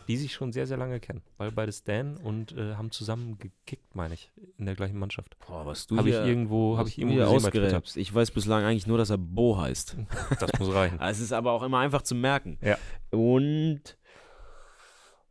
die 0.08 0.18
sich 0.18 0.34
schon 0.34 0.52
sehr, 0.52 0.66
sehr 0.66 0.78
lange 0.78 1.00
kennen. 1.00 1.22
Weil 1.38 1.52
beide 1.52 1.72
Dan 1.86 2.18
und 2.18 2.58
äh, 2.58 2.74
haben 2.76 2.90
zusammen 2.92 3.38
gekickt, 3.38 3.96
meine 3.96 4.16
ich, 4.16 4.32
in 4.58 4.66
der 4.66 4.76
gleichen 4.76 4.98
Mannschaft. 4.98 5.38
Boah, 5.48 5.66
was 5.66 5.86
du 5.86 5.98
ich 5.98 6.06
hier, 6.06 6.26
irgendwo, 6.26 6.74
was 6.74 6.80
habe 6.80 6.90
ich 6.90 6.98
irgendwo 6.98 7.50
gesehen. 7.50 7.84
Ich 7.96 8.14
weiß 8.14 8.32
bislang 8.32 8.64
eigentlich 8.64 8.88
nur, 8.88 8.98
dass 8.98 9.12
er 9.12 9.20
Bo 9.20 9.58
heißt. 9.58 9.96
Das 10.40 10.52
muss 10.60 10.74
reichen. 10.74 11.00
Es 11.02 11.20
ist 11.20 11.32
aber 11.32 11.52
auch 11.52 11.62
immer 11.62 11.80
einfach 11.80 12.02
zu 12.02 12.16
merken. 12.16 12.58
Ja. 12.62 12.78
Und 13.12 13.98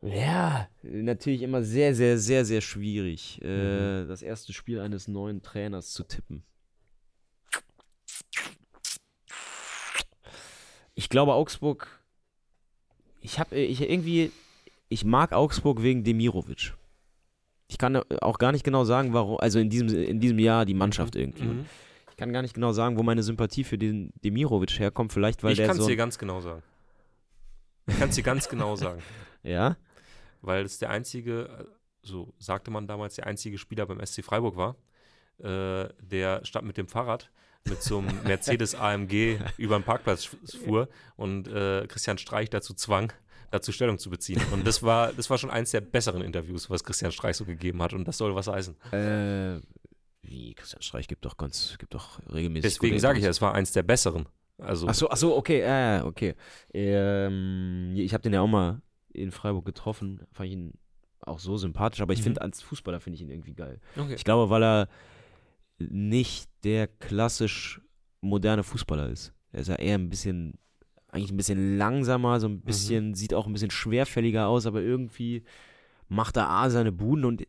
ja, 0.01 0.69
natürlich 0.81 1.41
immer 1.41 1.61
sehr, 1.61 1.93
sehr, 1.93 2.17
sehr, 2.17 2.45
sehr 2.45 2.61
schwierig, 2.61 3.39
Mhm. 3.43 3.49
äh, 3.49 4.05
das 4.07 4.21
erste 4.21 4.53
Spiel 4.53 4.79
eines 4.79 5.09
neuen 5.09 5.41
Trainers 5.41 5.91
zu 5.91 6.03
tippen. 6.05 6.43
Ich 10.99 11.07
glaube, 11.07 11.33
Augsburg. 11.33 11.87
Ich 13.21 13.39
habe 13.39 13.55
ich 13.55 13.79
irgendwie. 13.79 14.33
Ich 14.89 15.05
mag 15.05 15.31
Augsburg 15.31 15.81
wegen 15.81 16.03
Demirovic. 16.03 16.73
Ich 17.69 17.77
kann 17.77 17.95
auch 17.95 18.37
gar 18.37 18.51
nicht 18.51 18.65
genau 18.65 18.83
sagen, 18.83 19.13
warum. 19.13 19.39
Also 19.39 19.59
in 19.59 19.69
diesem, 19.69 19.87
in 19.87 20.19
diesem 20.19 20.39
Jahr 20.39 20.65
die 20.65 20.73
Mannschaft 20.73 21.15
irgendwie. 21.15 21.45
Mhm. 21.45 21.65
Ich 22.09 22.17
kann 22.17 22.33
gar 22.33 22.41
nicht 22.41 22.53
genau 22.53 22.73
sagen, 22.73 22.97
wo 22.97 23.03
meine 23.03 23.23
Sympathie 23.23 23.63
für 23.63 23.77
den 23.77 24.11
Demirovic 24.25 24.77
herkommt. 24.77 25.13
Vielleicht, 25.13 25.41
weil 25.41 25.53
ich 25.53 25.59
der 25.59 25.67
kann 25.67 25.77
es 25.77 25.83
so. 25.83 25.87
dir 25.87 25.95
ganz 25.95 26.17
genau 26.17 26.41
sagen. 26.41 26.63
Ich 27.87 27.97
kann 27.97 28.09
es 28.09 28.15
dir 28.15 28.23
ganz 28.23 28.49
genau 28.49 28.75
sagen. 28.75 29.01
Ja? 29.41 29.77
Weil 30.41 30.65
es 30.65 30.79
der 30.79 30.89
einzige, 30.89 31.65
so 32.01 32.33
sagte 32.39 32.71
man 32.71 32.87
damals, 32.87 33.15
der 33.15 33.25
einzige 33.25 33.57
Spieler 33.57 33.85
beim 33.85 34.05
SC 34.05 34.21
Freiburg 34.21 34.57
war, 34.57 34.75
äh, 35.37 35.87
der 36.01 36.43
statt 36.43 36.65
mit 36.65 36.75
dem 36.75 36.89
Fahrrad 36.89 37.31
mit 37.69 37.81
so 37.83 37.99
einem 37.99 38.23
Mercedes 38.23 38.75
AMG 38.75 39.37
über 39.57 39.77
den 39.79 39.83
Parkplatz 39.83 40.25
fuhr 40.63 40.89
und 41.15 41.47
äh, 41.47 41.85
Christian 41.87 42.17
Streich 42.17 42.49
dazu 42.49 42.73
zwang, 42.73 43.13
dazu 43.51 43.71
Stellung 43.71 43.97
zu 43.99 44.09
beziehen. 44.09 44.41
Und 44.51 44.65
das 44.67 44.83
war, 44.83 45.13
das 45.13 45.29
war 45.29 45.37
schon 45.37 45.49
eins 45.49 45.71
der 45.71 45.81
besseren 45.81 46.21
Interviews, 46.21 46.69
was 46.69 46.83
Christian 46.83 47.11
Streich 47.11 47.37
so 47.37 47.45
gegeben 47.45 47.81
hat. 47.81 47.93
Und 47.93 48.07
das 48.07 48.17
soll 48.17 48.35
was 48.35 48.47
heißen. 48.47 48.75
Äh, 48.91 49.59
wie? 50.21 50.53
Christian 50.53 50.81
Streich 50.81 51.07
gibt 51.07 51.25
doch 51.25 51.37
ganz, 51.37 51.75
gibt 51.79 51.93
doch 51.93 52.19
regelmäßig. 52.33 52.73
Deswegen 52.73 52.99
sage 52.99 53.19
ich 53.19 53.23
ja, 53.23 53.29
es 53.31 53.41
war 53.41 53.53
eins 53.55 53.71
der 53.71 53.83
besseren. 53.83 54.27
Also, 54.57 54.87
Ach 54.89 54.93
so, 54.93 55.09
ach 55.09 55.15
so, 55.17 55.37
okay, 55.37 55.61
äh, 55.61 56.01
okay. 56.01 56.35
Ähm, 56.73 57.93
ich 57.95 58.13
habe 58.13 58.21
den 58.23 58.33
ja 58.33 58.41
auch 58.41 58.47
mal 58.47 58.81
in 59.13 59.31
Freiburg 59.31 59.65
getroffen. 59.65 60.21
Fand 60.31 60.47
ich 60.47 60.53
ihn 60.53 60.73
auch 61.21 61.39
so 61.39 61.57
sympathisch, 61.57 62.01
aber 62.01 62.13
ich 62.13 62.19
Mhm. 62.19 62.23
finde, 62.23 62.41
als 62.41 62.61
Fußballer 62.61 62.99
finde 62.99 63.15
ich 63.15 63.21
ihn 63.21 63.29
irgendwie 63.29 63.53
geil. 63.53 63.79
Okay. 63.97 64.15
Ich 64.15 64.23
glaube, 64.23 64.49
weil 64.49 64.63
er 64.63 64.87
nicht 65.79 66.49
der 66.63 66.87
klassisch 66.87 67.81
moderne 68.21 68.63
Fußballer 68.63 69.09
ist. 69.09 69.33
Er 69.51 69.61
ist 69.61 69.67
ja 69.67 69.75
eher 69.75 69.97
ein 69.97 70.09
bisschen, 70.09 70.59
eigentlich 71.07 71.31
ein 71.31 71.37
bisschen 71.37 71.77
langsamer, 71.77 72.39
so 72.39 72.47
ein 72.47 72.61
bisschen, 72.61 73.15
sieht 73.15 73.33
auch 73.33 73.47
ein 73.47 73.53
bisschen 73.53 73.71
schwerfälliger 73.71 74.47
aus, 74.47 74.65
aber 74.65 74.81
irgendwie 74.81 75.43
macht 76.07 76.37
er 76.37 76.49
A 76.49 76.69
seine 76.69 76.91
Buden 76.91 77.25
und 77.25 77.45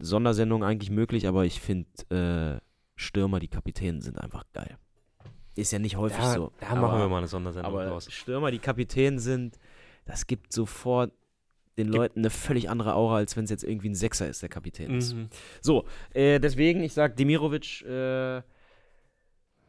Sondersendung 0.00 0.64
eigentlich 0.64 0.90
möglich, 0.90 1.26
aber 1.28 1.44
ich 1.44 1.60
finde, 1.60 1.88
äh, 2.10 2.60
Stürmer, 2.96 3.40
die 3.40 3.48
Kapitänen 3.48 4.00
sind 4.00 4.18
einfach 4.18 4.44
geil. 4.52 4.78
Ist 5.54 5.72
ja 5.72 5.78
nicht 5.78 5.96
häufig 5.96 6.18
Da, 6.18 6.32
so. 6.32 6.52
da 6.60 6.68
aber, 6.68 6.80
machen 6.82 6.98
wir 7.00 7.08
mal 7.08 7.18
eine 7.18 7.26
Sondersendung 7.26 7.72
aber 7.72 7.86
draus. 7.86 8.10
Stürmer, 8.10 8.50
die 8.50 8.58
Kapitän 8.58 9.18
sind, 9.18 9.58
das 10.06 10.26
gibt 10.26 10.52
sofort 10.52 11.12
den 11.76 11.88
Leuten 11.88 12.20
eine 12.20 12.30
völlig 12.30 12.68
andere 12.68 12.94
Aura, 12.94 13.16
als 13.16 13.36
wenn 13.36 13.44
es 13.44 13.50
jetzt 13.50 13.64
irgendwie 13.64 13.88
ein 13.88 13.94
Sechser 13.94 14.28
ist, 14.28 14.42
der 14.42 14.48
Kapitän 14.48 14.94
ist. 14.96 15.14
Mhm. 15.14 15.28
So, 15.60 15.86
äh, 16.12 16.38
deswegen, 16.38 16.82
ich 16.82 16.92
sag 16.92 17.16
Demirovic 17.16 17.82
äh, 17.82 18.42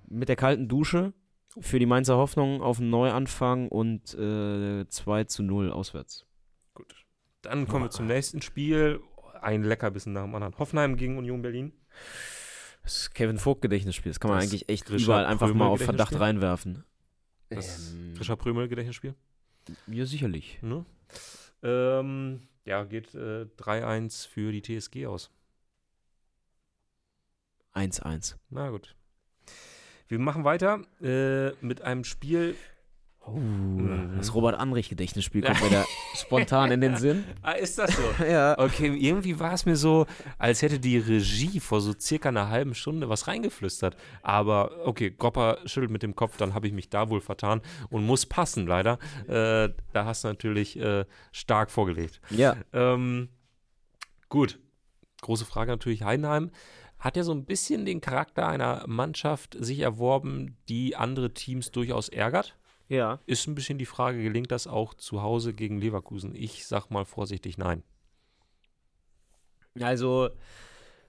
mit 0.07 0.29
der 0.29 0.35
kalten 0.35 0.67
Dusche 0.67 1.13
für 1.59 1.79
die 1.79 1.85
Mainzer 1.85 2.17
Hoffnung 2.17 2.61
auf 2.61 2.79
einen 2.79 2.89
Neuanfang 2.89 3.69
und 3.69 4.13
äh, 4.15 4.87
2 4.87 5.23
zu 5.25 5.43
0 5.43 5.71
auswärts. 5.71 6.25
Gut. 6.73 6.93
Dann 7.41 7.67
kommen 7.67 7.85
wir 7.85 7.89
zum 7.89 8.07
nächsten 8.07 8.41
Spiel. 8.41 8.99
Ein 9.41 9.63
Leckerbissen 9.63 10.13
nach 10.13 10.23
dem 10.23 10.33
anderen. 10.35 10.57
Hoffenheim 10.57 10.95
gegen 10.95 11.17
Union 11.17 11.41
Berlin. 11.41 11.73
Das 12.83 12.97
ist 12.97 13.13
Kevin 13.13 13.37
Vogt 13.37 13.61
Gedächtnisspiel. 13.61 14.11
Das 14.11 14.19
kann 14.19 14.29
man 14.29 14.39
Das 14.39 14.49
eigentlich 14.49 14.69
echt 14.69 14.85
Grisha 14.85 15.05
überall 15.05 15.25
einfach 15.25 15.47
Prömel 15.47 15.59
mal 15.59 15.67
auf 15.67 15.81
Verdacht 15.81 16.19
reinwerfen. 16.19 16.83
Das 17.49 17.93
Ähm, 17.93 18.13
Grisha 18.15 18.35
Prömel 18.35 18.67
Gedächtnisspiel. 18.67 19.15
ja, 19.87 20.05
sicherlich. 20.05 20.59
Ne? 20.61 20.85
Ähm, 21.63 22.47
ja, 22.65 22.83
geht 22.83 23.15
äh, 23.15 23.45
3-1 23.57 24.27
für 24.27 24.51
die 24.51 24.61
TSG 24.61 25.07
aus. 25.07 25.31
1-1. 27.73 28.35
Na 28.49 28.69
gut. 28.69 28.95
Wir 30.07 30.19
machen 30.19 30.43
weiter 30.43 30.81
äh, 31.01 31.51
mit 31.65 31.81
einem 31.81 32.03
Spiel. 32.03 32.55
Oh. 33.25 33.39
Das 34.17 34.33
Robert 34.33 34.59
Anrich 34.59 34.89
Gedächtnisspiel 34.89 35.43
kommt 35.43 35.61
mir 35.61 35.69
da 35.69 35.85
spontan 36.13 36.71
in 36.71 36.81
den 36.81 36.97
Sinn. 36.97 37.23
Ah, 37.41 37.51
ist 37.51 37.79
das 37.79 37.95
so? 37.95 38.03
Ja. 38.25 38.57
Okay, 38.59 38.87
irgendwie 38.87 39.39
war 39.39 39.53
es 39.53 39.65
mir 39.65 39.77
so, 39.77 40.05
als 40.37 40.61
hätte 40.61 40.79
die 40.79 40.97
Regie 40.97 41.59
vor 41.59 41.79
so 41.79 41.93
circa 41.97 42.29
einer 42.29 42.49
halben 42.49 42.75
Stunde 42.75 43.07
was 43.07 43.27
reingeflüstert. 43.27 43.95
Aber 44.21 44.85
okay, 44.85 45.09
Gopper 45.11 45.59
schüttelt 45.65 45.91
mit 45.91 46.03
dem 46.03 46.15
Kopf, 46.15 46.35
dann 46.37 46.53
habe 46.53 46.67
ich 46.67 46.73
mich 46.73 46.89
da 46.89 47.09
wohl 47.09 47.21
vertan 47.21 47.61
und 47.89 48.05
muss 48.05 48.25
passen, 48.25 48.67
leider. 48.67 48.99
Äh, 49.27 49.69
da 49.93 50.05
hast 50.05 50.25
du 50.25 50.27
natürlich 50.27 50.77
äh, 50.77 51.05
stark 51.31 51.71
vorgelegt. 51.71 52.19
Ja. 52.29 52.57
Ähm, 52.73 53.29
gut. 54.27 54.59
Große 55.21 55.45
Frage 55.45 55.71
natürlich, 55.71 56.03
Heidenheim 56.03 56.51
hat 56.99 57.17
ja 57.17 57.23
so 57.23 57.33
ein 57.33 57.45
bisschen 57.45 57.85
den 57.85 57.99
Charakter 58.01 58.47
einer 58.47 58.83
Mannschaft 58.87 59.57
sich 59.59 59.79
erworben, 59.79 60.57
die 60.69 60.95
andere 60.95 61.33
Teams 61.33 61.71
durchaus 61.71 62.07
ärgert. 62.09 62.55
Ja. 62.93 63.19
Ist 63.25 63.47
ein 63.47 63.55
bisschen 63.55 63.79
die 63.79 63.87
Frage, 63.87 64.21
gelingt 64.21 64.51
das 64.51 64.67
auch 64.67 64.93
zu 64.93 65.23
Hause 65.23 65.55
gegen 65.55 65.79
Leverkusen? 65.79 66.35
Ich 66.35 66.67
sag 66.67 66.91
mal 66.91 67.05
vorsichtig 67.05 67.57
nein. 67.57 67.81
Also, 69.81 70.29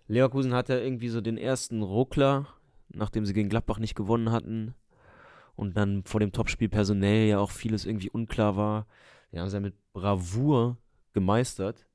Leverkusen 0.09 0.55
hatte 0.55 0.80
irgendwie 0.80 1.11
so 1.11 1.20
den 1.20 1.37
ersten 1.37 1.82
Ruckler, 1.82 2.47
nachdem 2.89 3.26
sie 3.26 3.35
gegen 3.35 3.51
Gladbach 3.51 3.78
nicht 3.78 3.95
gewonnen 3.95 4.32
hatten. 4.32 4.74
Und 5.57 5.76
dann 5.76 6.05
vor 6.05 6.20
dem 6.20 6.32
Topspiel 6.32 6.70
personell 6.70 7.28
ja 7.28 7.39
auch 7.39 7.51
vieles 7.51 7.85
irgendwie 7.85 8.09
unklar 8.09 8.57
war. 8.57 8.87
Die 9.30 9.39
haben 9.39 9.51
sie 9.51 9.57
ja 9.57 9.61
mit 9.61 9.74
Bravour 9.93 10.78
gemeistert. 11.12 11.87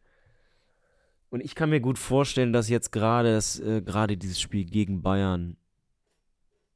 Und 1.31 1.43
ich 1.43 1.55
kann 1.55 1.71
mir 1.71 1.81
gut 1.81 1.97
vorstellen, 1.97 2.53
dass 2.53 2.69
jetzt 2.69 2.91
gerade 2.91 3.33
das, 3.33 3.59
äh, 3.59 3.81
gerade 3.81 4.17
dieses 4.17 4.39
Spiel 4.39 4.65
gegen 4.65 5.01
Bayern 5.01 5.57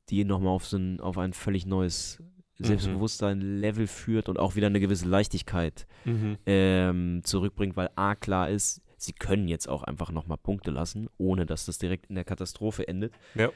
die 0.09 0.25
nochmal 0.25 0.53
auf 0.53 0.65
so 0.65 0.77
ein, 0.77 0.99
auf 0.99 1.17
ein 1.17 1.33
völlig 1.33 1.65
neues 1.65 2.21
Selbstbewusstsein 2.63 3.41
Level 3.41 3.87
führt 3.87 4.29
und 4.29 4.39
auch 4.39 4.55
wieder 4.55 4.67
eine 4.67 4.79
gewisse 4.79 5.07
Leichtigkeit 5.07 5.85
Mhm. 6.05 6.37
ähm, 6.45 7.21
zurückbringt, 7.23 7.75
weil 7.77 7.89
A 7.95 8.15
klar 8.15 8.49
ist, 8.49 8.81
sie 8.97 9.13
können 9.13 9.47
jetzt 9.47 9.67
auch 9.67 9.83
einfach 9.83 10.11
nochmal 10.11 10.37
Punkte 10.37 10.71
lassen, 10.71 11.09
ohne 11.17 11.45
dass 11.45 11.65
das 11.65 11.77
direkt 11.77 12.07
in 12.07 12.15
der 12.15 12.23
Katastrophe 12.23 12.87
endet. 12.87 13.13
Ja. 13.35 13.49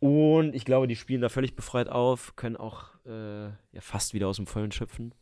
Und 0.00 0.54
ich 0.54 0.64
glaube, 0.64 0.86
die 0.88 0.96
spielen 0.96 1.20
da 1.20 1.28
völlig 1.28 1.54
befreit 1.54 1.88
auf, 1.88 2.34
können 2.36 2.56
auch 2.56 2.90
äh, 3.06 3.44
ja, 3.46 3.80
fast 3.80 4.14
wieder 4.14 4.28
aus 4.28 4.36
dem 4.36 4.46
Vollen 4.46 4.72
schöpfen. 4.72 5.14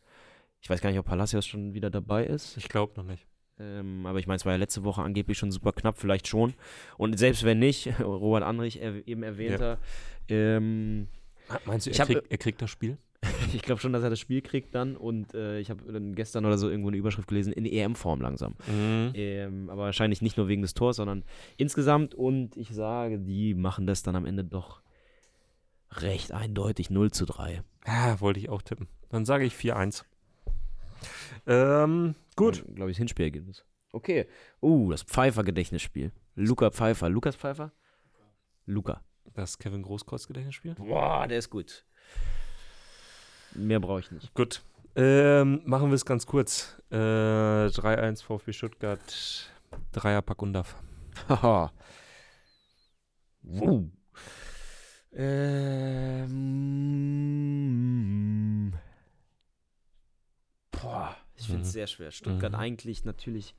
Ich 0.63 0.69
weiß 0.71 0.81
gar 0.81 0.91
nicht, 0.91 0.99
ob 0.99 1.07
Palacios 1.07 1.47
schon 1.47 1.75
wieder 1.75 1.91
dabei 1.91 2.25
ist. 2.27 2.57
Ich 2.57 2.69
glaube 2.69 2.93
noch 2.97 3.05
nicht. 3.05 3.27
Ähm, 3.59 4.07
aber 4.07 4.19
ich 4.19 4.27
meine, 4.27 4.37
es 4.37 4.47
war 4.47 4.53
ja 4.53 4.59
letzte 4.59 4.85
Woche 4.85 5.03
angeblich 5.03 5.37
schon 5.37 5.51
super 5.51 5.73
knapp, 5.73 5.99
vielleicht 5.99 6.29
schon. 6.29 6.55
Und 6.97 7.19
selbst 7.19 7.45
wenn 7.45 7.59
nicht, 7.59 7.89
Robert 8.01 8.43
Andrich, 8.43 8.81
er, 8.81 9.07
eben 9.07 9.23
erwähnter, 9.23 9.79
ähm, 10.29 11.09
Meinst 11.67 11.87
du, 11.87 11.91
er, 11.91 11.99
hab- 11.99 12.07
krieg, 12.07 12.23
er 12.29 12.39
kriegt 12.39 12.63
das 12.63 12.71
Spiel? 12.71 12.97
ich 13.55 13.63
glaube 13.63 13.81
schon, 13.81 13.93
dass 13.93 14.03
er 14.03 14.11
das 14.11 14.19
Spiel 14.21 14.41
kriegt 14.43 14.75
dann. 14.75 14.97
Und 14.97 15.35
äh, 15.35 15.59
ich 15.59 15.71
habe 15.71 15.93
dann 15.93 16.15
gestern 16.15 16.47
oder 16.47 16.59
so 16.59 16.71
irgendwo 16.71 16.89
eine 16.89 16.97
Überschrift 16.97 17.29
gelesen, 17.29 17.53
in 17.53 17.67
EM-Form 17.67 18.21
langsam. 18.21 18.55
Mhm. 18.67 19.13
Ähm, 19.15 19.71
aber 19.71 19.85
wahrscheinlich 19.85 20.23
nicht 20.23 20.37
nur 20.37 20.49
wegen 20.49 20.63
des 20.63 20.75
Tors, 20.75 20.97
sondern 20.97 21.25
insgesamt. 21.57 22.15
Und 22.15 22.57
ich 22.57 22.71
sage, 22.71 23.19
die 23.19 23.55
machen 23.55 23.87
das 23.87 24.03
dann 24.03 24.17
am 24.17 24.27
Ende 24.27 24.45
doch 24.45 24.83
recht 25.93 26.33
eindeutig 26.33 26.91
0 26.91 27.11
zu 27.11 27.27
3. 27.27 27.63
Ah, 27.85 28.21
wollte 28.21 28.41
ich 28.41 28.49
auch 28.49 28.63
tippen. 28.63 28.89
Dann 29.09 29.25
sage 29.25 29.45
ich 29.45 29.55
4-1. 29.55 30.05
Ähm, 31.47 32.15
gut. 32.37 32.65
Glaube 32.75 32.91
ich, 32.91 32.97
das 32.97 32.99
Hinspielergebnis. 32.99 33.65
Okay. 33.93 34.27
Uh, 34.63 34.91
das 34.91 35.03
Pfeiffer-Gedächtnisspiel. 35.03 36.13
Luca 36.37 36.71
Pfeiffer. 36.71 37.09
Lukas 37.09 37.37
Pfeiffer? 37.37 37.73
Luca. 38.67 39.03
Das 39.35 39.59
Kevin 39.59 39.83
Großkreuz 39.83 40.27
Gedächtnisspiel? 40.27 40.75
Boah, 40.75 41.27
der 41.27 41.39
ist 41.39 41.51
gut. 41.51 41.85
Mehr 43.55 43.81
brauche 43.81 44.01
ich 44.01 44.11
nicht. 44.11 44.33
Gut. 44.35 44.63
Ähm, 44.97 45.63
machen 45.65 45.89
wir 45.89 45.95
es 45.95 46.05
ganz 46.05 46.27
kurz. 46.27 46.81
Äh, 46.91 46.97
3-1 46.97 48.23
VfB 48.23 48.53
Stuttgart. 48.53 49.51
Dreierpack 49.93 50.43
Undaf. 50.43 50.75
Haha. 51.29 51.73
uh. 53.45 53.89
Ähm. 57.41 58.73
Boah, 60.71 61.17
ich 61.37 61.47
finde 61.47 61.63
es 61.63 61.69
Mhm. 61.69 61.73
sehr 61.73 61.87
schwer. 61.87 62.11
Stuttgart 62.11 62.53
Mhm. 62.53 62.59
eigentlich 62.59 63.05
natürlich 63.05 63.55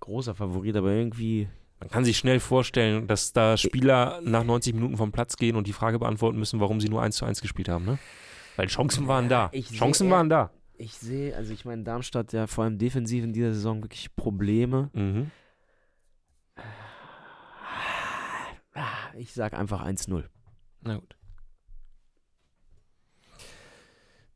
großer 0.00 0.34
Favorit, 0.34 0.76
aber 0.76 0.90
irgendwie. 0.92 1.48
Man 1.80 1.90
kann 1.90 2.04
sich 2.04 2.16
schnell 2.16 2.40
vorstellen, 2.40 3.06
dass 3.06 3.32
da 3.32 3.56
Spieler 3.56 4.20
nach 4.22 4.44
90 4.44 4.74
Minuten 4.74 4.96
vom 4.96 5.12
Platz 5.12 5.36
gehen 5.36 5.56
und 5.56 5.66
die 5.66 5.72
Frage 5.74 5.98
beantworten 5.98 6.38
müssen, 6.38 6.58
warum 6.60 6.80
sie 6.80 6.88
nur 6.88 7.02
1 7.02 7.16
zu 7.16 7.24
1 7.26 7.40
gespielt 7.42 7.68
haben, 7.68 7.84
ne? 7.84 7.98
Weil 8.56 8.68
Chancen 8.68 9.06
waren 9.08 9.28
da. 9.28 9.50
Ich 9.52 9.68
Chancen 9.70 10.04
sehe- 10.06 10.10
waren 10.10 10.28
da. 10.30 10.50
Ich 10.78 10.94
sehe, 10.94 11.34
also 11.36 11.52
ich 11.52 11.64
meine, 11.64 11.82
Darmstadt 11.84 12.32
ja 12.32 12.46
vor 12.46 12.64
allem 12.64 12.78
defensiv 12.78 13.24
in 13.24 13.32
dieser 13.32 13.52
Saison 13.52 13.82
wirklich 13.82 14.14
Probleme. 14.16 14.90
Mhm. 14.94 15.30
Ich 19.16 19.32
sag 19.32 19.54
einfach 19.54 19.82
1-0. 19.84 20.24
Na 20.82 20.96
gut. 20.98 21.16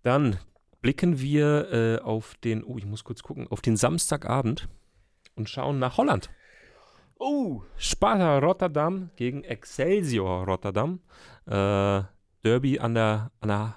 Dann 0.02 0.38
blicken 0.80 1.20
wir 1.20 1.70
äh, 1.72 1.98
auf 2.02 2.34
den, 2.42 2.64
oh, 2.64 2.78
ich 2.78 2.86
muss 2.86 3.04
kurz 3.04 3.22
gucken, 3.22 3.46
auf 3.48 3.60
den 3.60 3.76
Samstagabend 3.76 4.68
und 5.34 5.48
schauen 5.50 5.78
nach 5.78 5.98
Holland. 5.98 6.30
Oh, 7.22 7.60
Sparta 7.76 8.38
Rotterdam 8.38 9.10
gegen 9.16 9.44
Excelsior 9.44 10.44
Rotterdam. 10.46 11.00
Äh, 11.46 12.02
Derby 12.42 12.78
an 12.78 12.94
der, 12.94 13.30
an 13.40 13.48
der 13.48 13.74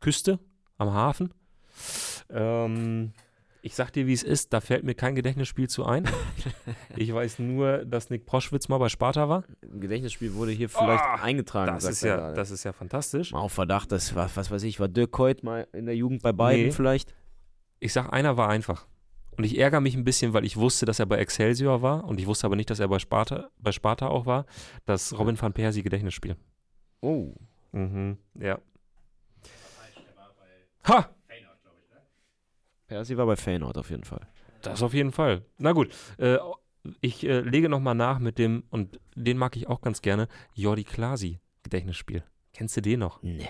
Küste, 0.00 0.38
am 0.76 0.92
Hafen. 0.92 1.32
Ähm, 2.28 3.12
ich 3.62 3.74
sag 3.74 3.92
dir, 3.94 4.06
wie 4.06 4.12
es 4.12 4.22
ist, 4.22 4.52
da 4.52 4.60
fällt 4.60 4.84
mir 4.84 4.94
kein 4.94 5.14
Gedächtnisspiel 5.14 5.70
zu 5.70 5.86
ein. 5.86 6.06
ich 6.96 7.14
weiß 7.14 7.38
nur, 7.38 7.86
dass 7.86 8.10
Nick 8.10 8.26
Proschwitz 8.26 8.68
mal 8.68 8.76
bei 8.76 8.90
Sparta 8.90 9.26
war. 9.26 9.44
Ein 9.62 9.80
Gedächtnisspiel 9.80 10.34
wurde 10.34 10.50
hier 10.50 10.68
vielleicht 10.68 11.02
Ah, 11.02 11.14
eingetragen. 11.22 11.72
Das 11.72 11.84
ist, 11.84 12.02
ja, 12.02 12.16
gerade. 12.16 12.34
das 12.34 12.50
ist 12.50 12.64
ja 12.64 12.74
fantastisch. 12.74 13.32
Mal 13.32 13.38
auf 13.40 13.52
Verdacht, 13.52 13.90
das 13.90 14.14
war, 14.14 14.28
was 14.34 14.50
weiß 14.50 14.64
ich, 14.64 14.78
war 14.80 14.88
Dirk 14.88 15.12
Kuyt 15.12 15.42
mal 15.44 15.66
in 15.72 15.86
der 15.86 15.96
Jugend 15.96 16.22
bei 16.22 16.32
beiden 16.32 16.66
Nee. 16.66 16.72
vielleicht? 16.72 17.14
Ich 17.80 17.94
sag, 17.94 18.12
einer 18.12 18.36
war 18.36 18.50
einfach. 18.50 18.86
Und 19.36 19.44
ich 19.44 19.58
ärgere 19.58 19.80
mich 19.80 19.94
ein 19.94 20.04
bisschen, 20.04 20.34
weil 20.34 20.44
ich 20.44 20.56
wusste, 20.56 20.84
dass 20.84 20.98
er 20.98 21.06
bei 21.06 21.18
Excelsior 21.18 21.80
war 21.82 22.04
und 22.04 22.20
ich 22.20 22.26
wusste 22.26 22.46
aber 22.46 22.56
nicht, 22.56 22.70
dass 22.70 22.80
er 22.80 22.88
bei 22.88 22.98
Sparta, 22.98 23.50
bei 23.58 23.72
Sparta 23.72 24.08
auch 24.08 24.26
war. 24.26 24.46
Das 24.84 25.18
Robin 25.18 25.40
van 25.40 25.52
Persie 25.52 25.82
Gedächtnisspiel. 25.82 26.36
Oh. 27.00 27.34
Mhm, 27.72 28.18
ja. 28.38 28.58
Ha! 30.84 31.08
Percy 32.86 33.16
war 33.16 33.24
bei 33.24 33.36
Feyenoord 33.36 33.78
auf 33.78 33.88
jeden 33.88 34.04
Fall. 34.04 34.26
Das 34.60 34.82
auf 34.82 34.92
jeden 34.92 35.12
Fall. 35.12 35.46
Na 35.56 35.72
gut, 35.72 35.94
äh, 36.18 36.36
ich 37.00 37.24
äh, 37.24 37.40
lege 37.40 37.68
nochmal 37.68 37.94
nach 37.94 38.18
mit 38.18 38.38
dem, 38.38 38.64
und 38.68 39.00
den 39.14 39.38
mag 39.38 39.56
ich 39.56 39.66
auch 39.68 39.80
ganz 39.80 40.02
gerne, 40.02 40.28
Jordi 40.54 40.84
Klasi 40.84 41.40
Gedächtnisspiel. 41.62 42.22
Kennst 42.52 42.76
du 42.76 42.82
den 42.82 43.00
noch? 43.00 43.22
Nee. 43.22 43.48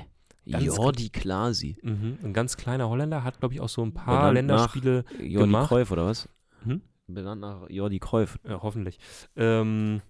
Ganz 0.51 0.65
Jordi 0.65 1.09
Klasi. 1.09 1.77
Mhm. 1.83 2.19
Ein 2.23 2.33
ganz 2.33 2.57
kleiner 2.57 2.89
Holländer, 2.89 3.23
hat, 3.25 3.39
glaube 3.39 3.55
ich, 3.55 3.61
auch 3.61 3.69
so 3.69 3.83
ein 3.83 3.95
paar 3.95 4.33
Benannt 4.33 4.49
nach 4.49 4.75
Länderspiele 4.75 5.05
Jordi 5.19 5.33
gemacht. 5.33 5.69
Cruyff 5.69 5.91
oder 5.91 6.07
was? 6.07 6.29
Hm? 6.65 6.83
Benannt 7.07 7.41
nach 7.41 7.69
Jordi 7.69 7.99
Cruyff. 7.99 8.39
Ja, 8.45 8.61
hoffentlich. 8.63 8.99
Ähm, 9.37 10.03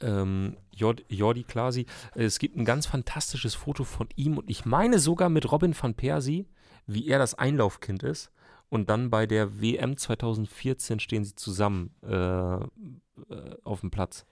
ähm, 0.00 0.56
Jord, 0.72 1.04
Jordi 1.08 1.44
Klasi. 1.44 1.86
Es 2.14 2.38
gibt 2.38 2.56
ein 2.56 2.64
ganz 2.64 2.86
fantastisches 2.86 3.54
Foto 3.54 3.84
von 3.84 4.08
ihm 4.16 4.38
und 4.38 4.50
ich 4.50 4.64
meine 4.64 4.98
sogar 4.98 5.28
mit 5.28 5.50
Robin 5.50 5.74
van 5.80 5.94
Persie, 5.94 6.46
wie 6.86 7.06
er 7.08 7.18
das 7.18 7.34
Einlaufkind 7.34 8.02
ist. 8.02 8.30
Und 8.68 8.90
dann 8.90 9.10
bei 9.10 9.26
der 9.26 9.60
WM 9.60 9.96
2014 9.96 10.98
stehen 10.98 11.24
sie 11.24 11.36
zusammen 11.36 11.94
äh, 12.02 12.56
äh, 12.56 12.58
auf 13.62 13.80
dem 13.80 13.90
Platz. 13.90 14.26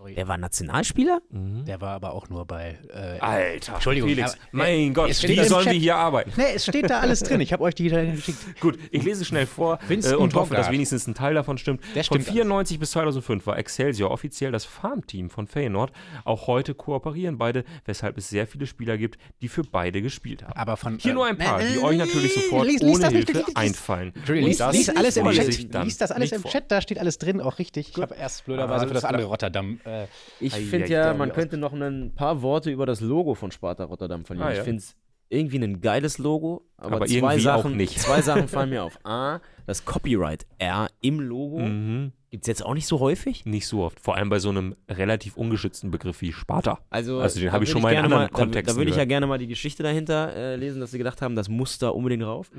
Sorry. 0.00 0.14
Er 0.16 0.28
war 0.28 0.38
Nationalspieler? 0.38 1.20
Mhm. 1.30 1.66
Der 1.66 1.80
war 1.82 1.90
aber 1.90 2.14
auch 2.14 2.30
nur 2.30 2.46
bei. 2.46 2.78
Äh, 2.88 3.18
Alter, 3.20 3.74
Entschuldigung, 3.74 4.08
Felix, 4.08 4.32
aber- 4.32 4.40
mein 4.52 4.94
Gott, 4.94 5.10
es 5.10 5.18
steht 5.18 5.30
wie 5.38 5.44
sollen 5.44 5.64
Chat. 5.64 5.74
wir 5.74 5.80
hier 5.80 5.96
arbeiten? 5.96 6.32
Nee, 6.38 6.44
es 6.54 6.64
steht 6.64 6.88
da 6.88 7.00
alles 7.00 7.20
drin. 7.20 7.40
Ich 7.42 7.52
habe 7.52 7.62
euch 7.64 7.74
die 7.74 7.90
da 7.90 8.02
geschickt. 8.02 8.38
Gut, 8.60 8.78
ich 8.90 9.02
lese 9.02 9.26
schnell 9.26 9.44
vor 9.44 9.78
äh, 9.90 10.14
und 10.14 10.32
hoffe, 10.34 10.54
dass 10.54 10.70
wenigstens 10.70 11.06
ein 11.06 11.14
Teil 11.14 11.34
davon 11.34 11.58
stimmt. 11.58 11.82
Der 11.94 12.04
Von 12.04 12.22
stimmt 12.22 12.34
94 12.34 12.78
bis 12.78 12.92
2005 12.92 13.46
war 13.46 13.58
Excelsior 13.58 14.10
offiziell 14.10 14.52
das 14.52 14.64
Farmteam 14.64 15.28
von 15.28 15.46
Feyenoord. 15.46 15.92
Auch 16.24 16.46
heute 16.46 16.74
kooperieren 16.74 17.36
beide, 17.36 17.64
weshalb 17.84 18.16
es 18.16 18.30
sehr 18.30 18.46
viele 18.46 18.66
Spieler 18.66 18.96
gibt, 18.96 19.18
die 19.42 19.48
für 19.48 19.64
beide 19.64 20.00
gespielt 20.00 20.42
haben. 20.44 20.54
Aber 20.54 20.78
von. 20.78 20.96
Hier 20.98 21.10
äh, 21.10 21.14
nur 21.14 21.26
ein 21.26 21.36
paar, 21.36 21.60
die 21.60 21.74
äh, 21.76 21.82
euch 21.82 21.98
natürlich 21.98 22.32
sofort 22.34 22.66
lies- 22.66 22.80
lies 22.80 22.96
ohne 22.96 23.08
nicht, 23.10 23.26
Hilfe 23.28 23.32
lies- 23.40 23.46
lies- 23.48 23.56
einfallen. 23.56 24.12
Lies, 24.26 24.56
das 24.58 24.74
lies 24.74 24.88
alles 24.88 25.16
im 25.18 25.30
Chat. 25.30 26.00
das 26.00 26.10
alles 26.10 26.30
nicht 26.32 26.44
im. 26.44 26.50
Chat, 26.50 26.64
da 26.70 26.80
steht 26.80 26.98
alles 26.98 27.18
drin, 27.18 27.42
auch 27.42 27.58
richtig. 27.58 27.90
Ich 27.94 28.00
habe 28.02 28.14
erst 28.14 28.46
blöderweise 28.46 28.80
Alles 28.80 28.88
für 28.88 28.94
das 28.94 29.04
andere 29.04 29.24
Rotterdam. 29.26 29.78
Äh, 29.90 30.06
Ich 30.40 30.54
finde 30.54 30.88
ja, 30.88 31.14
man 31.14 31.32
könnte 31.32 31.56
noch 31.56 31.72
ein 31.72 32.12
paar 32.14 32.42
Worte 32.42 32.70
über 32.70 32.86
das 32.86 33.00
Logo 33.00 33.34
von 33.34 33.50
Sparta 33.50 33.84
Rotterdam 33.84 34.24
verlieren. 34.24 34.48
Ah, 34.48 34.52
ja. 34.52 34.58
Ich 34.58 34.64
finde 34.64 34.78
es 34.80 34.96
irgendwie 35.32 35.58
ein 35.58 35.80
geiles 35.80 36.18
Logo, 36.18 36.62
aber, 36.76 36.96
Aber 36.96 37.06
zwei, 37.06 37.38
Sachen, 37.38 37.76
nicht. 37.76 37.98
zwei 38.00 38.20
Sachen 38.22 38.48
fallen 38.48 38.70
mir 38.70 38.82
auf. 38.82 38.98
A, 39.04 39.40
das 39.66 39.84
Copyright 39.84 40.44
R 40.58 40.88
im 41.02 41.20
Logo 41.20 41.60
Mhm. 41.60 42.10
gibt 42.30 42.42
es 42.42 42.48
jetzt 42.48 42.64
auch 42.66 42.74
nicht 42.74 42.88
so 42.88 42.98
häufig. 42.98 43.44
Nicht 43.46 43.68
so 43.68 43.84
oft. 43.84 44.00
Vor 44.00 44.16
allem 44.16 44.28
bei 44.28 44.40
so 44.40 44.48
einem 44.48 44.74
relativ 44.88 45.36
ungeschützten 45.36 45.92
Begriff 45.92 46.20
wie 46.20 46.32
Sparta. 46.32 46.80
Also, 46.90 47.20
Also 47.20 47.38
den 47.38 47.46
da 47.46 47.52
habe 47.52 47.62
ich 47.62 47.70
schon 47.70 47.80
mal 47.80 47.92
in 47.92 47.98
anderen 47.98 48.22
mal, 48.24 48.26
da- 48.28 48.32
Kontexten 48.34 48.74
Da 48.74 48.80
würde 48.80 48.90
ich 48.90 48.96
ja 48.96 49.04
gerne 49.04 49.28
mal 49.28 49.38
die 49.38 49.46
Geschichte 49.46 49.84
dahinter 49.84 50.34
äh, 50.34 50.56
lesen, 50.56 50.80
dass 50.80 50.90
sie 50.90 50.98
gedacht 50.98 51.22
haben, 51.22 51.36
das 51.36 51.48
muss 51.48 51.78
da 51.78 51.90
unbedingt 51.90 52.24
rauf. 52.24 52.50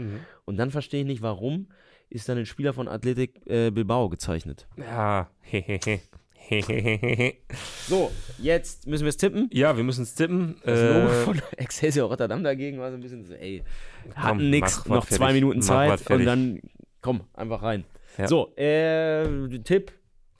Und 0.45 0.55
dann 0.57 0.71
verstehe 0.71 1.01
ich 1.01 1.07
nicht, 1.07 1.21
warum 1.21 1.67
ist 2.09 2.29
dann 2.29 2.37
ein 2.37 2.45
Spieler 2.45 2.71
von 2.73 2.87
Athletic 2.87 3.41
äh, 3.47 3.69
Bilbao 3.69 4.07
gezeichnet. 4.07 4.65
Ja, 4.77 5.29
hehehe. 5.41 5.99
So, 7.87 8.11
jetzt 8.37 8.87
müssen 8.87 9.03
wir 9.03 9.09
es 9.09 9.17
tippen. 9.17 9.49
ja, 9.51 9.75
wir 9.75 9.83
müssen 9.83 10.03
es 10.03 10.15
tippen. 10.15 10.57
Das 10.63 10.79
Äh, 10.79 10.93
Logo 11.01 11.13
von 11.25 11.41
Excelsior 11.57 12.09
Rotterdam 12.09 12.43
dagegen 12.43 12.79
war 12.79 12.89
so 12.91 12.95
ein 12.97 13.01
bisschen 13.01 13.25
so, 13.25 13.33
ey, 13.33 13.63
hatten 14.15 14.39
Komm, 14.39 14.49
nix, 14.49 14.77
mach 14.77 14.83
was 14.85 14.89
noch 14.89 15.05
zwei 15.07 15.17
fertig. 15.17 15.33
Minuten 15.35 15.59
Mach 15.59 15.65
Zeit 15.65 16.09
und 16.11 16.25
dann, 16.25 16.61
komm, 17.01 17.21
einfach 17.33 17.61
rein. 17.63 17.83
Ja. 18.17 18.27
So, 18.27 18.53
äh, 18.55 19.25
Tipp, 19.63 19.91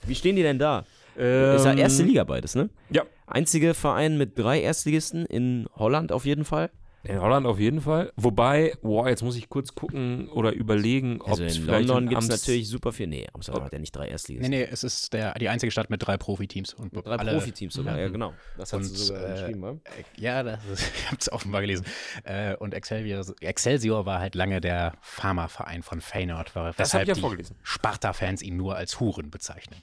wie 0.06 0.14
stehen 0.14 0.36
die 0.36 0.42
denn 0.42 0.58
da? 0.58 0.84
ähm, 1.18 1.56
ist 1.56 1.64
ja 1.64 1.74
erste 1.74 2.02
Liga 2.02 2.24
beides, 2.24 2.54
ne? 2.54 2.70
Ja. 2.90 3.04
Einzige 3.26 3.74
Verein 3.74 4.18
mit 4.18 4.38
drei 4.38 4.60
Erstligisten 4.60 5.24
in 5.26 5.66
Holland 5.76 6.12
auf 6.12 6.24
jeden 6.24 6.44
Fall. 6.44 6.70
In 7.04 7.20
Holland 7.20 7.46
auf 7.46 7.58
jeden 7.58 7.80
Fall. 7.80 8.12
Wobei, 8.16 8.74
boah, 8.80 9.08
jetzt 9.08 9.22
muss 9.22 9.36
ich 9.36 9.48
kurz 9.48 9.74
gucken 9.74 10.28
oder 10.28 10.52
überlegen, 10.52 11.20
ob 11.20 11.30
Also 11.30 11.44
es 11.44 11.56
in 11.56 11.64
vielleicht 11.64 11.88
London 11.88 12.04
in 12.04 12.08
gibt 12.10 12.22
es 12.22 12.28
natürlich 12.28 12.68
super 12.68 12.92
viel. 12.92 13.08
Nee, 13.08 13.26
Amsterdam 13.32 13.64
hat 13.64 13.72
ja 13.72 13.78
nicht 13.80 13.90
drei 13.90 14.06
Erstligisten. 14.08 14.50
nee, 14.50 14.64
nee, 14.64 14.68
es 14.70 14.84
ist 14.84 15.12
der, 15.12 15.34
die 15.34 15.48
einzige 15.48 15.72
Stadt 15.72 15.90
mit 15.90 16.06
drei 16.06 16.16
Profiteams. 16.16 16.74
Und 16.74 16.92
Drei 16.94 17.16
alle, 17.16 17.32
Profiteams 17.32 17.74
sogar, 17.74 17.98
ja 17.98 18.08
genau. 18.08 18.34
Das 18.56 18.72
hat 18.72 18.78
Und, 18.80 18.84
sie 18.84 18.96
sogar 18.96 19.28
äh, 19.28 19.32
geschrieben, 19.32 19.62
wa? 19.62 19.70
Äh, 19.72 20.20
Ja, 20.20 20.42
das 20.44 20.64
ist, 20.66 20.82
ich 20.96 21.06
habe 21.06 21.16
es 21.18 21.32
offenbar 21.32 21.60
gelesen. 21.62 21.84
Äh, 22.24 22.54
und 22.56 22.72
Excelsior, 22.72 23.24
Excelsior 23.40 24.06
war 24.06 24.20
halt 24.20 24.34
lange 24.36 24.60
der 24.60 24.94
Pharmaverein 25.00 25.82
von 25.82 26.00
Feyenoord, 26.00 26.54
war, 26.54 26.72
Das 26.72 26.76
hab 26.76 26.78
weshalb 26.78 27.02
ich 27.02 27.08
ja 27.08 27.14
die 27.14 27.20
vorgelesen. 27.20 27.56
Sparta-Fans 27.62 28.42
ihn 28.42 28.56
nur 28.56 28.76
als 28.76 29.00
Huren 29.00 29.30
bezeichnen. 29.30 29.80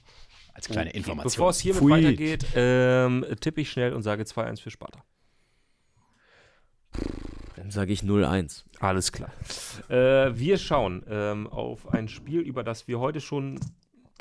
Als 0.54 0.68
kleine 0.68 0.90
Information. 0.90 1.30
Bevor 1.30 1.50
es 1.50 1.60
hiermit 1.60 1.88
weitergeht, 1.88 2.44
ähm, 2.54 3.24
tippe 3.40 3.60
ich 3.60 3.70
schnell 3.70 3.92
und 3.92 4.02
sage 4.02 4.24
2-1 4.24 4.60
für 4.60 4.70
Sparta. 4.70 5.04
Dann 7.56 7.70
sage 7.70 7.92
ich 7.92 8.00
0-1. 8.02 8.64
Alles 8.80 9.12
klar. 9.12 9.30
Äh, 9.88 10.36
wir 10.38 10.58
schauen 10.58 11.04
ähm, 11.08 11.46
auf 11.46 11.92
ein 11.92 12.08
Spiel, 12.08 12.40
über 12.40 12.64
das 12.64 12.88
wir 12.88 12.98
heute 13.00 13.20
schon. 13.20 13.60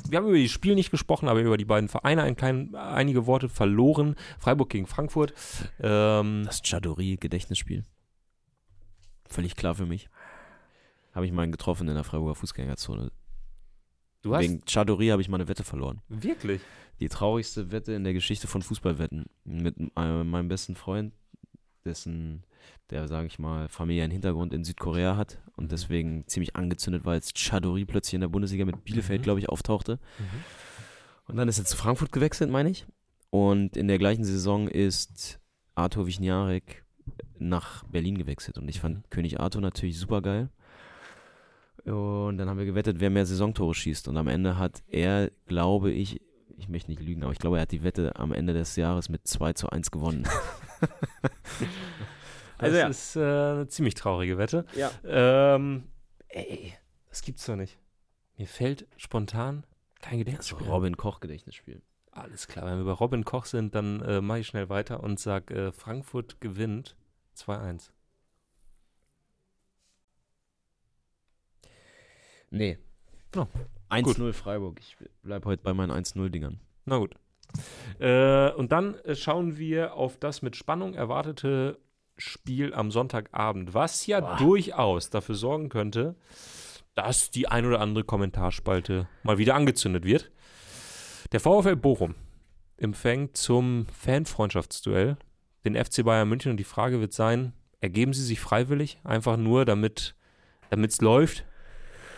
Wir 0.08 0.18
haben 0.18 0.28
über 0.28 0.40
das 0.42 0.52
Spiel 0.52 0.76
nicht 0.76 0.92
gesprochen, 0.92 1.28
aber 1.28 1.42
über 1.42 1.58
die 1.58 1.66
beiden 1.66 1.90
Vereine 1.90 2.24
ein 2.24 2.36
klein, 2.36 2.74
einige 2.76 3.26
Worte 3.26 3.50
verloren. 3.50 4.16
Freiburg 4.40 4.70
gegen 4.70 4.88
Frankfurt. 4.88 5.34
Ähm, 5.80 6.44
Das 6.46 6.62
Chadori-Gedächtnisspiel. 6.62 7.84
Völlig 9.30 9.56
klar 9.56 9.76
für 9.76 9.86
mich. 9.86 10.10
Habe 11.14 11.26
ich 11.26 11.32
meinen 11.32 11.52
getroffen 11.52 11.88
in 11.88 11.96
der 11.96 12.04
Freiburger 12.04 12.36
Fußgängerzone. 12.36 13.12
du 14.22 14.36
hast 14.36 14.44
Wegen 14.44 14.64
Chadori 14.66 15.08
habe 15.08 15.22
ich 15.22 15.30
meine 15.30 15.48
Wette 15.48 15.64
verloren. 15.64 16.02
wirklich. 16.08 16.62
Die 17.00 17.08
traurigste 17.10 17.72
Wette 17.72 17.94
in 17.94 18.04
der 18.04 18.14
Geschichte 18.14 18.48
von 18.48 18.62
Fußballwetten. 18.62 19.26
Mit 19.46 19.78
äh, 19.96 20.24
meinem 20.24 20.48
besten 20.50 20.76
Freund, 20.76 21.14
dessen, 21.86 22.44
der, 22.90 23.08
sage 23.08 23.28
ich 23.28 23.40
mal, 23.40 23.68
familiären 23.68 24.12
Hintergrund 24.12 24.54
in 24.54 24.64
Südkorea 24.64 25.16
hat 25.18 25.38
und 25.56 25.72
deswegen 25.72 26.26
ziemlich 26.28 26.56
angezündet 26.56 27.06
war, 27.06 27.14
als 27.14 27.34
Chadori 27.34 27.86
plötzlich 27.86 28.16
in 28.16 28.22
der 28.22 28.28
Bundesliga 28.30 28.66
mit 28.66 28.84
Bielefeld, 28.84 29.22
Mhm. 29.22 29.24
glaube 29.24 29.40
ich, 29.40 29.50
auftauchte. 29.50 30.00
Und 31.28 31.36
dann 31.38 31.48
ist 31.48 31.60
er 31.60 31.66
zu 31.66 31.78
Frankfurt 31.78 32.12
gewechselt, 32.12 32.50
meine 32.50 32.70
ich. 32.70 32.86
Und 33.30 33.78
in 33.78 33.88
der 33.88 34.00
gleichen 34.00 34.24
Saison 34.24 34.68
ist 34.68 35.40
Arthur 35.76 36.08
Wichniarek 36.08 36.84
nach 37.38 37.84
Berlin 37.84 38.18
gewechselt. 38.18 38.58
Und 38.58 38.68
ich 38.68 38.80
fand 38.80 39.10
König 39.12 39.40
Arthur 39.40 39.62
natürlich 39.62 40.00
super 40.00 40.22
geil. 40.22 40.50
Und 41.86 42.38
dann 42.38 42.50
haben 42.50 42.58
wir 42.58 42.66
gewettet, 42.66 43.00
wer 43.00 43.10
mehr 43.10 43.26
Saisontore 43.26 43.74
schießt. 43.76 44.08
Und 44.08 44.18
am 44.18 44.28
Ende 44.28 44.58
hat 44.58 44.84
er, 44.88 45.32
glaube 45.48 45.92
ich, 45.92 46.22
ich 46.58 46.68
möchte 46.68 46.92
nicht 46.92 47.02
lügen, 47.02 47.24
aber 47.24 47.32
ich 47.32 47.40
glaube, 47.40 47.58
er 47.58 47.62
hat 47.62 47.72
die 47.72 47.84
Wette 47.84 48.16
am 48.18 48.34
Ende 48.34 48.54
des 48.54 48.76
Jahres 48.76 49.08
mit 49.10 49.26
2 49.28 49.54
zu 49.54 49.70
1 49.70 49.92
gewonnen. 49.92 50.28
Das 52.60 52.68
Also 52.68 52.78
ja. 52.78 52.88
ist 52.88 53.16
äh, 53.16 53.20
eine 53.20 53.68
ziemlich 53.68 53.96
traurige 53.96 54.38
Wette. 54.38 54.66
Ja. 54.76 54.92
Ähm, 55.04 55.86
ey, 56.28 56.74
das 57.10 57.22
gibt's 57.22 57.46
doch 57.46 57.56
nicht. 57.56 57.80
Mir 58.38 58.48
fällt 58.48 58.86
spontan 58.98 59.66
kein 60.02 60.20
Das 60.20 60.26
Gedächtnisspiel. 60.26 60.68
ein. 60.68 60.72
Robin 60.72 60.98
Koch 60.98 61.20
Gedächtnisspiel. 61.20 61.82
Alles 62.12 62.48
klar, 62.48 62.66
wenn 62.66 62.78
wir 62.78 62.86
bei 62.86 62.92
Robin 62.92 63.24
Koch 63.26 63.46
sind, 63.46 63.76
dann 63.76 64.02
äh, 64.02 64.22
mache 64.22 64.40
ich 64.40 64.48
schnell 64.48 64.70
weiter 64.70 65.02
und 65.04 65.20
sage, 65.20 65.54
äh, 65.68 65.72
Frankfurt 65.72 66.40
gewinnt 66.42 66.96
2-1. 67.38 67.92
Nee. 72.50 72.78
Oh, 73.36 73.46
1-0 73.90 74.34
Freiburg. 74.34 74.80
Ich 74.80 74.98
bleibe 75.22 75.48
heute 75.48 75.64
bei 75.64 75.74
meinen 75.74 75.92
1-0-Dingern. 75.92 76.60
Na 76.86 76.98
gut. 76.98 77.16
Äh, 78.00 78.52
und 78.54 78.72
dann 78.72 78.96
äh, 79.06 79.16
schauen 79.16 79.58
wir 79.58 79.94
auf 79.94 80.18
das 80.18 80.42
mit 80.42 80.56
Spannung 80.56 80.94
erwartete 80.94 81.80
Spiel 82.20 82.74
am 82.74 82.92
Sonntagabend, 82.92 83.74
was 83.74 84.06
ja 84.06 84.38
durchaus 84.38 85.10
dafür 85.10 85.36
sorgen 85.36 85.70
könnte, 85.70 86.16
dass 86.96 87.32
die 87.32 87.48
ein 87.48 87.66
oder 87.66 87.80
andere 87.80 88.04
Kommentarspalte 88.04 89.08
mal 89.24 89.38
wieder 89.38 89.56
angezündet 89.56 90.04
wird. 90.04 90.32
Der 91.32 91.40
VfL 91.40 91.76
Bochum 91.76 92.16
empfängt 92.78 93.38
zum 93.38 93.88
Fanfreundschaftsduell 93.88 95.18
den 95.66 95.76
FC 95.76 96.04
Bayern 96.04 96.28
München 96.30 96.52
und 96.52 96.58
die 96.58 96.64
Frage 96.64 97.00
wird 97.00 97.14
sein, 97.14 97.54
ergeben 97.82 98.14
sie 98.14 98.24
sich 98.24 98.40
freiwillig, 98.40 99.00
einfach 99.04 99.38
nur 99.38 99.66
damit 99.66 100.16
es 100.70 101.02
läuft 101.02 101.46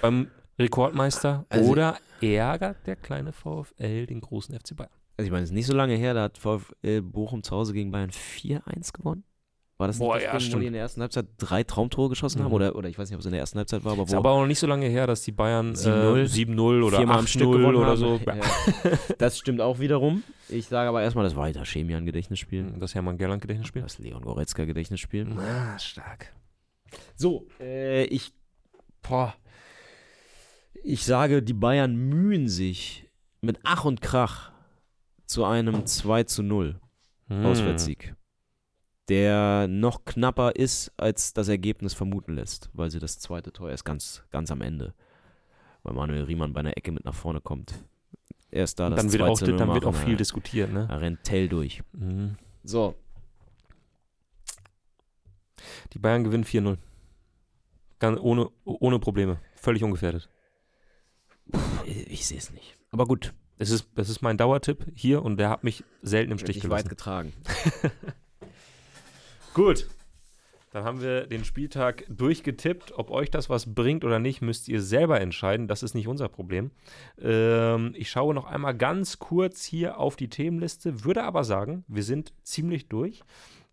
beim 0.01 0.31
Rekordmeister 0.59 1.45
Also- 1.49 1.69
oder 1.71 1.97
ärgert 2.21 2.85
der 2.87 2.95
kleine 2.95 3.33
VfL 3.33 4.05
den 4.05 4.21
großen 4.21 4.55
FC 4.55 4.75
Bayern? 4.75 4.91
Also 5.17 5.25
ich 5.27 5.31
meine, 5.31 5.43
es 5.43 5.49
ist 5.49 5.55
nicht 5.55 5.67
so 5.67 5.73
lange 5.75 5.95
her, 5.95 6.13
da 6.13 6.23
hat 6.23 6.37
VfL 6.37 7.01
Bochum 7.01 7.43
zu 7.43 7.55
Hause 7.55 7.73
gegen 7.73 7.91
Bayern 7.91 8.11
4-1 8.11 8.93
gewonnen. 8.93 9.23
War 9.81 9.87
das 9.87 9.97
nicht 9.99 10.07
Boah, 10.07 10.15
das 10.15 10.23
ja, 10.23 10.37
Ding, 10.39 10.53
wo 10.53 10.59
die 10.59 10.65
in 10.67 10.73
der 10.73 10.83
ersten 10.83 11.01
Halbzeit 11.01 11.25
drei 11.37 11.63
Traumtore 11.63 12.07
geschossen 12.09 12.39
Mhm. 12.39 12.45
haben? 12.45 12.53
Oder, 12.53 12.75
oder 12.75 12.87
ich 12.87 12.97
weiß 12.97 13.09
nicht, 13.09 13.15
ob 13.15 13.19
es 13.19 13.25
in 13.25 13.31
der 13.31 13.41
ersten 13.41 13.57
Halbzeit 13.57 13.83
war, 13.83 13.93
aber 13.93 14.03
Ist 14.03 14.13
wo 14.13 14.17
aber 14.17 14.29
auch 14.31 14.39
noch 14.41 14.47
nicht 14.47 14.59
so 14.59 14.67
lange 14.67 14.85
her, 14.87 15.07
dass 15.07 15.23
die 15.23 15.31
Bayern 15.31 15.73
7-0, 15.75 16.21
äh, 16.21 16.27
7-0 16.27 16.83
oder 16.83 16.97
viermal 16.97 17.19
am 17.19 17.27
Stück 17.27 17.47
8-0 17.49 17.51
gewonnen 17.57 17.75
oder 17.77 17.97
so. 17.97 18.19
Ja. 18.25 18.35
Das 19.17 19.37
stimmt 19.37 19.59
auch 19.59 19.79
wiederum. 19.79 20.23
Ich 20.49 20.67
sage 20.67 20.87
aber 20.89 21.01
erstmal 21.01 21.25
das 21.25 21.35
weiter. 21.35 21.63
Chemian 21.65 22.05
Gedächtnisspiel. 22.05 22.73
Das 22.79 22.95
Hermann 22.95 23.17
Gerland 23.17 23.41
Gedächtnisspiel. 23.41 23.81
Das 23.81 23.97
Leon 23.99 24.21
Goretzka 24.21 24.65
Gedächtnisspiel. 24.65 25.27
Ah, 25.37 25.77
stark. 25.79 26.31
So, 27.15 27.47
äh, 27.59 28.03
ich. 28.05 28.31
Boah. 29.01 29.33
Ich 30.83 31.05
sage, 31.05 31.41
die 31.43 31.53
Bayern 31.53 31.95
mühen 31.95 32.47
sich 32.47 33.07
mit 33.41 33.59
Ach 33.63 33.85
und 33.85 34.01
Krach 34.01 34.51
zu 35.25 35.43
einem 35.45 35.85
2 35.85 36.23
zu 36.23 36.43
0 36.43 36.79
Hm. 37.29 37.45
Auswärtssieg. 37.45 38.13
Der 39.11 39.67
noch 39.67 40.05
knapper 40.05 40.55
ist, 40.55 40.93
als 40.95 41.33
das 41.33 41.49
Ergebnis 41.49 41.93
vermuten 41.93 42.33
lässt, 42.35 42.69
weil 42.71 42.89
sie 42.89 42.99
das 42.99 43.19
zweite 43.19 43.51
Tor 43.51 43.69
erst 43.69 43.83
ganz, 43.83 44.23
ganz 44.31 44.51
am 44.51 44.61
Ende, 44.61 44.93
weil 45.83 45.93
Manuel 45.93 46.23
Riemann 46.23 46.53
bei 46.53 46.61
einer 46.61 46.77
Ecke 46.77 46.93
mit 46.93 47.03
nach 47.03 47.13
vorne 47.13 47.41
kommt. 47.41 47.73
Erst 48.51 48.79
da 48.79 48.85
Und 48.85 48.91
das 48.91 49.01
dann 49.01 49.11
wird 49.11 49.23
2 49.23 49.29
auch, 49.29 49.37
zu 49.37 49.45
0 49.47 49.57
dann 49.57 49.73
wird 49.73 49.83
auch 49.83 49.95
viel 49.95 50.15
diskutiert, 50.15 50.71
ne? 50.71 50.87
Rennt 50.89 51.25
Tell 51.25 51.49
durch. 51.49 51.83
Mhm. 51.91 52.37
So. 52.63 52.95
Die 55.91 55.99
Bayern 55.99 56.23
gewinnen 56.23 56.45
4-0. 56.45 56.77
Ganz 57.99 58.17
ohne, 58.21 58.49
ohne 58.63 58.99
Probleme. 58.99 59.41
Völlig 59.55 59.83
ungefährdet. 59.83 60.29
Ich, 61.85 62.11
ich 62.11 62.27
sehe 62.27 62.37
es 62.37 62.49
nicht. 62.53 62.77
Aber 62.91 63.05
gut. 63.05 63.33
Das 63.57 63.71
ist, 63.71 63.89
das 63.93 64.07
ist 64.07 64.21
mein 64.21 64.37
Dauertipp 64.37 64.85
hier 64.95 65.21
und 65.21 65.35
der 65.35 65.49
hat 65.49 65.65
mich 65.65 65.83
selten 66.01 66.31
im 66.31 66.37
Stich 66.37 66.55
Nicht 66.55 66.69
weit 66.69 66.85
gelassen. 66.85 66.89
getragen. 66.89 67.33
Gut. 69.53 69.87
Dann 70.71 70.85
haben 70.85 71.01
wir 71.01 71.27
den 71.27 71.43
Spieltag 71.43 72.05
durchgetippt. 72.07 72.93
Ob 72.93 73.11
euch 73.11 73.29
das 73.29 73.49
was 73.49 73.73
bringt 73.73 74.05
oder 74.05 74.19
nicht, 74.19 74.41
müsst 74.41 74.69
ihr 74.69 74.81
selber 74.81 75.19
entscheiden. 75.19 75.67
Das 75.67 75.83
ist 75.83 75.93
nicht 75.95 76.07
unser 76.07 76.29
Problem. 76.29 76.71
Ähm, 77.19 77.93
ich 77.97 78.09
schaue 78.09 78.33
noch 78.33 78.45
einmal 78.45 78.75
ganz 78.75 79.19
kurz 79.19 79.65
hier 79.65 79.97
auf 79.97 80.15
die 80.15 80.29
Themenliste, 80.29 81.03
würde 81.03 81.23
aber 81.23 81.43
sagen, 81.43 81.83
wir 81.89 82.03
sind 82.03 82.33
ziemlich 82.43 82.87
durch. 82.87 83.21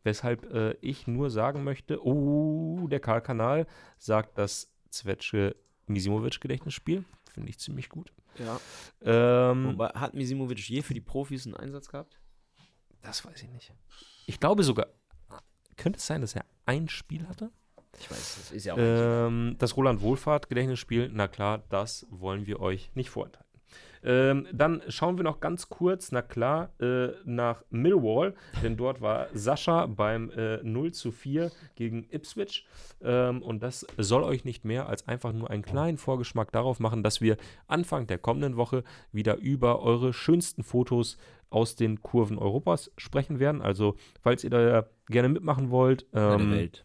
Weshalb 0.02 0.52
äh, 0.52 0.72
ich 0.80 1.06
nur 1.06 1.30
sagen 1.30 1.62
möchte, 1.62 2.04
oh, 2.04 2.88
der 2.88 3.00
Karl-Kanal 3.00 3.66
sagt 3.98 4.36
das 4.36 4.72
Zwetsche 4.90 5.54
Misimovic-Gedächtnisspiel. 5.86 7.04
Finde 7.32 7.50
ich 7.50 7.58
ziemlich 7.58 7.88
gut. 7.88 8.12
Ja. 8.38 8.60
Ähm, 9.02 9.66
Wobei, 9.66 9.88
hat 9.88 10.14
Misimovic 10.14 10.68
je 10.68 10.82
für 10.82 10.94
die 10.94 11.00
Profis 11.00 11.46
einen 11.46 11.54
Einsatz 11.54 11.88
gehabt? 11.88 12.18
das 13.02 13.24
weiß 13.24 13.42
ich 13.42 13.48
nicht. 13.50 13.72
Ich 14.26 14.38
glaube 14.40 14.62
sogar, 14.62 14.88
könnte 15.78 15.98
es 15.98 16.06
sein, 16.06 16.20
dass 16.20 16.34
er 16.36 16.44
ein 16.66 16.88
Spiel 16.88 17.26
hatte? 17.26 17.50
Ich 17.98 18.10
weiß, 18.10 18.36
das 18.36 18.52
ist 18.52 18.64
ja 18.64 18.74
auch 18.74 18.78
Ähm, 18.78 19.56
das 19.58 19.76
Roland 19.76 20.02
Wohlfahrt 20.02 20.48
Gedächtnisspiel, 20.48 21.10
na 21.12 21.26
klar, 21.26 21.62
das 21.70 22.06
wollen 22.10 22.46
wir 22.46 22.60
euch 22.60 22.90
nicht 22.94 23.10
vorenthalten. 23.10 23.47
Ähm, 24.03 24.46
dann 24.53 24.82
schauen 24.88 25.16
wir 25.16 25.24
noch 25.24 25.40
ganz 25.40 25.68
kurz, 25.68 26.12
na 26.12 26.22
klar, 26.22 26.70
äh, 26.80 27.09
nach 27.24 27.62
Millwall, 27.70 28.34
denn 28.62 28.76
dort 28.76 29.01
war 29.01 29.28
Sascha 29.34 29.86
beim 29.86 30.30
äh, 30.30 30.59
0 30.62 30.92
zu 30.92 31.11
4 31.11 31.51
gegen 31.74 32.07
Ipswich. 32.11 32.66
Ähm, 33.03 33.42
und 33.42 33.62
das 33.62 33.86
soll 33.96 34.22
euch 34.22 34.44
nicht 34.44 34.64
mehr 34.64 34.88
als 34.88 35.07
einfach 35.07 35.32
nur 35.32 35.51
einen 35.51 35.62
kleinen 35.62 35.99
Vorgeschmack 35.99 36.53
darauf 36.53 36.80
machen, 36.80 37.03
dass 37.03 37.20
wir 37.20 37.36
Anfang 37.66 38.07
der 38.07 38.18
kommenden 38.18 38.57
Woche 38.57 38.84
wieder 39.12 39.36
über 39.36 39.82
eure 39.82 40.12
schönsten 40.12 40.62
Fotos 40.62 41.18
aus 41.51 41.76
den 41.76 42.03
Kurven 42.03 42.38
Europas 42.38 42.92
sprechen 42.99 43.38
werden. 43.38 43.62
Also, 43.62 43.96
falls 44.20 44.44
ihr 44.44 44.51
da 44.51 44.86
gerne 45.09 45.28
mitmachen 45.28 45.70
wollt, 45.70 46.07
ähm, 46.12 46.53
Welt. 46.53 46.84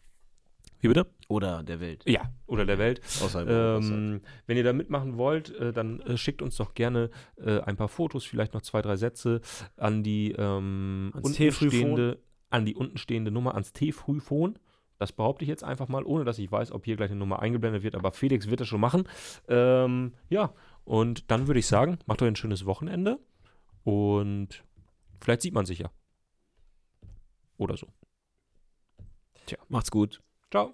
Wie 0.84 0.88
bitte? 0.88 1.06
Oder 1.28 1.62
der 1.62 1.80
Welt. 1.80 2.04
Ja, 2.06 2.30
oder 2.46 2.66
der 2.66 2.76
Welt. 2.76 3.00
Außerhalb. 3.22 3.48
Ähm, 3.48 4.20
wenn 4.46 4.56
ihr 4.58 4.64
da 4.64 4.74
mitmachen 4.74 5.16
wollt, 5.16 5.50
äh, 5.56 5.72
dann 5.72 6.00
äh, 6.00 6.18
schickt 6.18 6.42
uns 6.42 6.56
doch 6.56 6.74
gerne 6.74 7.10
äh, 7.38 7.60
ein 7.60 7.76
paar 7.76 7.88
Fotos, 7.88 8.24
vielleicht 8.24 8.52
noch 8.52 8.60
zwei, 8.60 8.82
drei 8.82 8.96
Sätze 8.96 9.40
an 9.78 10.02
die 10.02 10.32
ähm, 10.32 11.10
untenstehende, 11.14 12.18
an 12.50 12.66
die 12.66 12.74
untenstehende 12.74 13.30
Nummer, 13.30 13.54
ans 13.54 13.72
T-Frühphon. 13.72 14.58
Das 14.98 15.12
behaupte 15.12 15.44
ich 15.44 15.48
jetzt 15.48 15.64
einfach 15.64 15.88
mal, 15.88 16.04
ohne 16.04 16.24
dass 16.24 16.38
ich 16.38 16.52
weiß, 16.52 16.70
ob 16.70 16.84
hier 16.84 16.96
gleich 16.96 17.10
eine 17.10 17.18
Nummer 17.18 17.40
eingeblendet 17.40 17.82
wird, 17.82 17.94
aber 17.94 18.12
Felix 18.12 18.50
wird 18.50 18.60
das 18.60 18.68
schon 18.68 18.80
machen. 18.80 19.08
Ähm, 19.48 20.12
ja, 20.28 20.52
und 20.84 21.30
dann 21.30 21.46
würde 21.46 21.60
ich 21.60 21.66
sagen, 21.66 21.98
macht 22.04 22.20
euch 22.20 22.28
ein 22.28 22.36
schönes 22.36 22.66
Wochenende 22.66 23.18
und 23.84 24.62
vielleicht 25.22 25.40
sieht 25.40 25.54
man 25.54 25.64
sich 25.64 25.78
ja. 25.78 25.90
Oder 27.56 27.76
so. 27.78 27.88
Macht's 29.68 29.90
gut. 29.90 30.23
Ciao. 30.54 30.72